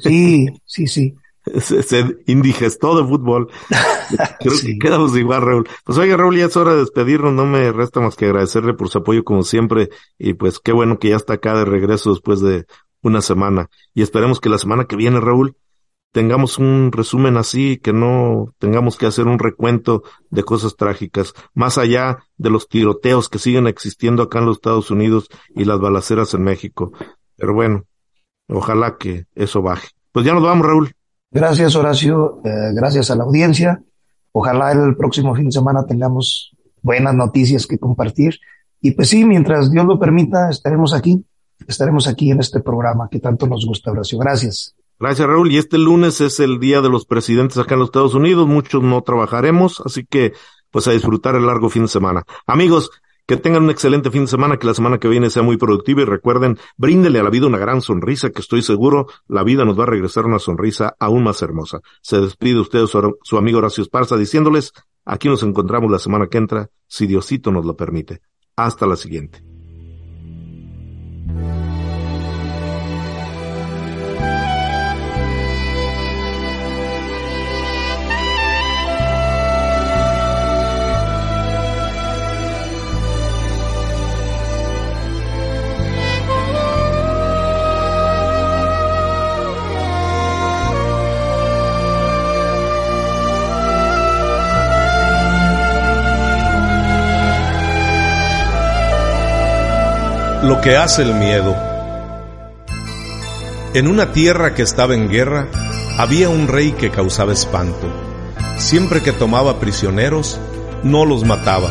Sí, 0.01 0.47
sí, 0.65 0.87
sí. 0.87 1.15
Se, 1.61 2.17
indigestó 2.27 3.01
de 3.01 3.09
fútbol. 3.09 3.49
Creo 4.41 4.55
que 4.61 4.79
quedamos 4.79 5.17
igual, 5.17 5.43
Raúl. 5.43 5.69
Pues 5.85 5.99
oiga, 5.99 6.17
Raúl, 6.17 6.37
ya 6.37 6.47
es 6.47 6.57
hora 6.57 6.73
de 6.73 6.81
despedirnos. 6.81 7.33
No 7.33 7.47
me 7.47 7.73
resta 7.73 8.01
más 8.01 8.17
que 8.17 8.27
agradecerle 8.27 8.75
por 8.75 8.89
su 8.89 8.99
apoyo 8.99 9.25
como 9.25 9.43
siempre. 9.43 9.91
Y 10.19 10.35
pues 10.35 10.59
qué 10.59 10.73
bueno 10.73 10.99
que 10.99 11.11
ya 11.11 11.17
está 11.17 11.35
acá 11.35 11.55
de 11.55 11.65
regreso 11.65 12.11
después 12.11 12.41
de 12.41 12.67
una 13.03 13.21
semana. 13.21 13.69
Y 13.95 14.03
esperemos 14.03 14.41
que 14.41 14.49
la 14.49 14.59
semana 14.59 14.85
que 14.85 14.97
viene, 14.97 15.21
Raúl, 15.21 15.57
tengamos 16.13 16.59
un 16.59 16.91
resumen 16.93 17.37
así, 17.37 17.79
que 17.79 17.93
no 17.93 18.55
tengamos 18.59 18.97
que 18.97 19.07
hacer 19.07 19.27
un 19.27 19.39
recuento 19.39 20.03
de 20.31 20.43
cosas 20.43 20.77
trágicas, 20.77 21.35
más 21.55 21.79
allá 21.79 22.25
de 22.37 22.51
los 22.51 22.69
tiroteos 22.69 23.29
que 23.29 23.39
siguen 23.39 23.67
existiendo 23.67 24.23
acá 24.23 24.41
en 24.41 24.47
los 24.47 24.57
Estados 24.57 24.91
Unidos 24.91 25.29
y 25.55 25.65
las 25.65 25.79
balaceras 25.81 26.35
en 26.35 26.43
México. 26.43 26.93
Pero 27.37 27.55
bueno, 27.55 27.85
ojalá 28.49 28.97
que 28.99 29.27
eso 29.35 29.63
baje. 29.63 29.89
Pues 30.13 30.27
ya 30.27 30.35
nos 30.35 30.43
vamos, 30.43 30.67
Raúl. 30.67 30.95
Gracias, 31.31 31.77
Horacio. 31.77 32.41
Eh, 32.45 32.73
gracias 32.75 33.11
a 33.11 33.17
la 33.17 33.25
audiencia. 33.25 33.83
Ojalá 34.33 34.73
el 34.73 34.97
próximo 34.97 35.35
fin 35.35 35.47
de 35.47 35.53
semana 35.53 35.87
tengamos 35.87 36.53
buenas 36.83 37.15
noticias 37.15 37.67
que 37.67 37.79
compartir. 37.79 38.39
Y 38.81 38.93
pues 38.93 39.09
sí, 39.09 39.25
mientras 39.25 39.71
Dios 39.71 39.87
lo 39.87 39.99
permita, 39.99 40.51
estaremos 40.51 40.93
aquí. 40.93 41.25
Estaremos 41.69 42.09
aquí 42.09 42.31
en 42.31 42.41
este 42.41 42.61
programa 42.61 43.09
que 43.11 43.21
tanto 43.21 43.47
nos 43.47 43.65
gusta, 43.67 43.91
Horacio. 43.91 44.19
Gracias. 44.19 44.75
Gracias, 44.99 45.27
Raúl. 45.27 45.53
Y 45.53 45.59
este 45.59 45.79
lunes 45.79 46.21
es 46.21 46.41
el 46.41 46.59
día 46.59 46.81
de 46.81 46.89
los 46.89 47.07
presidentes 47.07 47.59
acá 47.59 47.75
en 47.75 47.81
los 47.81 47.89
Estados 47.89 48.15
Unidos. 48.15 48.49
Muchos 48.49 48.83
no 48.83 49.01
trabajaremos, 49.03 49.83
así 49.85 50.05
que 50.05 50.33
pues 50.71 50.87
a 50.89 50.93
disfrutar 50.93 51.37
el 51.37 51.47
largo 51.47 51.69
fin 51.69 51.83
de 51.83 51.89
semana. 51.89 52.25
Amigos, 52.47 52.91
que 53.31 53.37
tengan 53.37 53.63
un 53.63 53.71
excelente 53.71 54.11
fin 54.11 54.23
de 54.23 54.27
semana, 54.27 54.57
que 54.57 54.67
la 54.67 54.75
semana 54.75 54.99
que 54.99 55.07
viene 55.07 55.31
sea 55.31 55.45
muy 55.45 55.57
productiva 55.57 56.03
y 56.03 56.05
recuerden, 56.05 56.59
bríndele 56.77 57.21
a 57.21 57.23
la 57.23 57.31
vida 57.31 57.47
una 57.47 57.59
gran 57.59 57.81
sonrisa, 57.81 58.31
que 58.31 58.41
estoy 58.41 58.61
seguro 58.61 59.07
la 59.29 59.45
vida 59.45 59.65
nos 59.65 59.79
va 59.79 59.85
a 59.85 59.87
regresar 59.87 60.27
una 60.27 60.41
sonrisa 60.41 60.97
aún 60.99 61.23
más 61.23 61.41
hermosa. 61.41 61.79
Se 62.03 62.21
despide 62.21 62.59
usted 62.59 62.87
su, 62.87 63.19
su 63.23 63.39
amigo 63.39 63.59
Horacio 63.59 63.85
Esparza 63.85 64.17
diciéndoles, 64.17 64.73
aquí 65.05 65.29
nos 65.29 65.45
encontramos 65.45 65.93
la 65.93 66.01
semana 66.01 66.27
que 66.27 66.39
entra, 66.39 66.71
si 66.89 67.07
Diosito 67.07 67.53
nos 67.53 67.65
lo 67.65 67.77
permite. 67.77 68.21
Hasta 68.57 68.85
la 68.85 68.97
siguiente. 68.97 69.50
Lo 100.43 100.63
que 100.63 100.75
hace 100.75 101.03
el 101.03 101.13
miedo. 101.13 101.55
En 103.75 103.87
una 103.87 104.13
tierra 104.13 104.55
que 104.55 104.63
estaba 104.63 104.95
en 104.95 105.11
guerra, 105.11 105.49
había 105.99 106.31
un 106.31 106.49
rey 106.49 106.73
que 106.73 106.91
causaba 106.91 107.35
espanto. 107.35 107.87
Siempre 108.57 109.03
que 109.03 109.13
tomaba 109.13 109.61
prisioneros, 109.61 110.41
no 110.83 111.05
los 111.05 111.25
mataba. 111.25 111.71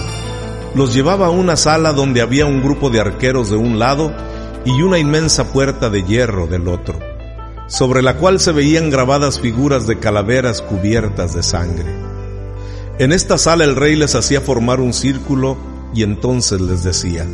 Los 0.75 0.93
llevaba 0.93 1.25
a 1.25 1.31
una 1.31 1.55
sala 1.55 1.93
donde 1.93 2.21
había 2.21 2.45
un 2.45 2.61
grupo 2.61 2.91
de 2.91 2.99
arqueros 2.99 3.49
de 3.49 3.55
un 3.55 3.79
lado 3.79 4.13
y 4.65 4.83
una 4.83 4.99
inmensa 4.99 5.51
puerta 5.51 5.89
de 5.89 6.03
hierro 6.03 6.45
del 6.45 6.67
otro, 6.67 6.99
sobre 7.65 8.03
la 8.03 8.17
cual 8.17 8.39
se 8.39 8.51
veían 8.51 8.91
grabadas 8.91 9.39
figuras 9.39 9.87
de 9.87 9.97
calaveras 9.97 10.61
cubiertas 10.61 11.33
de 11.33 11.41
sangre. 11.41 11.91
En 12.99 13.13
esta 13.13 13.39
sala 13.39 13.63
el 13.63 13.75
rey 13.75 13.95
les 13.95 14.13
hacía 14.13 14.41
formar 14.41 14.79
un 14.79 14.93
círculo 14.93 15.57
y 15.95 16.03
entonces 16.03 16.61
les 16.61 16.83
decía, 16.83 17.25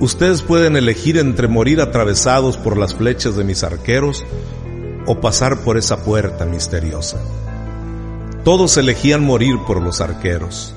Ustedes 0.00 0.40
pueden 0.40 0.76
elegir 0.76 1.18
entre 1.18 1.46
morir 1.46 1.80
atravesados 1.82 2.56
por 2.56 2.78
las 2.78 2.94
flechas 2.94 3.36
de 3.36 3.44
mis 3.44 3.62
arqueros 3.62 4.24
o 5.06 5.20
pasar 5.20 5.60
por 5.60 5.76
esa 5.76 6.02
puerta 6.04 6.46
misteriosa. 6.46 7.18
Todos 8.42 8.78
elegían 8.78 9.22
morir 9.22 9.56
por 9.66 9.82
los 9.82 10.00
arqueros. 10.00 10.74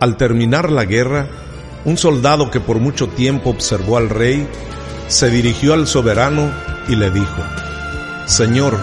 Al 0.00 0.18
terminar 0.18 0.70
la 0.70 0.84
guerra, 0.84 1.28
un 1.86 1.96
soldado 1.96 2.50
que 2.50 2.60
por 2.60 2.78
mucho 2.78 3.08
tiempo 3.08 3.48
observó 3.48 3.96
al 3.96 4.10
rey 4.10 4.46
se 5.08 5.30
dirigió 5.30 5.72
al 5.72 5.86
soberano 5.86 6.52
y 6.86 6.96
le 6.96 7.10
dijo, 7.10 7.42
Señor, 8.26 8.78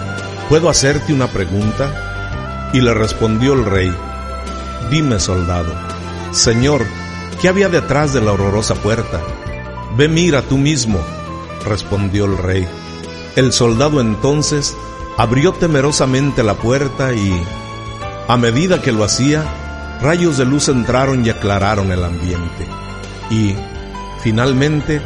¿puedo 0.48 0.68
hacerte 0.68 1.12
una 1.12 1.28
pregunta? 1.28 2.70
Y 2.72 2.80
le 2.80 2.92
respondió 2.92 3.52
el 3.52 3.64
rey, 3.64 3.94
Dime, 4.90 5.20
soldado, 5.20 5.72
Señor, 6.32 6.84
¿qué 7.40 7.48
había 7.48 7.68
detrás 7.68 8.12
de 8.12 8.20
la 8.20 8.32
horrorosa 8.32 8.74
puerta? 8.74 9.20
Ve 9.96 10.08
mira 10.08 10.42
tú 10.42 10.58
mismo, 10.58 10.98
respondió 11.64 12.26
el 12.26 12.36
rey. 12.36 12.68
El 13.34 13.52
soldado 13.52 14.00
entonces 14.00 14.76
abrió 15.16 15.52
temerosamente 15.52 16.42
la 16.42 16.54
puerta 16.54 17.14
y, 17.14 17.42
a 18.28 18.36
medida 18.36 18.82
que 18.82 18.92
lo 18.92 19.04
hacía, 19.04 19.44
rayos 20.02 20.36
de 20.36 20.44
luz 20.44 20.68
entraron 20.68 21.24
y 21.24 21.30
aclararon 21.30 21.92
el 21.92 22.04
ambiente. 22.04 22.66
Y, 23.30 23.54
finalmente, 24.22 25.00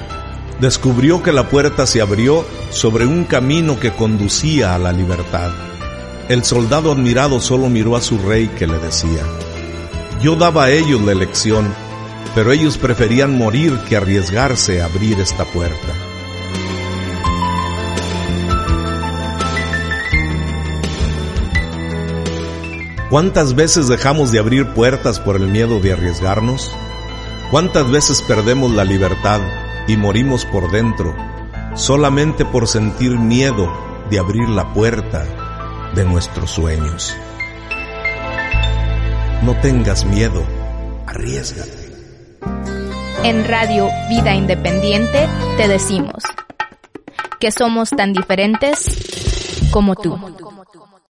descubrió 0.61 1.23
que 1.23 1.33
la 1.33 1.49
puerta 1.49 1.87
se 1.87 2.01
abrió 2.01 2.45
sobre 2.71 3.07
un 3.07 3.25
camino 3.25 3.79
que 3.79 3.93
conducía 3.93 4.75
a 4.75 4.79
la 4.79 4.93
libertad. 4.93 5.51
El 6.29 6.45
soldado 6.45 6.93
admirado 6.93 7.41
solo 7.41 7.69
miró 7.69 7.97
a 7.97 8.01
su 8.01 8.19
rey 8.19 8.49
que 8.49 8.67
le 8.67 8.79
decía, 8.79 9.23
yo 10.21 10.37
daba 10.37 10.65
a 10.65 10.71
ellos 10.71 11.01
la 11.01 11.13
elección, 11.13 11.73
pero 12.35 12.53
ellos 12.53 12.79
preferían 12.79 13.37
morir 13.37 13.79
que 13.89 13.97
arriesgarse 13.97 14.81
a 14.81 14.87
abrir 14.87 15.19
esta 15.21 15.45
puerta. 15.45 15.95
¿Cuántas 23.11 23.57
veces 23.57 23.89
dejamos 23.89 24.31
de 24.31 24.39
abrir 24.39 24.69
puertas 24.69 25.19
por 25.19 25.35
el 25.35 25.49
miedo 25.49 25.81
de 25.81 25.93
arriesgarnos? 25.93 26.73
¿Cuántas 27.51 27.91
veces 27.91 28.23
perdemos 28.23 28.71
la 28.71 28.85
libertad 28.85 29.41
y 29.89 29.97
morimos 29.97 30.45
por 30.45 30.71
dentro 30.71 31.17
solamente 31.75 32.45
por 32.45 32.69
sentir 32.69 33.19
miedo 33.19 33.69
de 34.11 34.21
abrir 34.21 34.49
la 34.49 34.73
puerta 34.73 35.25
de 35.97 36.05
nuestros 36.05 36.53
sueños? 36.53 37.17
No 39.43 39.59
tengas 39.61 40.05
miedo, 40.05 40.45
arriesgate. 41.09 41.80
En 43.23 43.47
Radio 43.47 43.91
Vida 44.09 44.35
Independiente 44.35 45.29
te 45.59 45.69
decimos 45.69 46.25
que 47.39 47.51
somos 47.51 47.91
tan 47.91 48.15
diferentes 48.15 49.69
como 49.71 49.95
tú. 49.95 50.19